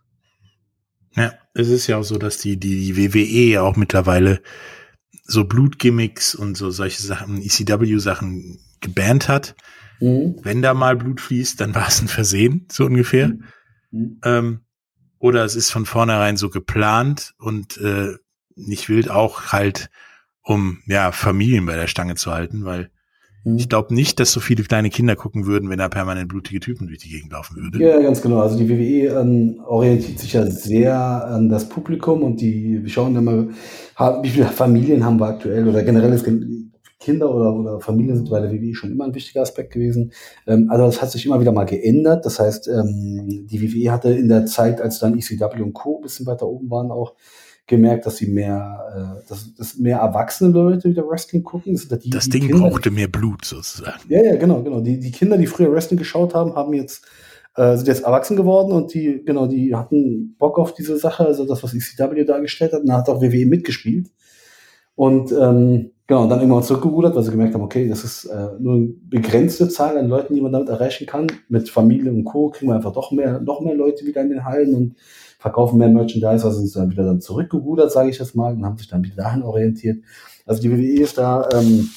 Ja, 1.19 1.33
es 1.53 1.67
ist 1.67 1.87
ja 1.87 1.97
auch 1.97 2.03
so, 2.03 2.17
dass 2.17 2.37
die, 2.37 2.57
die, 2.57 2.93
die 2.93 2.97
WWE 2.97 3.51
ja 3.51 3.61
auch 3.61 3.75
mittlerweile 3.75 4.41
so 5.23 5.43
Blutgimmicks 5.43 6.33
und 6.33 6.55
so 6.55 6.71
solche 6.71 7.01
Sachen, 7.01 7.41
ECW-Sachen 7.41 8.57
gebannt 8.79 9.27
hat. 9.27 9.53
Mhm. 9.99 10.37
Wenn 10.43 10.61
da 10.61 10.73
mal 10.73 10.95
Blut 10.95 11.19
fließt, 11.19 11.59
dann 11.59 11.75
war 11.75 11.89
es 11.89 12.01
ein 12.01 12.07
Versehen, 12.07 12.67
so 12.71 12.85
ungefähr. 12.85 13.27
Mhm. 13.27 13.43
mhm. 13.91 14.19
Ähm, 14.23 14.59
oder 15.21 15.43
es 15.43 15.57
ist 15.57 15.69
von 15.69 15.85
vornherein 15.85 16.37
so 16.37 16.49
geplant 16.49 17.33
und 17.39 17.75
äh, 17.75 18.13
nicht 18.55 18.87
wild 18.87 19.09
auch 19.09 19.51
halt, 19.51 19.89
um 20.41 20.81
ja 20.85 21.11
Familien 21.11 21.65
bei 21.65 21.75
der 21.75 21.87
Stange 21.87 22.15
zu 22.15 22.31
halten, 22.31 22.63
weil. 22.63 22.89
Ich 23.45 23.69
glaube 23.69 23.93
nicht, 23.93 24.19
dass 24.19 24.31
so 24.31 24.39
viele 24.39 24.63
kleine 24.63 24.89
Kinder 24.89 25.15
gucken 25.15 25.45
würden, 25.45 25.69
wenn 25.69 25.79
da 25.79 25.87
permanent 25.87 26.27
blutige 26.27 26.59
Typen 26.59 26.87
durch 26.87 26.99
die 26.99 27.09
Gegend 27.09 27.31
laufen 27.31 27.55
würden. 27.55 27.81
Ja, 27.81 27.99
ganz 28.01 28.21
genau. 28.21 28.39
Also 28.39 28.57
die 28.57 28.69
WWE 28.69 29.19
ähm, 29.19 29.61
orientiert 29.65 30.19
sich 30.19 30.33
ja 30.33 30.45
sehr 30.45 30.95
an 31.25 31.49
das 31.49 31.69
Publikum 31.69 32.23
und 32.23 32.41
die 32.41 32.83
wir 32.83 32.89
schauen 32.89 33.15
immer, 33.15 33.47
wie 34.23 34.29
viele 34.29 34.45
Familien 34.45 35.05
haben 35.05 35.19
wir 35.19 35.27
aktuell 35.27 35.67
oder 35.67 35.83
generell 35.83 36.13
ist 36.13 36.25
Kinder 36.99 37.33
oder, 37.33 37.53
oder 37.53 37.79
Familien 37.79 38.17
sind 38.17 38.29
bei 38.29 38.41
der 38.41 38.51
WWE 38.51 38.75
schon 38.75 38.91
immer 38.91 39.05
ein 39.05 39.15
wichtiger 39.15 39.41
Aspekt 39.41 39.73
gewesen. 39.73 40.11
Ähm, 40.45 40.67
also 40.69 40.85
das 40.85 41.01
hat 41.01 41.11
sich 41.11 41.25
immer 41.25 41.39
wieder 41.39 41.53
mal 41.53 41.65
geändert. 41.65 42.25
Das 42.25 42.39
heißt, 42.39 42.67
ähm, 42.67 43.47
die 43.47 43.61
WWE 43.61 43.91
hatte 43.91 44.11
in 44.11 44.27
der 44.27 44.45
Zeit, 44.45 44.81
als 44.81 44.99
dann 44.99 45.17
ECW 45.17 45.61
und 45.61 45.73
Co. 45.73 45.97
ein 45.97 46.01
bisschen 46.01 46.25
weiter 46.25 46.47
oben 46.47 46.69
waren, 46.69 46.91
auch 46.91 47.15
gemerkt, 47.69 48.05
dass 48.05 48.17
sie 48.17 48.27
mehr, 48.27 49.21
äh, 49.23 49.29
dass, 49.29 49.53
dass 49.55 49.77
mehr 49.77 49.99
erwachsene 49.99 50.51
Leute 50.51 50.89
wieder 50.89 51.07
Wrestling 51.07 51.43
gucken. 51.43 51.73
Das, 51.73 51.99
die, 51.99 52.09
das 52.09 52.27
Ding 52.27 52.47
Kinder, 52.47 52.69
brauchte 52.69 52.91
mehr 52.91 53.07
Blut 53.07 53.45
sozusagen. 53.45 53.99
Ja, 54.09 54.21
ja, 54.21 54.35
genau, 54.35 54.61
genau. 54.61 54.81
Die, 54.81 54.99
die 54.99 55.11
Kinder, 55.11 55.37
die 55.37 55.47
früher 55.47 55.71
Wrestling 55.71 55.97
geschaut 55.97 56.35
haben, 56.35 56.55
haben 56.55 56.73
jetzt 56.73 57.05
äh, 57.55 57.77
sind 57.77 57.87
jetzt 57.87 58.03
erwachsen 58.03 58.35
geworden 58.35 58.71
und 58.71 58.93
die, 58.93 59.23
genau, 59.25 59.47
die 59.47 59.75
hatten 59.75 60.35
Bock 60.37 60.59
auf 60.59 60.73
diese 60.73 60.97
Sache, 60.97 61.25
also 61.25 61.45
das, 61.45 61.63
was 61.63 61.73
ECW 61.73 62.25
dargestellt 62.25 62.73
hat, 62.73 62.81
und 62.81 62.87
da 62.87 62.97
hat 62.97 63.09
auch 63.09 63.21
WWE 63.21 63.45
mitgespielt. 63.45 64.09
Und 64.95 65.31
ähm, 65.31 65.91
Genau, 66.09 66.23
und 66.23 66.29
dann 66.29 66.39
irgendwann 66.39 66.63
zurückgerudert, 66.63 67.15
weil 67.15 67.21
sie 67.21 67.29
gemerkt 67.29 67.53
haben, 67.53 67.61
okay, 67.61 67.87
das 67.87 68.03
ist 68.03 68.25
äh, 68.25 68.47
nur 68.57 68.77
eine 68.77 68.87
begrenzte 68.87 69.69
Zahl 69.69 69.95
an 69.95 70.07
Leuten, 70.07 70.33
die 70.33 70.41
man 70.41 70.51
damit 70.51 70.67
erreichen 70.67 71.05
kann. 71.05 71.27
Mit 71.49 71.69
Familie 71.69 72.11
und 72.11 72.23
Co. 72.23 72.49
kriegen 72.49 72.71
wir 72.71 72.75
einfach 72.77 72.93
doch 72.93 73.11
mehr, 73.11 73.39
noch 73.39 73.61
mehr 73.61 73.75
Leute 73.75 74.07
wieder 74.07 74.21
in 74.21 74.29
den 74.31 74.43
Hallen 74.43 74.73
und 74.73 74.95
verkaufen 75.39 75.77
mehr 75.77 75.89
Merchandise, 75.89 76.45
also 76.45 76.51
sind 76.59 76.75
dann 76.75 76.91
wieder 76.91 77.05
dann 77.05 77.21
zurückgerudert, 77.21 77.91
sage 77.91 78.09
ich 78.09 78.19
jetzt 78.19 78.35
mal, 78.35 78.53
und 78.53 78.65
haben 78.65 78.77
sich 78.77 78.89
dann 78.89 79.03
wieder 79.03 79.15
dahin 79.15 79.41
orientiert. 79.41 80.03
Also 80.45 80.61
die 80.61 80.69
WWE 80.69 81.01
ist 81.01 81.17
da, 81.17 81.47
ähm, 81.53 81.89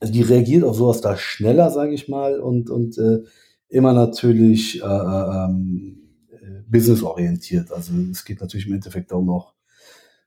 also 0.00 0.12
die 0.12 0.22
reagiert 0.22 0.64
auf 0.64 0.76
sowas 0.76 1.02
da 1.02 1.16
schneller, 1.16 1.70
sage 1.70 1.92
ich 1.92 2.08
mal, 2.08 2.40
und, 2.40 2.70
und 2.70 2.96
äh, 2.96 3.18
immer 3.68 3.92
natürlich 3.92 4.82
äh, 4.82 4.86
äh 4.86 5.44
ähm, 5.44 5.98
äh, 6.30 6.62
businessorientiert. 6.66 7.70
Also 7.70 7.92
es 8.10 8.24
geht 8.24 8.40
natürlich 8.40 8.66
im 8.66 8.72
Endeffekt 8.72 9.12
auch 9.12 9.22
noch 9.22 9.52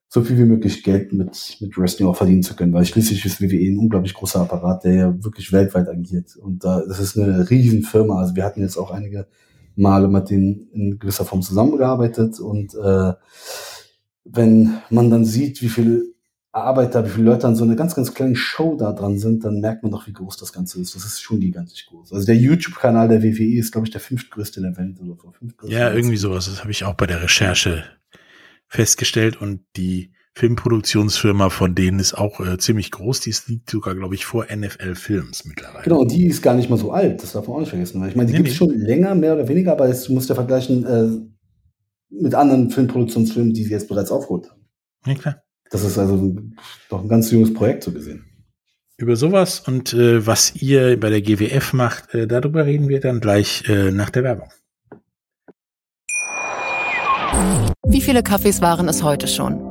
so 0.08 0.22
viel 0.22 0.38
wie 0.38 0.46
möglich 0.46 0.84
Geld 0.84 1.14
mit, 1.14 1.58
mit 1.60 1.76
Wrestling 1.76 2.08
auch 2.08 2.18
verdienen 2.18 2.44
zu 2.44 2.56
können, 2.56 2.74
weil 2.74 2.86
schließlich 2.86 3.26
ist 3.26 3.42
WWE 3.42 3.72
ein 3.72 3.80
unglaublich 3.80 4.14
großer 4.14 4.42
Apparat, 4.42 4.84
der 4.84 4.94
ja 4.94 5.24
wirklich 5.24 5.52
weltweit 5.52 5.88
agiert. 5.88 6.36
Und 6.36 6.64
da, 6.66 6.84
das 6.86 7.00
ist 7.00 7.18
eine 7.18 7.50
riesen 7.50 7.82
Firma. 7.82 8.20
Also 8.20 8.36
wir 8.36 8.44
hatten 8.44 8.62
jetzt 8.62 8.78
auch 8.78 8.92
einige 8.92 9.26
Male 9.76 10.08
mit 10.08 10.30
denen 10.30 10.70
in 10.72 11.00
gewisser 11.00 11.26
Form 11.26 11.42
zusammengearbeitet 11.42 12.40
und 12.40 12.74
äh, 12.76 13.14
wenn 14.24 14.78
man 14.90 15.10
dann 15.10 15.26
sieht, 15.26 15.62
wie 15.62 15.70
viele 15.70 16.04
Arbeiter, 16.54 17.06
wie 17.06 17.10
viele 17.10 17.26
Leute 17.26 17.48
an 17.48 17.56
so 17.56 17.64
einer 17.64 17.76
ganz, 17.76 17.96
ganz 17.96 18.14
kleinen 18.14 18.36
Show 18.36 18.76
da 18.76 18.92
dran 18.92 19.18
sind, 19.18 19.46
dann 19.46 19.62
merkt 19.62 19.84
man 19.84 19.92
doch, 19.92 20.06
wie 20.08 20.14
groß 20.14 20.36
das 20.36 20.52
Ganze 20.52 20.82
ist. 20.82 20.96
Das 20.96 21.06
ist 21.06 21.22
schon 21.22 21.40
gigantisch 21.40 21.86
groß. 21.88 22.12
Also 22.12 22.26
der 22.26 22.36
YouTube-Kanal 22.36 23.08
der 23.08 23.24
WWE 23.24 23.58
ist, 23.58 23.72
glaube 23.72 23.88
ich, 23.88 23.92
der 23.92 24.02
fünftgrößte 24.02 24.62
der 24.62 24.76
Welt 24.76 25.00
oder 25.00 25.16
so. 25.16 25.34
Ja, 25.68 25.94
irgendwie 25.94 26.18
sowas. 26.18 26.46
Das 26.46 26.60
habe 26.60 26.72
ich 26.72 26.84
auch 26.84 26.96
bei 26.96 27.08
der 27.08 27.22
Recherche 27.22 27.86
festgestellt 28.68 29.40
und 29.40 29.62
die 29.78 30.12
Filmproduktionsfirma 30.34 31.50
von 31.50 31.76
denen 31.76 32.00
ist 32.00 32.14
auch 32.14 32.40
äh, 32.40 32.58
ziemlich 32.58 32.92
groß. 32.92 33.20
Die 33.20 33.36
liegt 33.48 33.70
sogar, 33.70 33.96
glaube 33.96 34.16
ich, 34.16 34.26
vor 34.26 34.46
NFL 34.46 34.96
Films 34.96 35.46
mittlerweile. 35.46 35.84
Genau, 35.84 36.00
und 36.00 36.12
die 36.12 36.28
ist 36.28 36.42
gar 36.42 36.56
nicht 36.56 36.70
mal 36.70 36.78
so 36.78 36.92
alt. 36.92 37.22
Das 37.22 37.34
darf 37.34 37.48
man 37.48 37.58
auch 37.58 37.60
nicht 37.60 37.70
vergessen. 37.70 38.06
Ich 38.08 38.16
meine, 38.16 38.28
die 38.28 38.34
nee, 38.34 38.38
gibt 38.38 38.50
es 38.50 38.54
nee. 38.54 38.58
schon 38.58 38.80
länger, 38.80 39.14
mehr 39.14 39.34
oder 39.36 39.48
weniger, 39.48 39.74
aber 39.74 39.88
jetzt 39.88 40.10
musst 40.10 40.30
du 40.30 40.36
vergleichen 40.36 40.86
äh, 40.86 41.10
mit 42.10 42.34
anderen 42.34 42.70
Filmproduktionsfilmen, 42.70 43.54
die 43.54 43.64
sie 43.64 43.72
jetzt 43.72 43.90
bereits 43.90 44.12
aufgeholt 44.12 44.50
haben. 44.50 44.62
Ja, 45.06 45.16
klar. 45.16 45.44
Das 45.70 45.84
ist 45.84 45.98
also 45.98 46.36
doch 46.90 47.02
ein 47.02 47.10
ganz 47.10 47.32
junges 47.32 47.54
Projekt 47.54 47.84
so 47.84 47.92
gesehen. 47.92 48.26
Über 48.98 49.16
sowas 49.16 49.62
und 49.62 49.94
äh, 49.94 50.26
was 50.26 50.56
ihr 50.56 51.00
bei 51.00 51.10
der 51.10 51.22
GWF 51.22 51.74
macht, 51.74 52.14
äh, 52.14 52.28
darüber 52.28 52.66
reden 52.66 52.88
wir 52.88 53.00
dann 53.00 53.20
gleich 53.20 53.68
äh, 53.68 53.92
nach 53.92 54.12
der 54.12 54.24
Werbung. 54.24 54.50
Wie 57.88 58.02
viele 58.02 58.22
Kaffees 58.22 58.62
waren 58.62 58.88
es 58.88 59.02
heute 59.02 59.28
schon? 59.28 59.71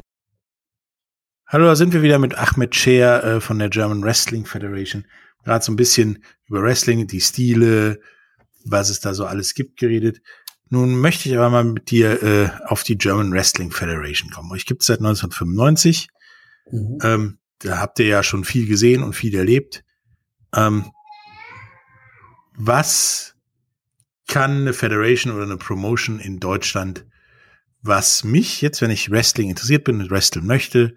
Hallo, 1.51 1.65
da 1.65 1.75
sind 1.75 1.91
wir 1.91 2.01
wieder 2.01 2.17
mit 2.17 2.37
Ahmed 2.37 2.73
Scher 2.73 3.25
äh, 3.25 3.41
von 3.41 3.59
der 3.59 3.67
German 3.67 4.01
Wrestling 4.03 4.45
Federation. 4.45 5.05
Gerade 5.43 5.65
so 5.65 5.73
ein 5.73 5.75
bisschen 5.75 6.23
über 6.47 6.63
Wrestling, 6.63 7.05
die 7.07 7.19
Stile, 7.19 7.99
was 8.63 8.89
es 8.89 9.01
da 9.01 9.13
so 9.13 9.25
alles 9.25 9.53
gibt, 9.53 9.77
geredet. 9.77 10.21
Nun 10.69 10.97
möchte 11.01 11.27
ich 11.27 11.35
aber 11.35 11.49
mal 11.49 11.65
mit 11.65 11.91
dir 11.91 12.23
äh, 12.23 12.49
auf 12.67 12.83
die 12.83 12.97
German 12.97 13.33
Wrestling 13.33 13.69
Federation 13.69 14.31
kommen. 14.31 14.49
Euch 14.53 14.65
gibt 14.65 14.79
es 14.79 14.87
seit 14.87 14.99
1995. 14.99 16.07
Mhm. 16.71 16.99
Ähm, 17.03 17.39
da 17.59 17.79
habt 17.79 17.99
ihr 17.99 18.05
ja 18.05 18.23
schon 18.23 18.45
viel 18.45 18.65
gesehen 18.65 19.03
und 19.03 19.11
viel 19.11 19.35
erlebt. 19.35 19.83
Ähm, 20.55 20.93
was 22.55 23.35
kann 24.25 24.61
eine 24.61 24.71
Federation 24.71 25.33
oder 25.33 25.43
eine 25.43 25.57
Promotion 25.57 26.17
in 26.21 26.39
Deutschland 26.39 27.05
was 27.81 28.23
mich 28.23 28.61
jetzt, 28.61 28.81
wenn 28.81 28.91
ich 28.91 29.09
Wrestling 29.09 29.49
interessiert 29.49 29.83
bin 29.83 30.01
und 30.01 30.11
wresteln 30.11 30.45
möchte, 30.45 30.95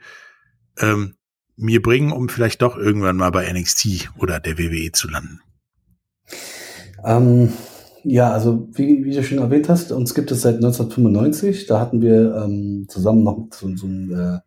ähm, 0.81 1.15
mir 1.57 1.83
bringen, 1.83 2.13
um 2.13 2.29
vielleicht 2.29 2.63
doch 2.63 2.77
irgendwann 2.77 3.17
mal 3.17 3.31
bei 3.31 3.51
NXT 3.53 4.11
oder 4.19 4.41
der 4.41 4.59
WWE 4.59 4.93
zu 4.93 5.09
landen? 5.09 5.41
Ähm, 7.05 7.53
ja, 8.03 8.33
also 8.33 8.69
wie, 8.73 9.05
wie 9.05 9.15
du 9.15 9.23
schon 9.23 9.39
erwähnt 9.39 9.69
hast, 9.69 9.93
uns 9.93 10.15
gibt 10.15 10.31
es 10.31 10.43
seit 10.43 10.57
1995. 10.57 11.67
Da 11.67 11.81
hatten 11.81 12.03
wir 12.03 12.37
ähm, 12.45 12.87
zusammen 12.89 13.23
noch 13.23 13.49
so, 13.53 13.75
so 13.77 13.87
einen 13.87 14.13
äh, 14.13 14.39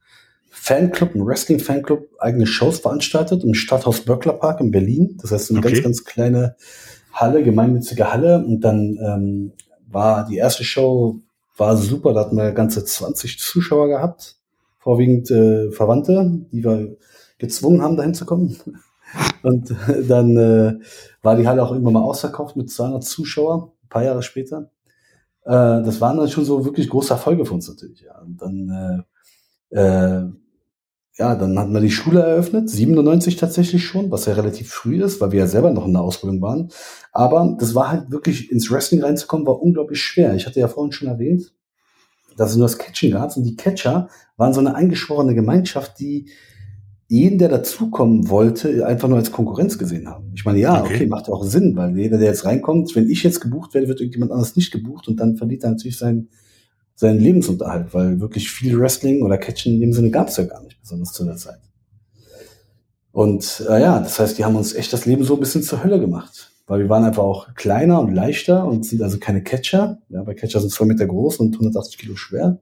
Fanclub, 0.50 1.14
einen 1.14 1.26
Wrestling-Fanclub, 1.26 2.08
eigene 2.20 2.46
Shows 2.46 2.80
veranstaltet 2.80 3.44
im 3.44 3.54
Stadthaus 3.54 4.02
Böckler 4.02 4.34
Park 4.34 4.60
in 4.60 4.72
Berlin. 4.72 5.18
Das 5.22 5.32
heißt, 5.32 5.52
eine 5.52 5.60
okay. 5.60 5.72
ganz, 5.72 5.84
ganz 5.84 6.04
kleine 6.04 6.56
Halle, 7.14 7.44
gemeinnützige 7.44 8.12
Halle. 8.12 8.44
Und 8.44 8.62
dann 8.62 8.98
ähm, 9.02 9.54
war 9.88 10.26
die 10.26 10.38
erste 10.38 10.64
Show 10.64 11.22
war 11.56 11.78
super. 11.78 12.14
Da 12.14 12.22
hatten 12.22 12.38
wir 12.38 12.52
ganze 12.52 12.86
20 12.86 13.40
Zuschauer 13.40 13.88
gehabt, 13.88 14.37
vorwiegend 14.88 15.30
äh, 15.32 15.70
Verwandte, 15.70 16.46
die 16.54 16.64
wir 16.64 16.96
gezwungen 17.40 17.82
haben, 17.82 17.98
dahin 17.98 18.14
zu 18.14 18.26
kommen. 18.26 18.56
Und 19.44 19.70
äh, 19.70 20.06
dann 20.08 20.38
äh, 20.38 20.80
war 21.22 21.36
die 21.36 21.46
Halle 21.46 21.62
auch 21.62 21.74
immer 21.74 21.92
mal 21.92 22.04
ausverkauft 22.04 22.56
mit 22.56 22.72
200 22.72 23.04
Zuschauern, 23.04 23.64
ein 23.84 23.90
paar 23.90 24.06
Jahre 24.06 24.24
später. 24.24 24.72
Äh, 25.44 25.84
das 25.84 26.00
waren 26.00 26.16
dann 26.16 26.30
schon 26.30 26.46
so 26.46 26.64
wirklich 26.64 26.88
große 26.88 27.12
Erfolge 27.12 27.46
für 27.46 27.56
uns 27.56 27.68
natürlich. 27.68 28.00
Ja. 28.00 28.18
Und 28.22 28.42
dann, 28.42 29.06
äh, 29.72 29.78
äh, 29.78 30.26
ja, 31.18 31.36
dann 31.36 31.60
hatten 31.60 31.74
wir 31.74 31.82
die 31.82 31.92
Schule 31.92 32.22
eröffnet, 32.22 32.70
97 32.70 33.36
tatsächlich 33.36 33.86
schon, 33.86 34.10
was 34.10 34.26
ja 34.26 34.36
relativ 34.36 34.70
früh 34.70 35.04
ist, 35.04 35.20
weil 35.20 35.34
wir 35.34 35.40
ja 35.40 35.48
selber 35.48 35.72
noch 35.72 35.86
in 35.86 35.92
der 35.92 36.02
Ausbildung 36.02 36.42
waren. 36.42 36.70
Aber 37.12 37.58
das 37.60 37.76
war 37.76 37.92
halt 37.92 38.10
wirklich 38.10 38.54
ins 38.54 38.72
Wrestling 38.72 39.04
reinzukommen, 39.04 39.46
war 39.46 39.62
unglaublich 39.62 40.02
schwer. 40.02 40.34
Ich 40.36 40.46
hatte 40.46 40.62
ja 40.62 40.70
vorhin 40.70 40.94
schon 40.94 41.10
erwähnt, 41.10 41.52
dass 42.38 42.52
es 42.52 42.58
nur 42.58 42.68
das 42.68 42.78
Catching 42.78 43.12
gab 43.12 43.36
und 43.36 43.44
die 43.44 43.56
Catcher 43.56 44.10
waren 44.38 44.54
so 44.54 44.62
eine 44.62 44.76
eingeschworene 44.76 45.36
Gemeinschaft, 45.36 46.00
die 46.00 46.30
jeden, 47.10 47.38
der 47.40 47.50
dazukommen 47.50 48.30
wollte, 48.30 48.86
einfach 48.86 49.08
nur 49.08 49.18
als 49.18 49.32
Konkurrenz 49.32 49.78
gesehen 49.78 50.08
haben. 50.08 50.32
Ich 50.36 50.44
meine, 50.46 50.60
ja, 50.60 50.82
okay. 50.82 50.96
okay, 50.96 51.06
macht 51.08 51.30
auch 51.30 51.44
Sinn, 51.44 51.76
weil 51.76 51.98
jeder, 51.98 52.18
der 52.18 52.28
jetzt 52.28 52.46
reinkommt, 52.46 52.96
wenn 52.96 53.10
ich 53.10 53.24
jetzt 53.24 53.40
gebucht 53.40 53.74
werde, 53.74 53.88
wird 53.88 54.02
irgendjemand 54.02 54.32
anders 54.32 54.56
nicht 54.56 54.72
gebucht 54.72 55.08
und 55.08 55.18
dann 55.18 55.38
verliert 55.38 55.64
er 55.64 55.72
natürlich 55.72 55.98
seinen, 55.98 56.30
seinen 56.96 57.20
Lebensunterhalt, 57.20 57.94
weil 57.94 58.20
wirklich 58.20 58.52
viel 58.52 58.78
Wrestling 58.78 59.24
oder 59.24 59.38
Catching 59.38 59.76
in 59.76 59.82
dem 59.82 59.94
Sinne 59.94 60.12
gab 60.12 60.28
es 60.28 60.38
ja 60.38 60.44
gar 60.44 60.62
nicht, 60.64 60.80
besonders 60.82 61.14
zu 61.14 61.24
der 61.24 61.38
Zeit. 61.38 61.60
Und 63.12 63.66
äh, 63.68 63.82
ja, 63.82 64.00
das 64.00 64.20
heißt, 64.20 64.38
die 64.38 64.46
haben 64.46 64.56
uns 64.56 64.76
echt 64.76 64.92
das 64.92 65.06
Leben 65.06 65.24
so 65.24 65.36
ein 65.36 65.40
bisschen 65.40 65.64
zur 65.64 65.84
Hölle 65.84 66.00
gemacht. 66.00 66.52
Weil 66.68 66.82
wir 66.82 66.90
waren 66.90 67.06
einfach 67.06 67.24
auch 67.24 67.54
kleiner 67.56 68.02
und 68.02 68.14
leichter 68.14 68.66
und 68.66 68.86
sind 68.86 69.02
also 69.02 69.18
keine 69.18 69.42
Catcher. 69.42 70.00
Ja, 70.10 70.24
bei 70.24 70.34
Catcher 70.34 70.60
sind 70.60 70.70
zwei 70.70 70.86
Meter 70.86 71.08
groß 71.08 71.38
und 71.38 71.54
180 71.54 71.98
Kilo 71.98 72.16
schwer. 72.16 72.60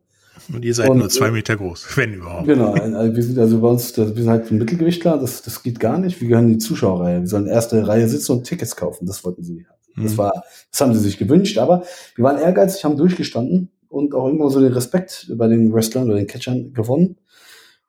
Und 0.54 0.64
ihr 0.64 0.74
seid 0.74 0.90
und, 0.90 1.00
nur 1.00 1.10
zwei 1.10 1.32
Meter 1.32 1.56
groß, 1.56 1.88
wenn 1.96 2.14
überhaupt. 2.14 2.46
Genau, 2.46 2.74
also 2.74 3.16
wir 3.16 3.24
sind 3.24 3.40
also 3.40 3.60
bei 3.60 3.68
uns, 3.68 3.98
wir 3.98 4.06
sind 4.08 4.30
halt 4.30 4.52
ein 4.52 4.58
Mittelgewichtler, 4.58 5.18
das, 5.18 5.42
das 5.42 5.64
geht 5.64 5.80
gar 5.80 5.98
nicht. 5.98 6.22
Wir 6.22 6.28
gehören 6.28 6.46
in 6.46 6.54
die 6.54 6.58
Zuschauerreihe. 6.60 7.22
Wir 7.22 7.28
sollen 7.28 7.48
erste 7.48 7.88
Reihe 7.88 8.08
sitzen 8.08 8.34
und 8.34 8.44
Tickets 8.44 8.76
kaufen. 8.76 9.06
Das 9.08 9.24
wollten 9.26 9.44
sie. 9.44 9.66
Das 9.98 10.14
mhm. 10.14 10.18
war, 10.18 10.44
das 10.72 10.82
haben 10.82 10.94
sie 10.94 11.00
sich 11.00 11.18
gewünscht, 11.18 11.58
aber 11.58 11.84
wir 12.16 12.24
waren 12.24 12.38
ehrgeizig, 12.38 12.84
haben 12.84 12.98
durchgestanden 12.98 13.72
und 13.88 14.14
auch 14.14 14.28
immer 14.28 14.50
so 14.50 14.60
den 14.60 14.74
Respekt 14.74 15.32
bei 15.36 15.48
den 15.48 15.74
Wrestlern 15.74 16.06
oder 16.06 16.18
den 16.18 16.28
Catchern 16.28 16.74
gewonnen. 16.74 17.18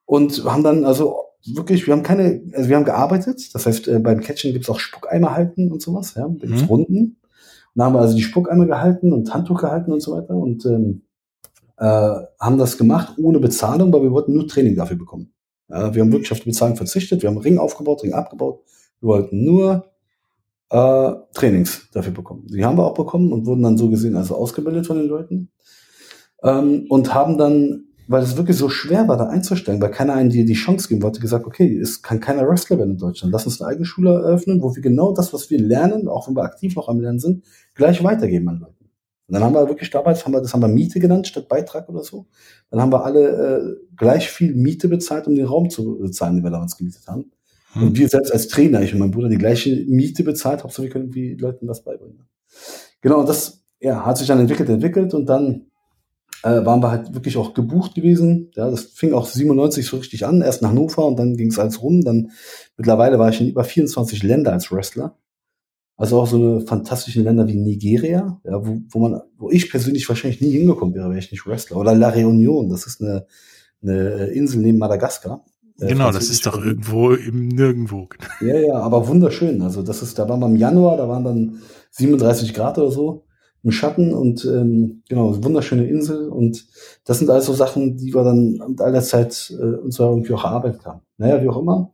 Und 0.04 0.44
haben 0.44 0.62
dann 0.62 0.84
also 0.84 1.25
wirklich, 1.54 1.86
wir 1.86 1.94
haben 1.94 2.02
keine, 2.02 2.42
also 2.52 2.68
wir 2.68 2.76
haben 2.76 2.84
gearbeitet. 2.84 3.54
Das 3.54 3.66
heißt, 3.66 3.88
äh, 3.88 3.98
beim 3.98 4.20
Catchen 4.20 4.52
gibt's 4.52 4.70
auch 4.70 4.80
Spuckeimer 4.80 5.34
halten 5.34 5.70
und 5.70 5.82
sowas, 5.82 6.14
ja. 6.14 6.26
Da 6.28 6.46
gibt's 6.46 6.62
mhm. 6.62 6.68
Runden. 6.68 7.16
Und 7.74 7.82
haben 7.82 7.94
wir 7.94 8.00
also 8.00 8.16
die 8.16 8.22
Spuckeimer 8.22 8.66
gehalten 8.66 9.12
und 9.12 9.32
Handtuch 9.32 9.60
gehalten 9.60 9.92
und 9.92 10.00
so 10.00 10.16
weiter. 10.16 10.34
Und 10.34 10.64
ähm, 10.66 11.02
äh, 11.78 11.84
haben 12.40 12.58
das 12.58 12.78
gemacht 12.78 13.14
ohne 13.18 13.38
Bezahlung, 13.38 13.92
weil 13.92 14.02
wir 14.02 14.12
wollten 14.12 14.32
nur 14.32 14.48
Training 14.48 14.76
dafür 14.76 14.96
bekommen. 14.96 15.32
Ja, 15.68 15.94
wir 15.94 16.02
haben 16.02 16.12
wirklich 16.12 16.32
auf 16.32 16.40
die 16.40 16.48
Bezahlung 16.48 16.76
verzichtet, 16.76 17.22
wir 17.22 17.28
haben 17.28 17.38
Ring 17.38 17.58
aufgebaut, 17.58 18.02
Ring 18.02 18.14
abgebaut. 18.14 18.60
Wir 19.00 19.08
wollten 19.08 19.44
nur 19.44 19.84
äh, 20.70 21.12
Trainings 21.34 21.88
dafür 21.92 22.12
bekommen. 22.12 22.46
Die 22.46 22.64
haben 22.64 22.78
wir 22.78 22.86
auch 22.86 22.94
bekommen 22.94 23.32
und 23.32 23.46
wurden 23.46 23.62
dann 23.62 23.78
so 23.78 23.90
gesehen 23.90 24.16
also 24.16 24.36
ausgebildet 24.36 24.86
von 24.86 24.96
den 24.96 25.06
Leuten. 25.06 25.50
Ähm, 26.42 26.86
und 26.88 27.14
haben 27.14 27.38
dann, 27.38 27.84
weil 28.08 28.22
es 28.22 28.36
wirklich 28.36 28.56
so 28.56 28.68
schwer 28.68 29.08
war, 29.08 29.16
da 29.16 29.28
einzusteigen, 29.28 29.80
weil 29.82 29.90
keiner 29.90 30.14
einen 30.14 30.30
die, 30.30 30.44
die 30.44 30.54
Chance 30.54 30.88
geben 30.88 31.02
wollte, 31.02 31.20
gesagt, 31.20 31.46
okay, 31.46 31.78
es 31.78 32.02
kann 32.02 32.20
keiner 32.20 32.48
Wrestler 32.48 32.78
werden 32.78 32.92
in 32.92 32.98
Deutschland. 32.98 33.32
Lass 33.32 33.46
uns 33.46 33.60
eine 33.60 33.70
eigene 33.70 33.84
Schule 33.84 34.10
eröffnen, 34.10 34.62
wo 34.62 34.74
wir 34.74 34.82
genau 34.82 35.12
das, 35.12 35.32
was 35.32 35.50
wir 35.50 35.58
lernen, 35.58 36.08
auch 36.08 36.28
wenn 36.28 36.36
wir 36.36 36.42
aktiv 36.42 36.76
noch 36.76 36.88
am 36.88 37.00
Lernen 37.00 37.18
sind, 37.18 37.44
gleich 37.74 38.02
weitergeben 38.04 38.48
an 38.48 38.60
Leute. 38.60 38.76
Und 39.28 39.34
dann 39.34 39.42
haben 39.42 39.54
wir 39.54 39.68
wirklich 39.68 39.90
damals, 39.90 40.24
haben 40.24 40.32
wir, 40.32 40.40
das 40.40 40.54
haben 40.54 40.60
wir 40.60 40.68
Miete 40.68 41.00
genannt 41.00 41.26
statt 41.26 41.48
Beitrag 41.48 41.88
oder 41.88 42.04
so. 42.04 42.26
Dann 42.70 42.80
haben 42.80 42.92
wir 42.92 43.04
alle 43.04 43.28
äh, 43.28 43.76
gleich 43.96 44.30
viel 44.30 44.54
Miete 44.54 44.86
bezahlt, 44.86 45.26
um 45.26 45.34
den 45.34 45.46
Raum 45.46 45.68
zu 45.68 45.98
bezahlen, 45.98 46.36
den 46.36 46.44
wir 46.44 46.50
damals 46.50 46.76
gemietet 46.76 47.08
haben. 47.08 47.32
Hm. 47.72 47.88
Und 47.88 47.98
wir 47.98 48.08
selbst 48.08 48.32
als 48.32 48.46
Trainer, 48.46 48.82
ich 48.82 48.92
und 48.92 49.00
mein 49.00 49.10
Bruder, 49.10 49.28
die 49.28 49.38
gleiche 49.38 49.84
Miete 49.88 50.22
bezahlt, 50.22 50.62
Hauptsache 50.62 50.84
wir 50.84 50.90
können 50.90 51.10
die 51.10 51.34
Leuten 51.34 51.66
was 51.66 51.82
beibringen. 51.82 52.28
Genau, 53.00 53.18
und 53.18 53.28
das 53.28 53.64
ja, 53.80 54.06
hat 54.06 54.16
sich 54.16 54.28
dann 54.28 54.38
entwickelt, 54.38 54.68
entwickelt 54.68 55.12
und 55.12 55.26
dann 55.26 55.66
äh, 56.42 56.64
waren 56.64 56.82
wir 56.82 56.90
halt 56.90 57.14
wirklich 57.14 57.36
auch 57.36 57.54
gebucht 57.54 57.94
gewesen. 57.94 58.50
Ja, 58.54 58.70
das 58.70 58.82
fing 58.84 59.12
auch 59.12 59.26
97 59.26 59.86
so 59.86 59.96
richtig 59.96 60.26
an, 60.26 60.42
erst 60.42 60.62
nach 60.62 60.70
Hannover 60.70 61.06
und 61.06 61.18
dann 61.18 61.36
ging 61.36 61.50
es 61.50 61.58
alles 61.58 61.82
rum. 61.82 62.02
Dann 62.02 62.30
mittlerweile 62.76 63.18
war 63.18 63.30
ich 63.30 63.40
in 63.40 63.48
über 63.48 63.64
24 63.64 64.22
Länder 64.22 64.52
als 64.52 64.70
Wrestler. 64.70 65.16
Also 65.96 66.20
auch 66.20 66.26
so 66.26 66.36
eine 66.36 66.60
fantastischen 66.60 67.24
Länder 67.24 67.48
wie 67.48 67.54
Nigeria, 67.54 68.38
ja, 68.44 68.66
wo, 68.66 68.80
wo 68.90 68.98
man, 68.98 69.22
wo 69.38 69.50
ich 69.50 69.70
persönlich 69.70 70.06
wahrscheinlich 70.08 70.42
nie 70.42 70.50
hingekommen 70.50 70.94
wäre, 70.94 71.08
wäre 71.08 71.18
ich 71.18 71.32
nicht 71.32 71.46
Wrestler. 71.46 71.78
Oder 71.78 71.94
La 71.94 72.10
Réunion, 72.10 72.68
das 72.68 72.86
ist 72.86 73.00
eine, 73.00 73.26
eine 73.82 74.26
Insel 74.26 74.60
neben 74.60 74.76
Madagaskar. 74.76 75.42
Äh, 75.80 75.88
genau, 75.88 76.12
das 76.12 76.28
ist 76.28 76.44
doch 76.44 76.62
irgendwo 76.62 77.12
im 77.12 77.48
Nirgendwo. 77.48 78.08
Ja, 78.42 78.58
ja, 78.58 78.74
aber 78.74 79.08
wunderschön. 79.08 79.62
Also 79.62 79.82
das 79.82 80.02
ist, 80.02 80.18
da 80.18 80.28
waren 80.28 80.40
wir 80.40 80.46
im 80.46 80.56
Januar, 80.56 80.98
da 80.98 81.08
waren 81.08 81.24
dann 81.24 81.62
37 81.92 82.52
Grad 82.52 82.76
oder 82.76 82.90
so 82.90 83.25
im 83.66 83.72
Schatten 83.72 84.14
und 84.14 84.44
ähm, 84.44 85.02
genau, 85.08 85.42
wunderschöne 85.42 85.88
Insel 85.88 86.28
und 86.28 86.66
das 87.04 87.18
sind 87.18 87.28
also 87.28 87.52
Sachen, 87.52 87.96
die 87.96 88.14
wir 88.14 88.22
dann 88.22 88.62
mit 88.68 88.80
all 88.80 88.92
der 88.92 89.02
Zeit 89.02 89.52
äh, 89.60 89.74
uns 89.78 89.98
irgendwie 89.98 90.34
auch 90.34 90.44
erarbeitet 90.44 90.86
haben. 90.86 91.00
Naja, 91.18 91.42
wie 91.42 91.48
auch 91.48 91.58
immer. 91.58 91.90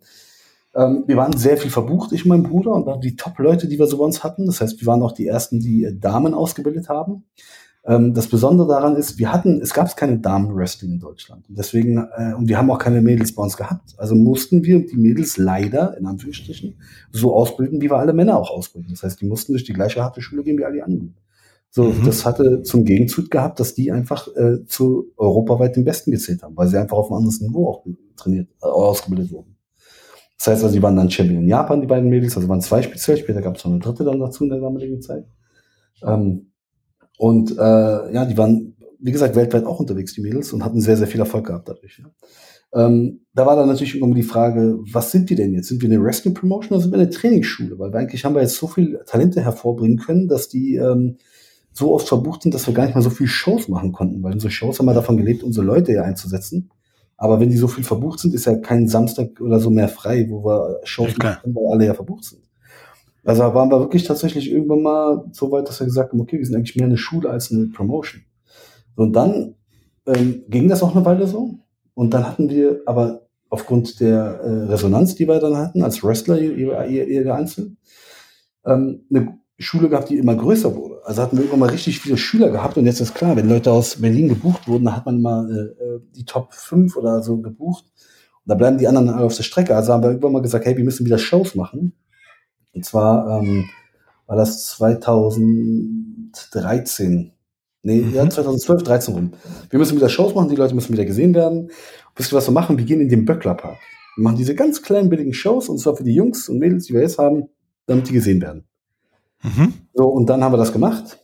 Ähm, 0.75 1.05
wir 1.07 1.17
waren 1.17 1.35
sehr 1.35 1.57
viel 1.57 1.71
verbucht, 1.71 2.13
ich 2.13 2.27
und 2.27 2.29
mein 2.29 2.43
Bruder, 2.43 2.73
und 2.73 3.03
die 3.03 3.17
Top-Leute, 3.17 3.69
die 3.69 3.79
wir 3.79 3.87
so 3.87 3.97
bei 3.97 4.05
uns 4.05 4.23
hatten. 4.23 4.45
Das 4.45 4.61
heißt, 4.61 4.83
wir 4.83 4.87
waren 4.87 5.03
auch 5.03 5.13
die 5.13 5.27
ersten, 5.27 5.61
die 5.61 5.85
äh, 5.85 5.97
Damen 5.99 6.35
ausgebildet 6.35 6.91
haben. 6.91 7.25
Ähm, 7.87 8.13
das 8.13 8.27
Besondere 8.27 8.69
daran 8.69 8.95
ist, 8.95 9.19
wir 9.19 9.33
hatten, 9.33 9.63
es 9.63 9.73
gab 9.73 9.97
keine 9.97 10.19
Damen-Wrestling 10.19 10.93
in 10.93 11.01
Deutschland. 11.01 11.49
Und 11.49 11.57
deswegen, 11.57 12.07
äh, 12.17 12.35
und 12.35 12.49
wir 12.49 12.59
haben 12.59 12.71
auch 12.71 12.79
keine 12.79 13.01
Mädels 13.01 13.35
bei 13.35 13.43
uns 13.43 13.57
gehabt. 13.57 13.95
Also 13.97 14.15
mussten 14.15 14.63
wir 14.63 14.87
die 14.87 14.99
Mädels 14.99 15.39
leider, 15.39 15.97
in 15.97 16.05
Anführungsstrichen, 16.05 16.75
so 17.13 17.35
ausbilden, 17.35 17.81
wie 17.81 17.89
wir 17.89 17.97
alle 17.97 18.13
Männer 18.13 18.37
auch 18.37 18.51
ausbilden. 18.51 18.91
Das 18.91 19.03
heißt, 19.03 19.23
die 19.23 19.27
mussten 19.27 19.53
durch 19.53 19.65
die 19.65 19.73
gleiche 19.73 20.03
harte 20.03 20.21
Schule 20.21 20.43
gehen 20.43 20.59
wie 20.59 20.67
alle 20.67 20.85
anderen. 20.85 21.15
So, 21.75 21.85
mhm. 21.85 22.05
das 22.05 22.27
hatte 22.27 22.63
zum 22.63 22.85
Gegenzug 22.85 23.31
gehabt, 23.31 23.59
dass 23.59 23.75
die 23.75 23.91
einfach 23.91 24.29
äh, 24.37 24.63
zu 24.67 25.07
europaweit 25.17 25.75
den 25.75 25.85
Besten 25.85 26.11
gezählt 26.11 26.43
haben, 26.43 26.55
weil 26.55 26.69
sie 26.69 26.79
einfach 26.79 26.99
auf 26.99 27.11
einem 27.11 27.17
anderen 27.17 27.47
Niveau 27.47 27.67
auch 27.67 27.87
trainiert, 28.15 28.51
äh, 28.63 28.67
ausgebildet 28.67 29.33
wurden. 29.33 29.57
Das 30.37 30.49
heißt 30.49 30.65
also, 30.65 30.75
die 30.75 30.83
waren 30.83 30.97
dann 30.97 31.11
Champion 31.11 31.43
in 31.43 31.49
Japan, 31.49 31.81
die 31.81 31.87
beiden 31.87 32.11
Mädels, 32.11 32.37
also 32.37 32.47
waren 32.47 32.61
zwei 32.61 32.83
speziell, 32.83 33.17
später 33.17 33.41
gab 33.41 33.57
es 33.57 33.65
noch 33.65 33.71
eine 33.71 33.81
dritte 33.81 34.05
dann 34.05 34.21
dazu 34.21 34.45
in 34.45 34.51
der 34.51 34.61
damaligen 34.61 35.01
Zeit. 35.01 35.25
Ähm, 36.05 36.53
und 37.17 37.53
äh, 37.53 38.13
ja, 38.13 38.27
die 38.27 38.37
waren, 38.37 38.77
wie 38.99 39.13
gesagt, 39.13 39.35
weltweit 39.35 39.65
auch 39.65 39.81
unterwegs, 39.81 40.13
die 40.13 40.21
Mädels, 40.21 40.53
und 40.53 40.63
hatten 40.63 40.81
sehr, 40.81 40.99
sehr 40.99 41.07
viel 41.07 41.21
Erfolg 41.21 41.47
gehabt 41.47 41.71
dadurch. 41.71 42.03
Ja. 42.03 42.85
Ähm, 42.85 43.21
da 43.33 43.47
war 43.47 43.57
dann 43.57 43.69
natürlich 43.69 43.99
immer 43.99 44.15
die 44.15 44.23
Frage, 44.23 44.79
was 44.93 45.11
sind 45.11 45.31
wir 45.31 45.37
denn 45.39 45.55
jetzt? 45.55 45.69
Sind 45.69 45.81
wir 45.81 45.89
eine 45.89 46.03
Wrestling 46.03 46.35
Promotion 46.35 46.73
oder 46.73 46.83
sind 46.83 46.93
wir 46.93 46.99
eine 46.99 47.09
Trainingsschule? 47.09 47.79
Weil 47.79 47.93
wir 47.93 48.01
eigentlich 48.01 48.27
haben 48.27 48.35
wir 48.35 48.43
jetzt 48.43 48.57
so 48.57 48.67
viele 48.67 49.05
Talente 49.07 49.41
hervorbringen 49.41 49.99
können, 49.99 50.29
dass 50.29 50.49
die 50.49 50.77
ähm, 50.77 51.17
so 51.73 51.95
oft 51.95 52.09
verbucht 52.09 52.43
sind, 52.43 52.55
dass 52.55 52.67
wir 52.67 52.75
gar 52.75 52.85
nicht 52.87 52.95
mal 52.95 53.03
so 53.03 53.11
viele 53.11 53.29
Shows 53.29 53.69
machen 53.69 53.93
konnten, 53.93 54.23
weil 54.23 54.33
unsere 54.33 54.51
Shows 54.51 54.79
haben 54.79 54.87
wir 54.87 54.95
davon 54.95 55.17
gelebt, 55.17 55.43
unsere 55.43 55.67
Leute 55.67 55.93
ja 55.93 56.03
einzusetzen. 56.03 56.71
Aber 57.17 57.41
wenn 57.41 57.51
die 57.51 57.57
so 57.57 57.69
viel 57.69 57.85
verbucht 57.85 58.19
sind, 58.19 58.35
ist 58.35 58.47
ja 58.47 58.57
kein 58.57 58.89
Samstag 58.89 59.41
oder 59.41 59.61
so 59.61 59.71
mehr 59.71 59.89
frei, 59.89 60.27
wo 60.29 60.45
wir 60.45 60.81
Shows 60.85 61.13
ja, 61.23 61.31
machen, 61.31 61.55
weil 61.55 61.73
alle 61.73 61.87
ja 61.87 61.95
verbucht 61.95 62.25
sind. 62.25 62.43
Also 63.25 63.43
waren 63.43 63.71
wir 63.71 63.79
wirklich 63.79 64.05
tatsächlich 64.05 64.51
irgendwann 64.51 64.83
mal 64.83 65.25
so 65.31 65.51
weit, 65.53 65.69
dass 65.69 65.79
wir 65.79 65.87
gesagt 65.87 66.13
haben, 66.13 66.21
okay, 66.21 66.39
wir 66.39 66.45
sind 66.45 66.57
eigentlich 66.57 66.75
mehr 66.75 66.87
eine 66.87 66.97
Schule 66.97 67.31
als 67.31 67.53
eine 67.53 67.67
Promotion. 67.67 68.23
Und 68.97 69.15
dann 69.15 69.55
ähm, 70.07 70.43
ging 70.49 70.69
das 70.69 70.83
auch 70.83 70.95
eine 70.95 71.05
Weile 71.05 71.27
so. 71.27 71.55
Und 71.95 72.13
dann 72.13 72.27
hatten 72.27 72.49
wir 72.49 72.81
aber 72.87 73.29
aufgrund 73.49 74.01
der 74.01 74.41
äh, 74.41 74.65
Resonanz, 74.65 75.15
die 75.15 75.29
wir 75.29 75.39
dann 75.39 75.57
hatten, 75.57 75.83
als 75.83 76.03
Wrestler, 76.03 76.41
jeder, 76.41 76.87
jeder 76.89 77.35
einzeln, 77.35 77.77
ähm, 78.65 79.05
eine 79.11 79.39
Schule 79.59 79.89
gehabt, 79.89 80.11
die 80.11 80.19
immer 80.19 80.35
größer 80.35 80.75
wurde. 80.75 81.01
Also 81.05 81.23
hatten 81.23 81.37
wir 81.37 81.45
irgendwann 81.45 81.61
mal 81.61 81.71
richtig 81.71 82.01
viele 82.01 82.17
Schüler 82.17 82.51
gehabt 82.51 82.77
und 82.77 82.87
jetzt 82.87 83.01
ist 83.01 83.15
klar, 83.15 83.37
wenn 83.37 83.49
Leute 83.49 83.71
aus 83.71 84.01
Berlin 84.01 84.29
gebucht 84.29 84.67
wurden, 84.67 84.87
dann 84.87 84.97
hat 84.97 85.07
man 85.07 85.23
mal 85.23 85.49
äh, 85.51 85.61
äh 85.85 86.01
die 86.17 86.25
Top 86.25 86.53
5 86.53 86.97
oder 86.97 87.23
so 87.23 87.39
gebucht. 87.39 87.85
Und 87.85 88.51
da 88.51 88.57
bleiben 88.57 88.79
die 88.79 88.89
anderen 88.89 89.09
alle 89.09 89.27
auf 89.27 89.37
der 89.37 89.45
Strecke. 89.45 89.77
Also 89.77 89.93
haben 89.93 90.03
wir 90.03 90.11
irgendwann 90.11 90.33
mal 90.33 90.43
gesagt, 90.43 90.65
hey, 90.65 90.77
wir 90.77 90.85
müssen 90.85 91.07
wieder 91.07 91.19
Shows 91.19 91.55
machen. 91.55 91.93
Und 92.73 92.85
zwar 92.85 93.41
ähm, 93.41 93.69
war 94.27 94.37
das 94.37 94.67
2013. 94.67 97.33
Nee, 97.85 98.01
mhm. 98.01 98.15
ja, 98.15 98.29
2012, 98.29 98.83
13 98.83 99.15
rum. 99.15 99.33
Wir 99.71 99.79
müssen 99.79 99.97
wieder 99.97 100.09
Shows 100.09 100.35
machen, 100.35 100.49
die 100.49 100.57
Leute 100.57 100.75
müssen 100.75 100.93
wieder 100.93 101.05
gesehen 101.05 101.35
werden. 101.35 101.71
Wisst 102.17 102.33
ihr, 102.33 102.37
was 102.37 102.49
wir 102.49 102.53
machen? 102.53 102.79
Wir 102.79 102.85
gehen 102.85 103.01
in 103.01 103.09
den 103.09 103.25
Böcklerpark. 103.25 103.79
Wir 104.17 104.23
machen 104.23 104.37
diese 104.37 104.55
ganz 104.55 104.83
kleinen, 104.83 105.09
billigen 105.09 105.33
Shows, 105.33 105.69
und 105.69 105.79
zwar 105.79 105.97
für 105.97 106.05
die 106.05 106.15
Jungs 106.15 106.49
und 106.49 106.59
Mädels, 106.59 106.87
die 106.87 106.95
wir 106.95 107.01
jetzt 107.01 107.19
haben, 107.19 107.49
damit 107.87 108.09
die 108.09 108.13
gesehen 108.13 108.41
werden. 108.41 108.65
Mhm. 109.43 109.75
So, 109.95 110.07
und 110.07 110.29
dann 110.29 110.43
haben 110.43 110.53
wir 110.53 110.59
das 110.59 110.73
gemacht. 110.73 111.19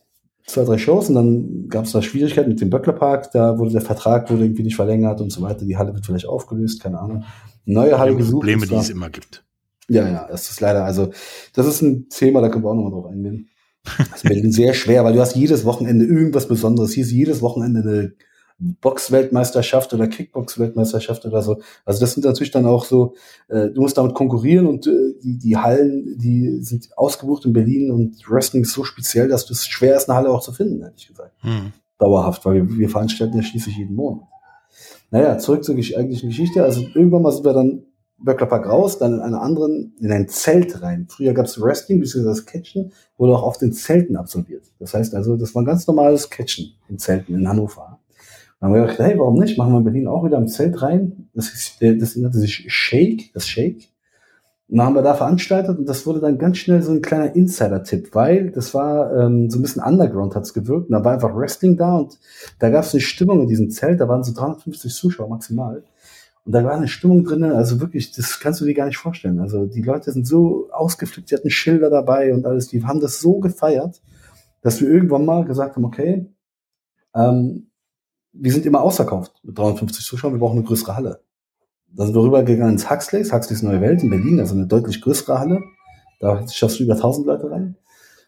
Zwei, 0.45 0.63
drei 0.63 0.77
Shows 0.77 1.09
und 1.09 1.15
dann 1.15 1.69
gab 1.69 1.85
es 1.85 1.91
da 1.91 2.01
Schwierigkeiten 2.01 2.49
mit 2.49 2.59
dem 2.59 2.69
Böcklerpark. 2.69 3.31
Da 3.31 3.59
wurde 3.59 3.71
der 3.71 3.81
Vertrag 3.81 4.29
wurde 4.31 4.45
irgendwie 4.45 4.63
nicht 4.63 4.75
verlängert 4.75 5.21
und 5.21 5.31
so 5.31 5.41
weiter. 5.41 5.65
Die 5.65 5.77
Halle 5.77 5.93
wird 5.93 6.05
vielleicht 6.05 6.27
aufgelöst, 6.27 6.81
keine 6.81 6.99
Ahnung. 6.99 7.23
Neue 7.65 7.99
Halle 7.99 8.15
gesucht. 8.15 8.41
Probleme, 8.41 8.65
die 8.65 8.75
es 8.75 8.89
immer 8.89 9.09
gibt. 9.09 9.43
Ja, 9.89 10.07
ja, 10.07 10.27
das 10.29 10.49
ist 10.49 10.61
leider, 10.61 10.85
also, 10.85 11.11
das 11.53 11.65
ist 11.65 11.81
ein 11.81 12.09
Thema, 12.09 12.41
da 12.41 12.49
können 12.49 12.63
wir 12.63 12.69
auch 12.69 12.75
nochmal 12.75 12.91
drauf 12.91 13.07
eingehen. 13.07 13.49
Das 13.83 14.17
ist 14.17 14.23
Berlin 14.23 14.51
sehr 14.51 14.73
schwer, 14.73 15.03
weil 15.03 15.13
du 15.13 15.21
hast 15.21 15.35
jedes 15.35 15.65
Wochenende 15.65 16.05
irgendwas 16.05 16.47
Besonderes. 16.47 16.93
Hier 16.93 17.03
ist 17.03 17.11
jedes 17.11 17.41
Wochenende 17.41 17.81
eine 17.81 18.13
Box-Weltmeisterschaft 18.59 19.93
oder 19.93 20.07
Kickbox-Weltmeisterschaft 20.07 21.25
oder 21.25 21.41
so. 21.41 21.61
Also 21.85 22.01
das 22.01 22.13
sind 22.13 22.25
natürlich 22.25 22.51
dann 22.51 22.65
auch 22.65 22.83
so, 22.83 23.15
äh, 23.47 23.69
du 23.69 23.81
musst 23.81 23.97
damit 23.97 24.13
konkurrieren 24.13 24.67
und 24.67 24.85
äh, 24.85 25.13
die, 25.23 25.37
die 25.37 25.57
Hallen, 25.57 26.17
die 26.17 26.61
sind 26.61 26.89
ausgebucht 26.97 27.45
in 27.45 27.53
Berlin 27.53 27.91
und 27.91 28.17
Wrestling 28.29 28.63
ist 28.63 28.73
so 28.73 28.83
speziell, 28.83 29.29
dass 29.29 29.49
es 29.49 29.65
schwer 29.65 29.95
ist, 29.95 30.09
eine 30.09 30.17
Halle 30.17 30.29
auch 30.29 30.41
zu 30.41 30.51
finden, 30.51 30.81
ehrlich 30.81 31.07
gesagt. 31.07 31.31
Hm. 31.39 31.71
Dauerhaft, 31.97 32.45
weil 32.45 32.55
wir, 32.55 32.77
wir 32.77 32.89
veranstalten 32.89 33.37
ja 33.37 33.43
schließlich 33.43 33.77
jeden 33.77 33.95
Monat. 33.95 34.27
Naja, 35.11 35.37
zurück 35.37 35.63
zur 35.63 35.75
eigentlichen 35.75 36.29
Geschichte. 36.29 36.63
Also 36.63 36.81
irgendwann 36.93 37.21
mal 37.21 37.31
sind 37.31 37.45
wir 37.45 37.53
dann 37.53 37.83
Böckler 38.21 38.47
Park 38.47 38.67
raus, 38.67 38.97
dann 38.97 39.13
in 39.13 39.19
einer 39.21 39.41
anderen, 39.41 39.93
in 39.99 40.11
ein 40.11 40.27
Zelt 40.27 40.81
rein. 40.81 41.07
Früher 41.09 41.33
gab 41.33 41.45
es 41.45 41.61
Wrestling, 41.61 42.01
bzw. 42.01 42.25
das 42.25 42.45
Catchen, 42.45 42.91
wurde 43.17 43.33
auch 43.33 43.43
auf 43.43 43.57
den 43.57 43.71
Zelten 43.71 44.17
absolviert. 44.17 44.65
Das 44.79 44.93
heißt 44.93 45.15
also, 45.15 45.37
das 45.37 45.55
war 45.55 45.61
ein 45.61 45.65
ganz 45.65 45.87
normales 45.87 46.29
Catchen 46.29 46.73
in 46.89 46.99
Zelten 46.99 47.33
in 47.33 47.47
Hannover. 47.47 47.98
Dann 48.59 48.69
haben 48.69 48.75
wir 48.75 48.81
gedacht, 48.81 48.99
hey, 48.99 49.17
warum 49.17 49.39
nicht? 49.39 49.57
Machen 49.57 49.73
wir 49.73 49.77
in 49.77 49.83
Berlin 49.85 50.07
auch 50.07 50.25
wieder 50.25 50.37
im 50.37 50.47
Zelt 50.47 50.81
rein. 50.81 51.29
Das, 51.33 51.49
ist, 51.53 51.81
das 51.81 52.15
nannte 52.15 52.39
sich 52.39 52.65
Shake, 52.67 53.31
das 53.33 53.47
Shake. 53.47 53.89
Und 54.69 54.77
dann 54.77 54.85
haben 54.85 54.95
wir 54.95 55.01
da 55.01 55.15
veranstaltet 55.15 55.79
und 55.79 55.89
das 55.89 56.05
wurde 56.05 56.19
dann 56.19 56.37
ganz 56.37 56.59
schnell 56.59 56.83
so 56.83 56.91
ein 56.91 57.01
kleiner 57.01 57.35
Insider-Tipp, 57.35 58.13
weil 58.13 58.51
das 58.51 58.75
war 58.75 59.11
ähm, 59.17 59.49
so 59.49 59.57
ein 59.57 59.63
bisschen 59.63 59.81
Underground 59.81 60.35
hat's 60.35 60.53
gewirkt. 60.53 60.89
Und 60.89 60.91
da 60.91 61.03
war 61.03 61.13
einfach 61.13 61.35
Wrestling 61.35 61.75
da 61.75 61.97
und 61.97 62.19
da 62.59 62.69
gab 62.69 62.83
es 62.83 62.93
eine 62.93 63.01
Stimmung 63.01 63.41
in 63.41 63.47
diesem 63.47 63.71
Zelt, 63.71 63.99
da 63.99 64.07
waren 64.07 64.23
so 64.23 64.31
350 64.31 64.93
Zuschauer 64.93 65.27
maximal. 65.27 65.83
Und 66.45 66.51
da 66.51 66.63
war 66.63 66.73
eine 66.73 66.87
Stimmung 66.87 67.23
drin, 67.23 67.43
also 67.43 67.81
wirklich, 67.81 68.11
das 68.11 68.39
kannst 68.39 68.61
du 68.61 68.65
dir 68.65 68.75
gar 68.75 68.85
nicht 68.85 68.97
vorstellen. 68.97 69.39
Also 69.39 69.65
die 69.65 69.81
Leute 69.81 70.11
sind 70.11 70.27
so 70.27 70.69
ausgeflippt, 70.71 71.31
die 71.31 71.35
hatten 71.35 71.49
Schilder 71.49 71.89
dabei 71.89 72.31
und 72.31 72.45
alles, 72.45 72.67
die 72.67 72.83
haben 72.83 72.99
das 72.99 73.19
so 73.19 73.39
gefeiert, 73.39 74.01
dass 74.61 74.81
wir 74.81 74.89
irgendwann 74.89 75.25
mal 75.25 75.45
gesagt 75.45 75.77
haben, 75.77 75.85
okay, 75.85 76.27
ähm, 77.15 77.68
wir 78.33 78.51
sind 78.51 78.65
immer 78.65 78.81
ausverkauft 78.81 79.33
mit 79.43 79.57
350 79.57 80.05
Zuschauern, 80.05 80.33
wir 80.33 80.39
brauchen 80.39 80.57
eine 80.57 80.67
größere 80.67 80.95
Halle. 80.95 81.21
Da 81.91 82.05
sind 82.05 82.15
wir 82.15 82.23
rübergegangen 82.23 82.73
ins 82.73 82.89
Huxleys, 82.89 83.33
Huxleys 83.33 83.63
Neue 83.63 83.81
Welt 83.81 84.03
in 84.03 84.09
Berlin, 84.09 84.39
also 84.39 84.53
eine 84.53 84.67
deutlich 84.67 85.01
größere 85.01 85.39
Halle. 85.39 85.61
Da 86.19 86.47
schaffst 86.47 86.79
du 86.79 86.83
über 86.83 86.93
1000 86.93 87.25
Leute 87.25 87.49
rein. 87.49 87.75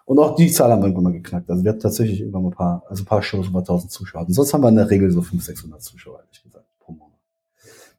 Und 0.05 0.19
auch 0.19 0.35
die 0.35 0.51
Zahl 0.51 0.71
haben 0.71 0.81
wir 0.81 0.87
irgendwann 0.87 1.11
mal 1.11 1.13
geknackt. 1.13 1.49
Also 1.49 1.63
wir 1.63 1.69
hatten 1.69 1.79
tatsächlich 1.79 2.21
irgendwann 2.21 2.43
mal 2.43 2.49
ein 2.49 2.55
paar, 2.55 2.83
also 2.89 3.03
ein 3.03 3.05
paar 3.05 3.21
Shows 3.21 3.47
über 3.47 3.59
1000 3.59 3.91
Zuschauer. 3.91 4.25
Und 4.25 4.33
sonst 4.33 4.53
haben 4.53 4.63
wir 4.63 4.69
in 4.69 4.75
der 4.75 4.89
Regel 4.89 5.11
so 5.11 5.21
500, 5.21 5.45
600 5.45 5.81
Zuschauer, 5.81 6.19
ehrlich 6.19 6.43
gesagt, 6.43 6.65
pro 6.79 6.93
Monat. 6.93 7.19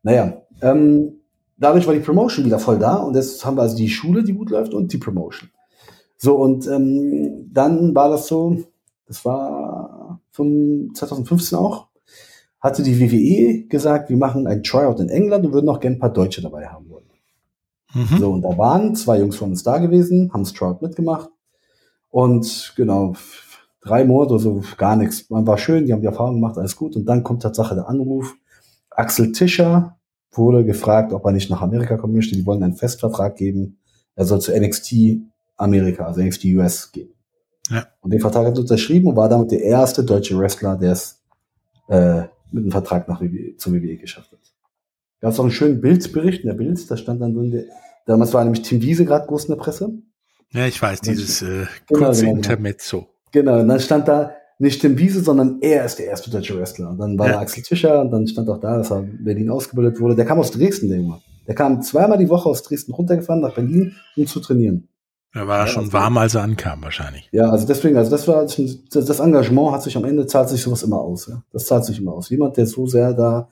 Naja, 0.02 0.42
ähm, 0.62 1.12
dadurch 1.56 1.86
war 1.86 1.94
die 1.94 2.00
Promotion 2.00 2.44
wieder 2.44 2.58
voll 2.58 2.78
da 2.78 2.96
und 2.96 3.14
jetzt 3.14 3.44
haben 3.44 3.56
wir 3.56 3.62
also 3.62 3.76
die 3.76 3.88
Schule, 3.88 4.24
die 4.24 4.32
gut 4.32 4.50
läuft 4.50 4.74
und 4.74 4.92
die 4.92 4.98
Promotion. 4.98 5.50
So, 6.16 6.36
und 6.36 6.66
ähm, 6.66 7.50
dann 7.52 7.94
war 7.94 8.08
das 8.08 8.26
so, 8.26 8.62
das 9.06 9.24
war 9.24 10.20
2015 10.32 11.58
auch, 11.58 11.88
hatte 12.62 12.82
die 12.82 12.98
WWE 13.00 13.66
gesagt, 13.66 14.08
wir 14.08 14.16
machen 14.16 14.46
ein 14.46 14.62
Tryout 14.62 15.00
in 15.00 15.08
England 15.08 15.44
und 15.44 15.52
würden 15.52 15.68
auch 15.68 15.80
gerne 15.80 15.96
ein 15.96 16.00
paar 16.00 16.12
Deutsche 16.12 16.40
dabei 16.40 16.68
haben 16.68 16.88
wollen. 16.88 17.06
Mhm. 17.92 18.18
So, 18.18 18.30
und 18.30 18.42
da 18.42 18.56
waren 18.56 18.94
zwei 18.94 19.18
Jungs 19.18 19.36
von 19.36 19.50
uns 19.50 19.62
da 19.62 19.78
gewesen, 19.78 20.32
haben 20.32 20.44
das 20.44 20.52
Tryout 20.52 20.80
mitgemacht. 20.80 21.28
Und 22.08 22.72
genau, 22.76 23.14
drei 23.80 24.04
Monate 24.04 24.34
oder 24.34 24.42
so, 24.42 24.62
gar 24.78 24.96
nichts. 24.96 25.28
Man 25.28 25.46
war 25.46 25.58
schön, 25.58 25.86
die 25.86 25.92
haben 25.92 26.00
die 26.00 26.06
Erfahrung 26.06 26.36
gemacht, 26.36 26.56
alles 26.56 26.76
gut. 26.76 26.94
Und 26.94 27.04
dann 27.06 27.22
kommt 27.22 27.42
Tatsache 27.42 27.74
der 27.74 27.88
Anruf. 27.88 28.34
Axel 28.90 29.32
Tischer 29.32 29.96
wurde 30.30 30.64
gefragt, 30.64 31.12
ob 31.12 31.24
er 31.24 31.32
nicht 31.32 31.50
nach 31.50 31.62
Amerika 31.62 31.96
kommen 31.96 32.14
möchte. 32.14 32.36
Die 32.36 32.46
wollen 32.46 32.62
einen 32.62 32.76
Festvertrag 32.76 33.36
geben. 33.36 33.78
Er 34.14 34.24
soll 34.24 34.40
zu 34.40 34.52
NXT 34.58 34.94
Amerika, 35.56 36.06
also 36.06 36.22
NXT 36.22 36.44
US 36.56 36.92
gehen. 36.92 37.10
Ja. 37.70 37.86
Und 38.00 38.12
den 38.12 38.20
Vertrag 38.20 38.46
hat 38.46 38.54
er 38.54 38.60
unterschrieben 38.60 39.08
und 39.08 39.16
war 39.16 39.28
damit 39.28 39.50
der 39.50 39.62
erste 39.62 40.04
deutsche 40.04 40.38
Wrestler, 40.38 40.76
der 40.76 40.92
es 40.92 41.20
äh, 41.88 42.24
mit 42.52 42.62
einem 42.62 42.72
Vertrag 42.72 43.08
nach 43.08 43.20
WWE, 43.20 43.56
zur 43.56 43.72
WWE 43.72 43.96
geschafft 43.96 44.32
hat. 44.32 44.40
Da 45.20 45.28
gab 45.28 45.32
es 45.34 45.38
auch 45.38 45.44
einen 45.44 45.52
schönen 45.52 45.80
Bildbericht 45.80 46.42
in 46.42 46.48
der 46.48 46.54
Bild, 46.54 46.90
da 46.90 46.96
stand 46.96 47.20
dann 47.20 47.34
drin, 47.34 47.50
der, 47.50 47.64
damals 48.06 48.34
war 48.34 48.44
nämlich 48.44 48.62
Tim 48.62 48.82
Wiese 48.82 49.04
gerade 49.04 49.26
groß 49.26 49.44
in 49.44 49.54
der 49.54 49.62
Presse. 49.62 49.92
Ja, 50.50 50.66
ich 50.66 50.80
weiß, 50.80 51.00
dieses 51.00 51.42
äh, 51.42 51.66
genau, 51.86 52.06
kurze 52.06 52.22
genau, 52.22 52.32
genau. 52.32 52.36
Intermezzo. 52.36 53.08
Genau, 53.32 53.60
und 53.60 53.68
dann 53.68 53.80
stand 53.80 54.08
da 54.08 54.32
nicht 54.58 54.80
Tim 54.80 54.98
Wiese, 54.98 55.20
sondern 55.20 55.58
er 55.60 55.84
ist 55.84 55.98
der 55.98 56.06
erste 56.06 56.30
deutsche 56.30 56.56
Wrestler. 56.58 56.90
Und 56.90 56.98
dann 56.98 57.18
war 57.18 57.28
ja. 57.28 57.40
Axel 57.40 57.62
Tischer 57.62 58.00
und 58.00 58.10
dann 58.10 58.26
stand 58.28 58.48
auch 58.48 58.60
da, 58.60 58.76
dass 58.76 58.92
er 58.92 59.00
in 59.00 59.24
Berlin 59.24 59.50
ausgebildet 59.50 59.98
wurde. 59.98 60.14
Der 60.14 60.24
kam 60.24 60.38
aus 60.38 60.50
Dresden, 60.50 60.88
der 60.88 60.98
Junge. 60.98 61.20
Der 61.48 61.54
kam 61.54 61.82
zweimal 61.82 62.18
die 62.18 62.28
Woche 62.28 62.48
aus 62.48 62.62
Dresden 62.62 62.92
runtergefahren 62.92 63.40
nach 63.40 63.54
Berlin, 63.54 63.96
um 64.16 64.26
zu 64.26 64.40
trainieren. 64.40 64.88
Er 65.34 65.48
war 65.48 65.60
ja, 65.60 65.66
schon 65.66 65.84
also, 65.84 65.92
warm, 65.94 66.18
als 66.18 66.34
er 66.34 66.42
ankam, 66.42 66.82
wahrscheinlich. 66.82 67.28
Ja, 67.32 67.50
also 67.50 67.66
deswegen, 67.66 67.96
also 67.96 68.10
das 68.10 68.28
war 68.28 68.44
das 68.44 69.20
Engagement 69.20 69.72
hat 69.72 69.82
sich 69.82 69.96
am 69.96 70.04
Ende 70.04 70.26
zahlt 70.26 70.50
sich 70.50 70.60
sowas 70.60 70.82
immer 70.82 71.00
aus. 71.00 71.26
Ja? 71.26 71.42
Das 71.52 71.66
zahlt 71.66 71.86
sich 71.86 71.98
immer 71.98 72.12
aus. 72.12 72.28
Jemand, 72.28 72.56
der 72.58 72.66
so 72.66 72.86
sehr 72.86 73.14
da, 73.14 73.48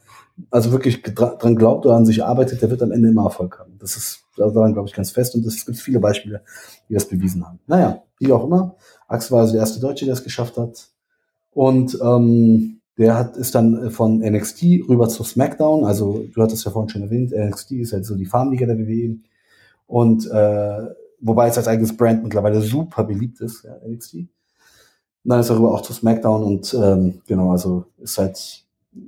also 0.51 0.73
wirklich 0.73 1.03
dran 1.03 1.57
glaubt 1.57 1.87
oder 1.87 1.97
an 1.97 2.05
sich 2.05 2.23
arbeitet, 2.23 2.61
der 2.61 2.71
wird 2.71 2.83
am 2.83 2.93
Ende 2.93 3.09
immer 3.09 3.25
Erfolg 3.25 3.59
haben. 3.59 3.79
Das 3.79 3.97
ist 3.97 4.25
daran 4.37 4.73
glaube 4.73 4.89
ich 4.89 4.95
ganz 4.95 5.11
fest 5.11 5.35
und 5.35 5.45
es 5.47 5.67
gibt 5.67 5.79
viele 5.79 6.01
Beispiele, 6.01 6.43
die 6.89 6.95
das 6.95 7.07
bewiesen 7.07 7.47
haben. 7.47 7.61
Naja, 7.67 8.03
wie 8.19 8.33
auch 8.33 8.45
immer. 8.45 8.77
Axel 9.09 9.33
war 9.33 9.41
also 9.41 9.53
der 9.53 9.61
erste 9.61 9.81
Deutsche, 9.81 10.05
der 10.05 10.15
es 10.15 10.25
geschafft 10.25 10.57
hat. 10.57 10.89
Und 11.53 11.99
ähm, 12.03 12.81
der 12.99 13.17
hat 13.17 13.37
ist 13.37 13.55
dann 13.55 13.91
von 13.91 14.19
NXT 14.19 14.63
rüber 14.89 15.09
zu 15.09 15.25
SmackDown. 15.25 15.85
Also 15.85 16.25
du 16.33 16.43
hattest 16.43 16.65
ja 16.65 16.71
vorhin 16.71 16.91
schon 16.91 17.03
erwähnt, 17.03 17.33
NXT 17.33 17.73
ist 17.73 17.93
halt 17.95 18.05
so 18.05 18.17
die 18.17 18.27
Farmliga 18.27 18.67
der 18.67 18.79
WWE. 18.79 19.17
Und 19.87 20.31
äh, 20.31 20.87
wobei 21.21 21.49
es 21.49 21.59
als 21.59 21.69
eigenes 21.69 21.97
Brand 21.97 22.23
mittlerweile 22.23 22.61
super 22.61 23.05
beliebt 23.05 23.41
ist, 23.41 23.65
ja, 23.65 23.77
NXT. 23.87 24.15
Und 24.15 24.29
dann 25.25 25.41
ist 25.41 25.51
er 25.51 25.57
rüber 25.57 25.73
auch 25.73 25.83
zu 25.83 25.93
SmackDown 25.93 26.43
und 26.43 26.75
ähm, 26.75 27.21
genau, 27.27 27.53
also 27.53 27.85
ist 27.99 28.19
halt 28.19 28.65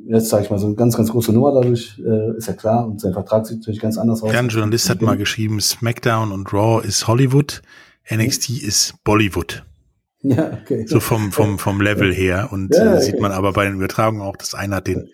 jetzt 0.06 0.28
sage 0.28 0.44
ich 0.44 0.50
mal 0.50 0.58
so 0.58 0.66
eine 0.66 0.76
ganz, 0.76 0.96
ganz 0.96 1.10
große 1.10 1.32
Nummer 1.32 1.52
dadurch, 1.52 2.00
äh, 2.04 2.36
ist 2.36 2.46
ja 2.46 2.54
klar 2.54 2.86
und 2.86 3.00
sein 3.00 3.12
Vertrag 3.12 3.46
sieht 3.46 3.58
natürlich 3.58 3.80
ganz 3.80 3.98
anders 3.98 4.22
aus. 4.22 4.32
Ja, 4.32 4.38
ein 4.38 4.48
Journalist 4.48 4.88
hat 4.88 5.02
mal 5.02 5.16
geschrieben, 5.16 5.60
SmackDown 5.60 6.32
und 6.32 6.52
Raw 6.52 6.86
ist 6.86 7.08
Hollywood, 7.08 7.62
NXT 8.10 8.50
mhm. 8.50 8.68
ist 8.68 8.94
Bollywood. 9.04 9.64
Ja, 10.22 10.58
okay. 10.62 10.86
So 10.86 11.00
vom, 11.00 11.32
vom, 11.32 11.58
vom 11.58 11.80
Level 11.80 12.14
her 12.14 12.48
und 12.52 12.74
ja, 12.74 12.84
äh, 12.84 12.88
okay. 12.94 13.00
sieht 13.02 13.20
man 13.20 13.32
aber 13.32 13.52
bei 13.52 13.64
den 13.64 13.74
Übertragungen 13.74 14.22
auch, 14.22 14.36
dass 14.36 14.54
einer 14.54 14.76
hat 14.76 14.86
den, 14.86 15.08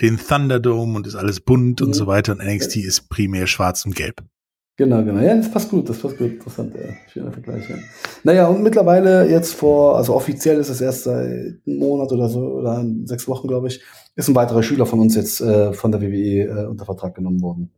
den 0.00 0.18
Thunderdome 0.18 0.96
und 0.96 1.06
ist 1.06 1.14
alles 1.14 1.40
bunt 1.40 1.80
mhm. 1.80 1.88
und 1.88 1.92
so 1.92 2.06
weiter 2.06 2.32
und 2.32 2.44
NXT 2.44 2.78
ist 2.78 3.08
primär 3.10 3.46
schwarz 3.46 3.84
und 3.84 3.94
gelb. 3.94 4.22
Genau, 4.80 5.04
genau. 5.04 5.20
Ja, 5.20 5.36
das 5.36 5.50
passt 5.50 5.68
gut, 5.68 5.86
das 5.90 5.98
passt 5.98 6.16
gut. 6.16 6.30
Interessant, 6.30 6.74
ja. 6.74 6.94
Schöner 7.12 7.30
Vergleich. 7.30 7.68
Ja. 7.68 7.76
Naja, 8.24 8.48
und 8.48 8.62
mittlerweile 8.62 9.28
jetzt 9.28 9.52
vor, 9.52 9.98
also 9.98 10.14
offiziell 10.14 10.56
ist 10.58 10.70
es 10.70 10.80
erst 10.80 11.02
seit 11.02 11.26
einem 11.26 11.60
Monat 11.66 12.10
oder 12.12 12.30
so, 12.30 12.40
oder 12.40 12.82
sechs 13.04 13.28
Wochen, 13.28 13.46
glaube 13.46 13.66
ich, 13.66 13.82
ist 14.16 14.28
ein 14.28 14.34
weiterer 14.34 14.62
Schüler 14.62 14.86
von 14.86 15.00
uns 15.00 15.14
jetzt 15.16 15.42
äh, 15.42 15.74
von 15.74 15.92
der 15.92 16.00
WWE 16.00 16.44
äh, 16.44 16.64
unter 16.64 16.86
Vertrag 16.86 17.14
genommen 17.14 17.42
worden. 17.42 17.70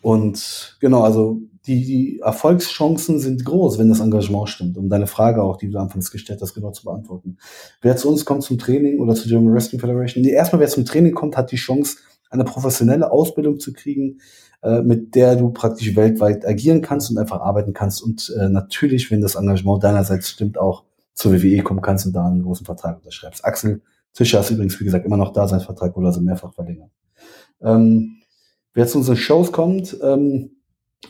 Und 0.00 0.76
genau, 0.78 1.02
also 1.02 1.40
die, 1.66 1.84
die 1.84 2.20
Erfolgschancen 2.20 3.18
sind 3.18 3.44
groß, 3.44 3.80
wenn 3.80 3.88
das 3.88 3.98
Engagement 3.98 4.48
stimmt, 4.48 4.78
um 4.78 4.88
deine 4.88 5.08
Frage 5.08 5.42
auch, 5.42 5.56
die 5.56 5.72
du 5.72 5.78
anfangs 5.78 6.12
gestellt 6.12 6.40
hast, 6.40 6.54
genau 6.54 6.70
zu 6.70 6.84
beantworten. 6.84 7.38
Wer 7.80 7.96
zu 7.96 8.08
uns 8.08 8.24
kommt 8.24 8.44
zum 8.44 8.58
Training 8.58 9.00
oder 9.00 9.16
zur 9.16 9.28
German 9.28 9.52
Wrestling 9.52 9.80
Federation, 9.80 10.22
nee, 10.22 10.30
erstmal 10.30 10.60
wer 10.60 10.68
zum 10.68 10.84
Training 10.84 11.14
kommt, 11.14 11.36
hat 11.36 11.50
die 11.50 11.56
Chance, 11.56 11.96
eine 12.30 12.44
professionelle 12.44 13.10
Ausbildung 13.10 13.58
zu 13.58 13.72
kriegen, 13.72 14.20
mit 14.82 15.14
der 15.14 15.36
du 15.36 15.50
praktisch 15.50 15.96
weltweit 15.96 16.46
agieren 16.46 16.82
kannst 16.82 17.10
und 17.10 17.18
einfach 17.18 17.40
arbeiten 17.40 17.72
kannst 17.72 18.02
und 18.02 18.32
äh, 18.38 18.48
natürlich, 18.48 19.10
wenn 19.10 19.20
das 19.20 19.34
Engagement 19.34 19.82
deinerseits 19.82 20.28
stimmt, 20.28 20.58
auch 20.58 20.84
zur 21.14 21.32
WWE 21.32 21.62
kommen 21.62 21.82
kannst 21.82 22.06
und 22.06 22.12
da 22.12 22.26
einen 22.26 22.42
großen 22.42 22.64
Vertrag 22.64 22.96
unterschreibst. 22.96 23.44
Axel 23.44 23.82
Tischer 24.14 24.40
ist 24.40 24.50
übrigens, 24.50 24.78
wie 24.78 24.84
gesagt, 24.84 25.06
immer 25.06 25.16
noch 25.16 25.32
da, 25.32 25.48
sein 25.48 25.60
Vertrag 25.60 25.96
wurde 25.96 26.08
also 26.08 26.20
mehrfach 26.20 26.52
verlängert. 26.52 26.90
Ähm, 27.60 28.18
wer 28.74 28.86
zu 28.86 28.98
unseren 28.98 29.16
Shows 29.16 29.52
kommt, 29.52 29.96
ähm, 30.02 30.50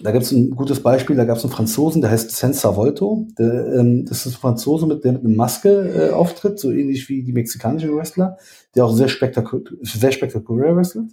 da 0.00 0.10
gibt 0.10 0.24
es 0.24 0.32
ein 0.32 0.50
gutes 0.50 0.80
Beispiel, 0.80 1.16
da 1.16 1.24
gab 1.24 1.36
es 1.36 1.44
einen 1.44 1.52
Franzosen, 1.52 2.00
der 2.00 2.10
heißt 2.10 2.30
Senza 2.30 2.76
Volto. 2.76 3.26
Der, 3.38 3.74
ähm, 3.74 4.06
das 4.06 4.24
ist 4.24 4.34
ein 4.34 4.40
Franzose, 4.40 4.86
mit, 4.86 5.04
der 5.04 5.12
mit 5.12 5.24
einer 5.24 5.36
Maske 5.36 5.68
äh, 5.70 6.10
auftritt, 6.10 6.58
so 6.58 6.70
ähnlich 6.70 7.08
wie 7.08 7.22
die 7.22 7.32
mexikanischen 7.32 7.94
Wrestler, 7.94 8.38
der 8.74 8.86
auch 8.86 8.94
sehr, 8.94 9.08
spektakul 9.08 9.64
sehr 9.82 10.12
spektakulär 10.12 10.74
wrestelt. 10.74 11.10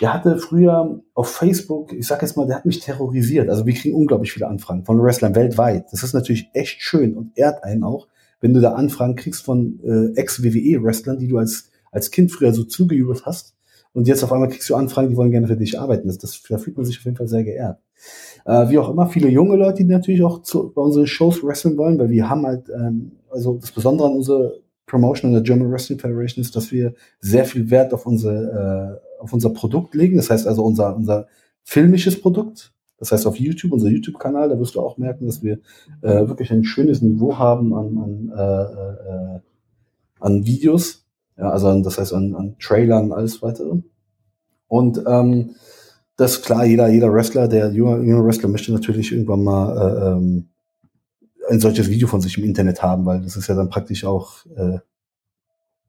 Der 0.00 0.14
hatte 0.14 0.38
früher 0.38 1.02
auf 1.12 1.28
Facebook, 1.28 1.92
ich 1.92 2.06
sag 2.06 2.22
jetzt 2.22 2.36
mal, 2.36 2.46
der 2.46 2.56
hat 2.56 2.66
mich 2.66 2.80
terrorisiert. 2.80 3.50
Also 3.50 3.66
wir 3.66 3.74
kriegen 3.74 3.96
unglaublich 3.96 4.32
viele 4.32 4.46
Anfragen 4.46 4.84
von 4.84 5.02
Wrestlern 5.02 5.34
weltweit. 5.34 5.86
Das 5.92 6.02
ist 6.02 6.14
natürlich 6.14 6.48
echt 6.54 6.80
schön 6.80 7.14
und 7.14 7.32
ehrt 7.36 7.64
einen 7.64 7.82
auch, 7.82 8.06
wenn 8.40 8.54
du 8.54 8.60
da 8.60 8.74
Anfragen 8.74 9.16
kriegst 9.16 9.44
von 9.44 9.80
äh, 9.84 10.18
Ex-WWE-Wrestlern, 10.18 11.18
die 11.18 11.28
du 11.28 11.38
als, 11.38 11.70
als 11.90 12.10
Kind 12.10 12.30
früher 12.30 12.54
so 12.54 12.64
zugejubelt 12.64 13.26
hast, 13.26 13.54
und 13.94 14.08
jetzt 14.08 14.24
auf 14.24 14.32
einmal 14.32 14.48
kriegst 14.48 14.68
du 14.68 14.74
Anfragen, 14.74 15.08
die 15.08 15.16
wollen 15.16 15.30
gerne 15.30 15.46
für 15.46 15.56
dich 15.56 15.78
arbeiten. 15.78 16.08
Das, 16.08 16.18
das, 16.18 16.42
da 16.48 16.58
fühlt 16.58 16.76
man 16.76 16.84
sich 16.84 16.98
auf 16.98 17.04
jeden 17.04 17.16
Fall 17.16 17.28
sehr 17.28 17.44
geehrt. 17.44 17.78
Äh, 18.44 18.68
wie 18.68 18.78
auch 18.78 18.90
immer, 18.90 19.06
viele 19.06 19.28
junge 19.28 19.56
Leute, 19.56 19.82
die 19.82 19.84
natürlich 19.84 20.22
auch 20.22 20.42
zu, 20.42 20.72
bei 20.74 20.82
unseren 20.82 21.06
Shows 21.06 21.42
wrestlen 21.42 21.76
wollen, 21.76 21.98
weil 21.98 22.10
wir 22.10 22.28
haben 22.28 22.44
halt, 22.44 22.68
ähm, 22.68 23.12
also 23.30 23.58
das 23.58 23.72
Besondere 23.72 24.08
an 24.08 24.14
unserer 24.14 24.52
Promotion 24.86 25.30
in 25.30 25.34
der 25.34 25.42
German 25.42 25.70
Wrestling 25.70 25.98
Federation 25.98 26.42
ist, 26.42 26.54
dass 26.54 26.70
wir 26.70 26.94
sehr 27.20 27.44
viel 27.46 27.70
Wert 27.70 27.94
auf 27.94 28.06
unser, 28.06 28.92
äh, 28.92 29.20
auf 29.20 29.32
unser 29.32 29.50
Produkt 29.50 29.94
legen. 29.94 30.16
Das 30.16 30.30
heißt 30.30 30.46
also 30.46 30.62
unser, 30.62 30.94
unser 30.94 31.26
filmisches 31.62 32.20
Produkt. 32.20 32.72
Das 32.98 33.10
heißt 33.10 33.26
auf 33.26 33.38
YouTube, 33.38 33.72
unser 33.72 33.88
YouTube-Kanal, 33.88 34.48
da 34.48 34.58
wirst 34.58 34.76
du 34.76 34.80
auch 34.80 34.98
merken, 34.98 35.26
dass 35.26 35.42
wir 35.42 35.58
äh, 36.02 36.28
wirklich 36.28 36.52
ein 36.52 36.64
schönes 36.64 37.02
Niveau 37.02 37.38
haben 37.38 37.74
an, 37.74 37.98
an, 37.98 38.32
äh, 38.36 38.62
äh, 38.62 39.40
an 40.20 40.46
Videos. 40.46 41.04
Ja, 41.36 41.50
also 41.50 41.68
an, 41.68 41.82
das 41.82 41.98
heißt 41.98 42.12
an, 42.12 42.34
an 42.34 42.56
Trailern 42.60 43.06
und 43.06 43.12
alles 43.12 43.42
weitere. 43.42 43.78
Und 44.68 45.02
ähm, 45.06 45.56
das 46.16 46.36
ist 46.36 46.44
klar, 46.44 46.64
jeder, 46.64 46.88
jeder 46.88 47.12
Wrestler, 47.12 47.48
der 47.48 47.72
junge, 47.72 48.06
junge 48.06 48.24
Wrestler 48.24 48.48
möchte 48.48 48.72
natürlich 48.72 49.12
irgendwann 49.12 49.42
mal 49.42 49.76
äh, 49.76 50.12
ähm, 50.12 50.48
ein 51.50 51.60
solches 51.60 51.90
Video 51.90 52.08
von 52.08 52.20
sich 52.20 52.38
im 52.38 52.44
Internet 52.44 52.82
haben, 52.82 53.04
weil 53.04 53.20
das 53.20 53.36
ist 53.36 53.48
ja 53.48 53.54
dann 53.54 53.68
praktisch 53.68 54.04
auch 54.04 54.46
äh, 54.56 54.78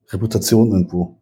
Reputation 0.10 0.72
irgendwo. 0.72 1.22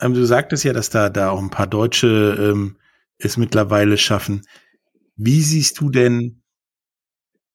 Ähm, 0.00 0.14
du 0.14 0.24
sagtest 0.24 0.64
ja, 0.64 0.72
dass 0.72 0.90
da, 0.90 1.08
da 1.08 1.30
auch 1.30 1.40
ein 1.40 1.50
paar 1.50 1.66
Deutsche 1.68 2.36
ähm, 2.38 2.76
es 3.18 3.36
mittlerweile 3.36 3.96
schaffen. 3.96 4.42
Wie 5.16 5.40
siehst 5.42 5.80
du 5.80 5.90
denn, 5.90 6.42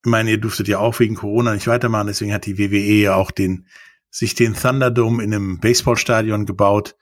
ich 0.03 0.09
meine, 0.09 0.31
ihr 0.31 0.39
durftet 0.39 0.69
ja 0.69 0.79
auch 0.79 0.99
wegen 0.99 1.15
Corona 1.15 1.53
nicht 1.53 1.67
weitermachen, 1.67 2.07
deswegen 2.07 2.33
hat 2.33 2.45
die 2.45 2.57
WWE 2.57 3.01
ja 3.01 3.15
auch 3.15 3.31
den, 3.31 3.67
sich 4.09 4.33
den 4.33 4.53
Thunderdome 4.53 5.21
in 5.23 5.33
einem 5.33 5.59
Baseballstadion 5.59 6.45
gebaut 6.45 6.95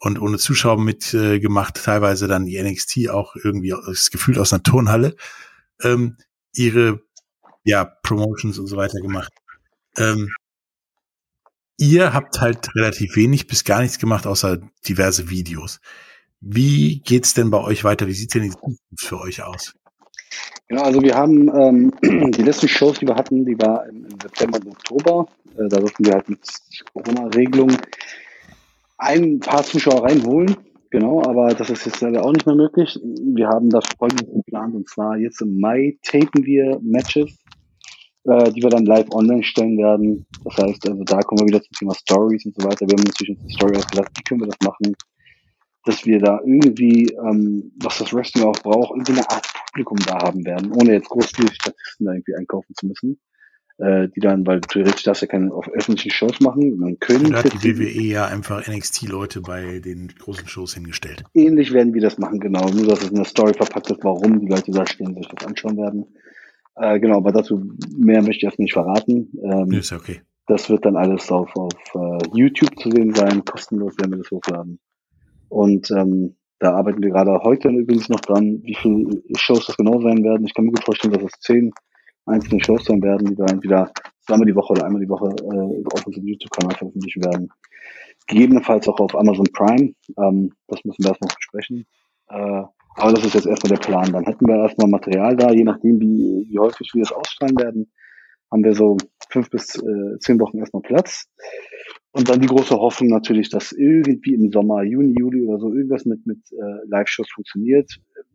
und 0.00 0.20
ohne 0.20 0.38
Zuschauer 0.38 0.80
mitgemacht, 0.80 1.78
äh, 1.78 1.82
teilweise 1.82 2.28
dann 2.28 2.46
die 2.46 2.60
NXT 2.62 3.08
auch 3.10 3.34
irgendwie 3.36 3.74
das 3.86 4.10
Gefühl 4.10 4.38
aus 4.38 4.52
einer 4.52 4.62
Turnhalle, 4.62 5.16
ähm, 5.82 6.16
ihre 6.52 7.00
ja, 7.64 7.84
Promotions 7.84 8.58
und 8.58 8.66
so 8.66 8.76
weiter 8.76 9.00
gemacht. 9.00 9.32
Ähm, 9.96 10.32
ihr 11.76 12.12
habt 12.14 12.40
halt 12.40 12.74
relativ 12.74 13.16
wenig 13.16 13.46
bis 13.46 13.64
gar 13.64 13.80
nichts 13.80 13.98
gemacht, 13.98 14.26
außer 14.26 14.58
diverse 14.86 15.30
Videos. 15.30 15.80
Wie 16.40 17.00
geht's 17.00 17.34
denn 17.34 17.50
bei 17.50 17.58
euch 17.58 17.84
weiter? 17.84 18.06
Wie 18.06 18.14
sieht 18.14 18.34
denn 18.34 18.44
die 18.44 18.50
Zukunft 18.50 18.80
für 18.96 19.20
euch 19.20 19.42
aus? 19.42 19.74
Ja, 20.70 20.82
also 20.82 21.02
wir 21.02 21.14
haben 21.14 21.48
ähm, 21.48 21.92
die 22.32 22.42
letzten 22.42 22.68
Shows, 22.68 22.98
die 22.98 23.06
wir 23.06 23.16
hatten, 23.16 23.44
die 23.44 23.58
war 23.58 23.86
im, 23.86 24.06
September 24.22 24.58
und 24.58 24.68
Oktober. 24.68 25.26
Äh, 25.56 25.68
da 25.68 25.78
durften 25.78 26.04
wir 26.04 26.12
halt 26.14 26.28
mit 26.28 26.40
Corona-Regelungen 26.92 27.76
ein 28.98 29.38
paar 29.38 29.62
Zuschauer 29.62 30.04
reinholen. 30.04 30.56
Genau, 30.90 31.22
aber 31.22 31.54
das 31.54 31.70
ist 31.70 31.86
jetzt 31.86 32.00
leider 32.00 32.24
auch 32.24 32.32
nicht 32.32 32.46
mehr 32.46 32.56
möglich. 32.56 32.98
Wir 33.02 33.48
haben 33.48 33.68
das 33.68 33.84
folgendes 33.98 34.32
geplant 34.32 34.74
und 34.74 34.88
zwar 34.88 35.18
jetzt 35.18 35.40
im 35.42 35.60
Mai 35.60 35.98
tapen 36.02 36.44
wir 36.44 36.78
Matches, 36.82 37.38
äh, 38.24 38.50
die 38.52 38.62
wir 38.62 38.70
dann 38.70 38.86
live 38.86 39.06
online 39.12 39.42
stellen 39.42 39.76
werden. 39.76 40.26
Das 40.44 40.56
heißt, 40.56 40.88
also 40.88 41.04
da 41.04 41.20
kommen 41.20 41.40
wir 41.40 41.48
wieder 41.48 41.62
zum 41.62 41.72
Thema 41.78 41.94
Stories 41.94 42.46
und 42.46 42.54
so 42.58 42.66
weiter. 42.66 42.86
Wir 42.86 42.96
haben 42.96 43.04
natürlich 43.04 43.38
eine 43.38 43.50
Story 43.50 43.76
ausgelassen, 43.76 44.12
wie 44.16 44.22
können 44.22 44.40
wir 44.40 44.48
das 44.48 44.66
machen, 44.66 44.96
dass 45.84 46.06
wir 46.06 46.20
da 46.20 46.40
irgendwie, 46.44 47.04
ähm, 47.28 47.70
was 47.82 47.98
das 47.98 48.14
Wrestling 48.14 48.44
auch 48.44 48.58
braucht, 48.62 48.92
irgendwie 48.92 49.12
eine 49.12 49.30
Art 49.30 49.46
Publikum 49.66 49.98
da 50.06 50.18
haben 50.22 50.44
werden, 50.46 50.72
ohne 50.72 50.94
jetzt 50.94 51.10
großzügig 51.10 51.54
Statisten 51.54 52.06
da 52.06 52.12
irgendwie 52.12 52.34
einkaufen 52.34 52.74
zu 52.74 52.86
müssen 52.86 53.20
äh, 53.78 54.08
die 54.08 54.20
dann, 54.20 54.46
weil 54.46 54.60
theoretisch 54.60 55.04
darfst 55.04 55.22
du 55.22 55.26
ja 55.26 55.30
keine 55.30 55.52
auf 55.52 55.68
öffentlichen 55.68 56.10
Shows 56.10 56.40
machen. 56.40 56.76
Man 56.78 56.98
können 56.98 57.30
da 57.30 57.38
hat 57.38 57.62
die 57.62 57.78
WWE 57.78 58.02
ja 58.02 58.26
einfach 58.26 58.66
NXT-Leute 58.66 59.40
bei 59.40 59.78
den 59.78 60.08
großen 60.18 60.48
Shows 60.48 60.74
hingestellt. 60.74 61.24
Ähnlich 61.34 61.72
werden 61.72 61.94
wir 61.94 62.02
das 62.02 62.18
machen, 62.18 62.40
genau. 62.40 62.68
Nur, 62.70 62.86
dass 62.86 63.02
es 63.02 63.10
in 63.10 63.16
der 63.16 63.24
Story 63.24 63.54
verpackt 63.54 63.90
ist, 63.90 64.02
warum 64.02 64.40
die 64.40 64.48
Leute 64.48 64.72
da 64.72 64.84
stehen, 64.86 65.14
sich 65.14 65.28
das 65.28 65.46
anschauen 65.46 65.76
werden. 65.76 66.06
Äh, 66.74 66.98
genau, 67.00 67.18
aber 67.18 67.32
dazu 67.32 67.70
mehr 67.96 68.20
möchte 68.22 68.38
ich 68.38 68.44
erst 68.44 68.58
nicht 68.58 68.72
verraten. 68.72 69.30
Ähm, 69.42 69.70
ist 69.72 69.92
okay. 69.92 70.22
Das 70.46 70.68
wird 70.70 70.84
dann 70.84 70.96
alles 70.96 71.30
auf, 71.30 71.54
auf 71.56 71.74
uh, 71.94 72.18
YouTube 72.32 72.76
zu 72.80 72.90
sehen 72.90 73.14
sein. 73.14 73.44
Kostenlos 73.44 73.98
werden 73.98 74.12
wir 74.12 74.18
das 74.18 74.30
hochladen. 74.30 74.80
Und 75.48 75.90
ähm, 75.90 76.36
da 76.58 76.72
arbeiten 76.72 77.02
wir 77.02 77.10
gerade 77.10 77.38
heute 77.44 77.68
übrigens 77.68 78.08
noch 78.08 78.20
dran, 78.20 78.60
wie 78.64 78.74
viele 78.74 79.22
Shows 79.36 79.66
das 79.66 79.76
genau 79.76 80.00
sein 80.00 80.24
werden. 80.24 80.46
Ich 80.46 80.54
kann 80.54 80.64
mir 80.64 80.72
gut 80.72 80.84
vorstellen, 80.84 81.12
dass 81.12 81.22
es 81.22 81.40
zehn 81.40 81.72
einzelne 82.28 82.62
Shows 82.62 82.84
sein 82.84 83.02
werden, 83.02 83.26
die 83.26 83.38
wir 83.38 83.46
entweder 83.46 83.90
zweimal 84.20 84.46
die 84.46 84.54
Woche 84.54 84.72
oder 84.72 84.84
einmal 84.84 85.00
die 85.00 85.08
Woche 85.08 85.28
äh, 85.28 85.84
auf 85.92 86.06
unserem 86.06 86.26
YouTube-Kanal 86.26 86.76
veröffentlichen 86.76 87.24
werden. 87.24 87.48
Gegebenenfalls 88.26 88.88
auch 88.88 89.00
auf 89.00 89.16
Amazon 89.16 89.46
Prime. 89.52 89.92
Ähm, 90.18 90.52
das 90.66 90.84
müssen 90.84 91.02
wir 91.02 91.10
erst 91.10 91.22
noch 91.22 91.34
besprechen. 91.34 91.86
Äh, 92.28 92.62
aber 92.94 93.12
das 93.12 93.24
ist 93.24 93.34
jetzt 93.34 93.46
erstmal 93.46 93.76
der 93.76 93.84
Plan. 93.84 94.12
Dann 94.12 94.24
hätten 94.24 94.46
wir 94.46 94.56
erstmal 94.56 94.88
Material 94.88 95.36
da, 95.36 95.50
je 95.50 95.64
nachdem, 95.64 96.00
wie, 96.00 96.46
wie 96.48 96.58
häufig 96.58 96.90
wir 96.94 97.02
es 97.02 97.12
ausstrahlen 97.12 97.56
werden, 97.58 97.92
haben 98.50 98.64
wir 98.64 98.74
so 98.74 98.96
fünf 99.30 99.50
bis 99.50 99.76
äh, 99.76 100.18
zehn 100.20 100.40
Wochen 100.40 100.58
erstmal 100.58 100.82
Platz. 100.82 101.28
Und 102.12 102.28
dann 102.28 102.40
die 102.40 102.46
große 102.46 102.74
Hoffnung 102.74 103.10
natürlich, 103.10 103.50
dass 103.50 103.72
irgendwie 103.72 104.34
im 104.34 104.50
Sommer, 104.50 104.82
Juni, 104.82 105.14
Juli 105.18 105.46
oder 105.46 105.58
so 105.58 105.72
irgendwas 105.72 106.04
mit, 106.04 106.26
mit 106.26 106.38
äh, 106.52 106.86
Live-Shows 106.88 107.30
funktioniert. 107.30 107.90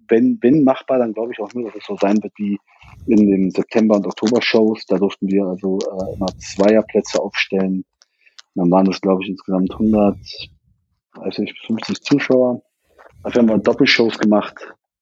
Wenn, 0.07 0.37
wenn 0.41 0.63
machbar, 0.63 0.99
dann 0.99 1.13
glaube 1.13 1.31
ich 1.33 1.39
auch 1.39 1.53
nur, 1.53 1.65
dass 1.65 1.75
es 1.75 1.85
so 1.85 1.97
sein 1.99 2.21
wird 2.21 2.33
wie 2.37 2.57
in 3.07 3.27
den 3.27 3.51
September- 3.51 3.95
und 3.95 4.05
Oktober-Shows. 4.05 4.85
Da 4.85 4.97
durften 4.97 5.27
wir 5.27 5.45
also 5.45 5.79
äh, 5.79 6.15
immer 6.15 6.27
Zweierplätze 6.37 7.19
aufstellen. 7.19 7.83
Und 8.53 8.63
dann 8.63 8.71
waren 8.71 8.87
es, 8.87 9.01
glaube 9.01 9.23
ich, 9.23 9.29
insgesamt 9.29 9.71
100, 9.71 10.17
weiß 11.15 11.39
nicht, 11.39 11.57
50 11.65 12.01
Zuschauer. 12.01 12.61
Dafür 13.23 13.41
haben 13.41 13.49
wir 13.49 13.57
Doppelshows 13.57 14.19
gemacht. 14.19 14.55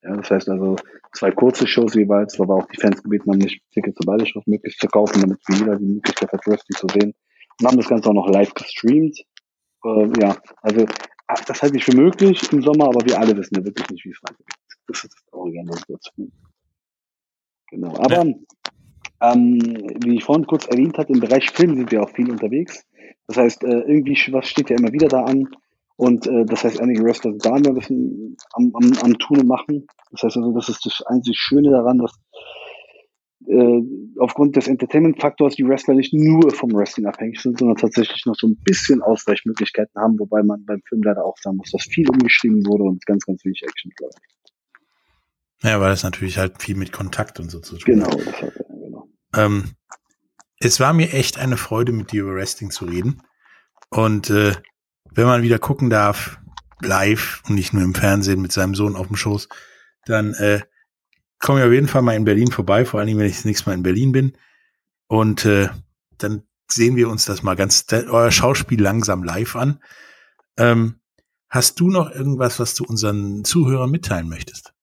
Ja, 0.03 0.15
das 0.15 0.31
heißt 0.31 0.49
also 0.49 0.77
zwei 1.13 1.31
kurze 1.31 1.67
Shows 1.67 1.93
jeweils, 1.93 2.39
wo 2.39 2.47
wir 2.47 2.55
auch 2.55 2.67
die 2.67 2.79
Fans 2.79 3.03
gebeten 3.03 3.31
haben, 3.31 3.39
nicht 3.39 3.61
Tickets 3.71 3.97
zu 3.97 4.05
beide 4.05 4.25
Shows 4.25 4.47
möglichst 4.47 4.79
zu 4.79 4.87
kaufen, 4.87 5.21
damit 5.21 5.39
jeder 5.49 5.75
die 5.75 5.85
Möglichkeit 5.85 6.31
hat, 6.31 6.45
Wrestling 6.47 6.77
zu 6.77 6.87
sehen. 6.87 7.13
Und 7.59 7.67
haben 7.67 7.77
das 7.77 7.89
Ganze 7.89 8.09
auch 8.09 8.13
noch 8.13 8.29
live 8.29 8.53
gestreamt. 8.53 9.19
Äh, 9.83 10.21
ja, 10.21 10.37
also 10.61 10.85
ah, 11.27 11.41
das 11.47 11.61
halte 11.61 11.77
ich 11.77 11.85
für 11.85 11.95
möglich 11.95 12.51
im 12.51 12.61
Sommer, 12.61 12.85
aber 12.85 13.05
wir 13.05 13.19
alle 13.19 13.35
wissen 13.35 13.55
ja 13.55 13.65
wirklich 13.65 13.89
nicht, 13.89 14.05
wie 14.05 14.11
es 14.11 14.21
weitergeht. 14.21 14.55
Das 14.87 15.03
ist 15.03 15.13
das 15.13 15.25
Traurige 15.25 15.59
an 15.59 15.67
der 15.67 15.77
Situation. 15.77 16.31
Genau. 17.69 17.95
Aber 17.95 18.25
ähm, 19.21 19.59
wie 20.03 20.15
ich 20.15 20.23
vorhin 20.23 20.47
kurz 20.47 20.65
erwähnt 20.65 20.97
hatte, 20.97 21.13
im 21.13 21.19
Bereich 21.19 21.49
Film 21.51 21.75
sind 21.75 21.91
wir 21.91 22.03
auch 22.03 22.09
viel 22.09 22.29
unterwegs. 22.29 22.85
Das 23.27 23.37
heißt, 23.37 23.63
äh, 23.63 23.81
irgendwie 23.81 24.17
was 24.33 24.47
steht 24.47 24.69
ja 24.69 24.77
immer 24.77 24.91
wieder 24.91 25.07
da 25.07 25.23
an. 25.23 25.47
Und 25.95 26.25
äh, 26.27 26.45
das 26.45 26.63
heißt, 26.63 26.81
einige 26.81 27.03
Wrestler 27.03 27.31
sind 27.31 27.45
da 27.45 27.53
ein 27.53 27.75
bisschen 27.75 28.35
am, 28.53 28.71
am, 28.73 28.91
am 29.03 29.17
Tun 29.19 29.39
und 29.39 29.47
Machen. 29.47 29.87
Das 30.11 30.23
heißt 30.23 30.37
also, 30.37 30.51
das 30.53 30.69
ist 30.69 30.85
das 30.85 31.01
einzig 31.05 31.37
Schöne 31.37 31.69
daran, 31.69 31.99
dass 31.99 32.11
äh, 33.47 33.81
aufgrund 34.19 34.55
des 34.55 34.67
Entertainment-Faktors 34.67 35.55
die 35.55 35.67
Wrestler 35.67 35.95
nicht 35.95 36.13
nur 36.13 36.51
vom 36.51 36.71
Wrestling 36.73 37.07
abhängig 37.07 37.39
sind, 37.41 37.57
sondern 37.57 37.77
tatsächlich 37.77 38.25
noch 38.25 38.35
so 38.35 38.47
ein 38.47 38.57
bisschen 38.63 39.01
Ausweichmöglichkeiten 39.01 39.99
haben, 39.99 40.19
wobei 40.19 40.43
man 40.43 40.63
beim 40.65 40.81
Film 40.87 41.01
leider 41.03 41.25
auch 41.25 41.37
sagen 41.41 41.57
muss, 41.57 41.71
dass 41.71 41.83
viel 41.83 42.09
umgeschrieben 42.09 42.65
wurde 42.65 42.83
und 42.83 43.05
ganz, 43.05 43.25
ganz 43.25 43.43
wenig 43.43 43.61
Action 43.63 43.91
bleibt. 43.97 44.15
Ja, 45.63 45.79
weil 45.79 45.89
das 45.89 46.03
natürlich 46.03 46.37
halt 46.37 46.61
viel 46.61 46.75
mit 46.75 46.91
Kontakt 46.91 47.39
und 47.39 47.49
so 47.49 47.59
zu 47.59 47.77
tun 47.77 47.93
Genau, 47.93 48.09
das 48.09 48.41
hat, 48.41 48.53
genau. 48.67 49.09
Ähm, 49.35 49.71
es 50.59 50.79
war 50.79 50.93
mir 50.93 51.13
echt 51.13 51.39
eine 51.39 51.57
Freude, 51.57 51.91
mit 51.91 52.11
dir 52.11 52.23
über 52.23 52.35
Wrestling 52.35 52.71
zu 52.71 52.85
reden. 52.85 53.21
Und 53.89 54.29
äh, 54.29 54.53
wenn 55.11 55.25
man 55.25 55.43
wieder 55.43 55.59
gucken 55.59 55.89
darf, 55.89 56.39
live 56.81 57.43
und 57.47 57.55
nicht 57.55 57.73
nur 57.73 57.83
im 57.83 57.93
Fernsehen 57.93 58.41
mit 58.41 58.51
seinem 58.51 58.75
Sohn 58.75 58.95
auf 58.95 59.07
dem 59.07 59.15
Schoß, 59.15 59.49
dann 60.05 60.33
äh, 60.35 60.61
komme 61.41 61.59
ich 61.59 61.65
auf 61.65 61.73
jeden 61.73 61.87
Fall 61.87 62.01
mal 62.01 62.15
in 62.15 62.25
Berlin 62.25 62.51
vorbei, 62.51 62.85
vor 62.85 62.99
allem 62.99 63.17
wenn 63.17 63.25
ich 63.25 63.35
das 63.35 63.45
nächste 63.45 63.69
Mal 63.69 63.75
in 63.75 63.83
Berlin 63.83 64.11
bin. 64.11 64.33
Und 65.07 65.45
äh, 65.45 65.69
dann 66.17 66.43
sehen 66.69 66.95
wir 66.95 67.09
uns 67.09 67.25
das 67.25 67.43
mal 67.43 67.55
ganz, 67.55 67.85
euer 67.91 68.31
Schauspiel 68.31 68.81
langsam 68.81 69.23
live 69.23 69.55
an. 69.55 69.79
Ähm, 70.57 70.95
hast 71.49 71.79
du 71.79 71.89
noch 71.89 72.11
irgendwas, 72.11 72.59
was 72.59 72.75
du 72.75 72.85
unseren 72.85 73.43
Zuhörern 73.43 73.91
mitteilen 73.91 74.29
möchtest? 74.29 74.73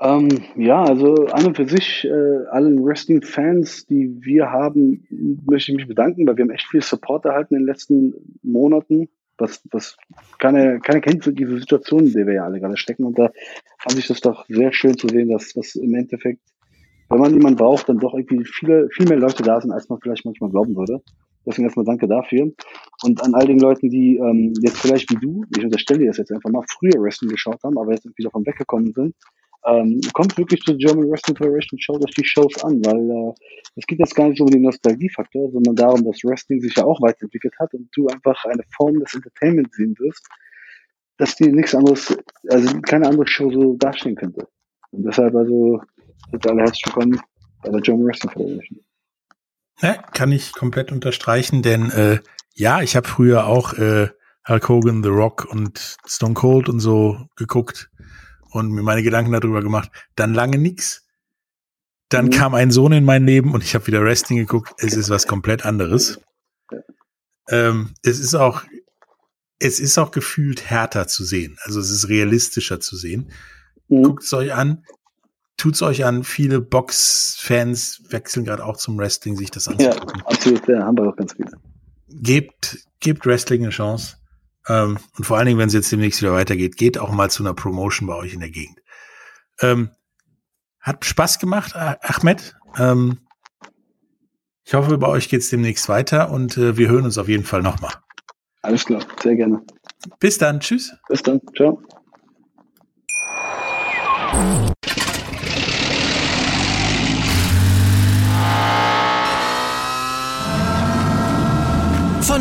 Ähm, 0.00 0.28
ja, 0.54 0.84
also 0.84 1.26
an 1.26 1.46
und 1.46 1.56
für 1.56 1.68
sich, 1.68 2.04
äh, 2.04 2.46
allen 2.50 2.84
Wrestling-Fans, 2.84 3.86
die 3.86 4.16
wir 4.20 4.50
haben, 4.50 5.04
möchte 5.44 5.72
ich 5.72 5.78
mich 5.78 5.88
bedanken, 5.88 6.26
weil 6.26 6.36
wir 6.36 6.44
haben 6.44 6.50
echt 6.50 6.68
viel 6.68 6.82
Support 6.82 7.24
erhalten 7.24 7.54
in 7.54 7.62
den 7.62 7.66
letzten 7.66 8.14
Monaten. 8.42 9.08
Was, 9.38 9.62
was 9.70 9.96
keine, 10.38 10.80
keine 10.80 11.00
kennt 11.00 11.24
diese 11.38 11.58
Situation, 11.58 12.06
in 12.06 12.12
der 12.12 12.26
wir 12.26 12.34
ja 12.34 12.44
alle 12.44 12.60
gerade 12.60 12.76
stecken. 12.76 13.04
Und 13.04 13.18
da 13.18 13.30
fand 13.78 13.98
ich 13.98 14.08
das 14.08 14.20
doch 14.20 14.44
sehr 14.48 14.72
schön 14.72 14.98
zu 14.98 15.08
sehen, 15.08 15.30
dass, 15.30 15.52
dass 15.52 15.76
im 15.76 15.94
Endeffekt, 15.94 16.40
wenn 17.08 17.20
man 17.20 17.32
jemanden 17.32 17.58
braucht, 17.58 17.88
dann 17.88 17.98
doch 17.98 18.14
irgendwie 18.14 18.44
viele, 18.44 18.88
viel 18.90 19.06
mehr 19.06 19.18
Leute 19.18 19.42
da 19.42 19.60
sind, 19.60 19.72
als 19.72 19.88
man 19.88 20.00
vielleicht 20.00 20.24
manchmal 20.24 20.50
glauben 20.50 20.76
würde. 20.76 21.00
Deswegen 21.46 21.64
erstmal 21.64 21.86
danke 21.86 22.06
dafür. 22.06 22.52
Und 23.02 23.22
an 23.22 23.34
all 23.34 23.46
den 23.46 23.58
Leuten, 23.58 23.88
die 23.88 24.16
ähm, 24.16 24.52
jetzt 24.60 24.78
vielleicht 24.78 25.10
wie 25.10 25.16
du, 25.16 25.44
ich 25.56 25.64
unterstelle 25.64 26.00
dir 26.00 26.08
das 26.08 26.18
jetzt 26.18 26.32
einfach 26.32 26.50
mal, 26.50 26.64
früher 26.68 27.00
Wrestling 27.00 27.30
geschaut 27.30 27.62
haben, 27.62 27.78
aber 27.78 27.92
jetzt 27.92 28.04
irgendwie 28.04 28.24
davon 28.24 28.44
weggekommen 28.44 28.92
sind, 28.92 29.14
Ähm, 29.66 30.00
kommt 30.12 30.38
wirklich 30.38 30.60
zur 30.62 30.76
German 30.76 31.10
Wrestling 31.10 31.36
Federation, 31.36 31.80
schaut 31.80 32.04
euch 32.04 32.14
die 32.14 32.24
Shows 32.24 32.62
an, 32.62 32.80
weil 32.84 33.10
äh, 33.10 33.34
es 33.74 33.86
geht 33.86 33.98
jetzt 33.98 34.14
gar 34.14 34.28
nicht 34.28 34.40
um 34.40 34.48
den 34.48 34.62
Nostalgiefaktor, 34.62 35.50
sondern 35.50 35.74
darum, 35.74 36.04
dass 36.04 36.22
Wrestling 36.22 36.60
sich 36.60 36.76
ja 36.76 36.84
auch 36.84 37.00
weiterentwickelt 37.02 37.54
hat 37.58 37.74
und 37.74 37.88
du 37.94 38.06
einfach 38.06 38.44
eine 38.44 38.62
Form 38.76 39.00
des 39.00 39.14
Entertainments 39.14 39.76
sehen 39.76 39.96
wirst, 39.98 40.26
dass 41.16 41.34
dir 41.34 41.48
nichts 41.48 41.74
anderes, 41.74 42.16
also 42.48 42.80
keine 42.82 43.08
andere 43.08 43.26
Show 43.26 43.50
so 43.50 43.74
darstellen 43.74 44.14
könnte. 44.14 44.46
Und 44.90 45.02
deshalb 45.02 45.34
also 45.34 45.80
seid 46.30 46.46
alle 46.46 46.62
herzlich 46.62 46.86
willkommen 46.86 47.20
bei 47.62 47.70
der 47.70 47.80
German 47.80 48.06
Wrestling 48.06 48.32
Federation. 48.32 48.80
Ja, 49.80 49.94
kann 49.94 50.32
ich 50.32 50.52
komplett 50.52 50.92
unterstreichen, 50.92 51.62
denn 51.62 51.90
äh, 51.90 52.20
ja, 52.54 52.80
ich 52.80 52.94
habe 52.96 53.08
früher 53.08 53.46
auch 53.46 53.74
äh, 53.74 54.08
Hulk 54.48 54.68
Hogan, 54.68 55.02
The 55.02 55.08
Rock 55.08 55.46
und 55.50 55.98
Stone 56.06 56.34
Cold 56.34 56.68
und 56.68 56.80
so 56.80 57.26
geguckt 57.36 57.90
und 58.50 58.70
mir 58.70 58.82
meine 58.82 59.02
Gedanken 59.02 59.32
darüber 59.32 59.62
gemacht. 59.62 59.90
Dann 60.16 60.34
lange 60.34 60.58
nix. 60.58 61.06
Dann 62.08 62.26
mhm. 62.26 62.30
kam 62.30 62.54
ein 62.54 62.70
Sohn 62.70 62.92
in 62.92 63.04
mein 63.04 63.26
Leben 63.26 63.52
und 63.52 63.62
ich 63.62 63.74
habe 63.74 63.86
wieder 63.86 64.02
Wrestling 64.02 64.38
geguckt. 64.38 64.72
Es 64.78 64.94
ist 64.94 65.10
was 65.10 65.26
komplett 65.26 65.64
anderes. 65.64 66.20
Ähm, 67.48 67.94
es 68.02 68.18
ist 68.18 68.34
auch, 68.34 68.62
es 69.58 69.80
ist 69.80 69.98
auch 69.98 70.10
gefühlt 70.10 70.70
härter 70.70 71.06
zu 71.08 71.24
sehen. 71.24 71.58
Also 71.62 71.80
es 71.80 71.90
ist 71.90 72.08
realistischer 72.08 72.80
zu 72.80 72.96
sehen. 72.96 73.30
Mhm. 73.88 74.02
Guckt 74.02 74.24
es 74.24 74.32
euch 74.32 74.54
an 74.54 74.84
tut's 75.58 75.82
euch 75.82 76.06
an. 76.06 76.24
Viele 76.24 76.62
Box-Fans 76.62 78.04
wechseln 78.08 78.46
gerade 78.46 78.64
auch 78.64 78.78
zum 78.78 78.96
Wrestling, 78.96 79.36
sich 79.36 79.50
das 79.50 79.68
anzugucken. 79.68 80.20
Ja, 80.20 80.26
absolut, 80.26 80.68
ja, 80.68 80.82
haben 80.84 80.96
wir 80.96 81.10
auch 81.10 81.16
ganz 81.16 81.34
viele. 81.34 81.50
Gebt, 82.08 82.78
gebt 83.00 83.26
Wrestling 83.26 83.62
eine 83.64 83.70
Chance. 83.70 84.16
Ähm, 84.68 84.98
und 85.16 85.24
vor 85.24 85.36
allen 85.36 85.46
Dingen, 85.46 85.58
wenn 85.58 85.68
es 85.68 85.74
jetzt 85.74 85.90
demnächst 85.90 86.20
wieder 86.20 86.32
weitergeht, 86.32 86.76
geht 86.76 86.98
auch 86.98 87.10
mal 87.10 87.30
zu 87.30 87.42
einer 87.42 87.54
Promotion 87.54 88.06
bei 88.06 88.14
euch 88.14 88.34
in 88.34 88.40
der 88.40 88.50
Gegend. 88.50 88.80
Ähm, 89.60 89.90
hat 90.80 91.04
Spaß 91.04 91.38
gemacht, 91.38 91.74
Ahmed. 91.74 92.56
Ähm, 92.76 93.18
ich 94.64 94.74
hoffe, 94.74 94.98
bei 94.98 95.08
euch 95.08 95.28
geht's 95.28 95.48
demnächst 95.48 95.88
weiter 95.88 96.30
und 96.30 96.56
äh, 96.58 96.76
wir 96.76 96.88
hören 96.88 97.04
uns 97.04 97.18
auf 97.18 97.28
jeden 97.28 97.44
Fall 97.44 97.62
nochmal. 97.62 97.94
Alles 98.62 98.84
klar, 98.84 99.02
sehr 99.22 99.36
gerne. 99.36 99.64
Bis 100.20 100.38
dann, 100.38 100.60
tschüss. 100.60 100.92
Bis 101.08 101.22
dann, 101.22 101.40
ciao. 101.56 101.82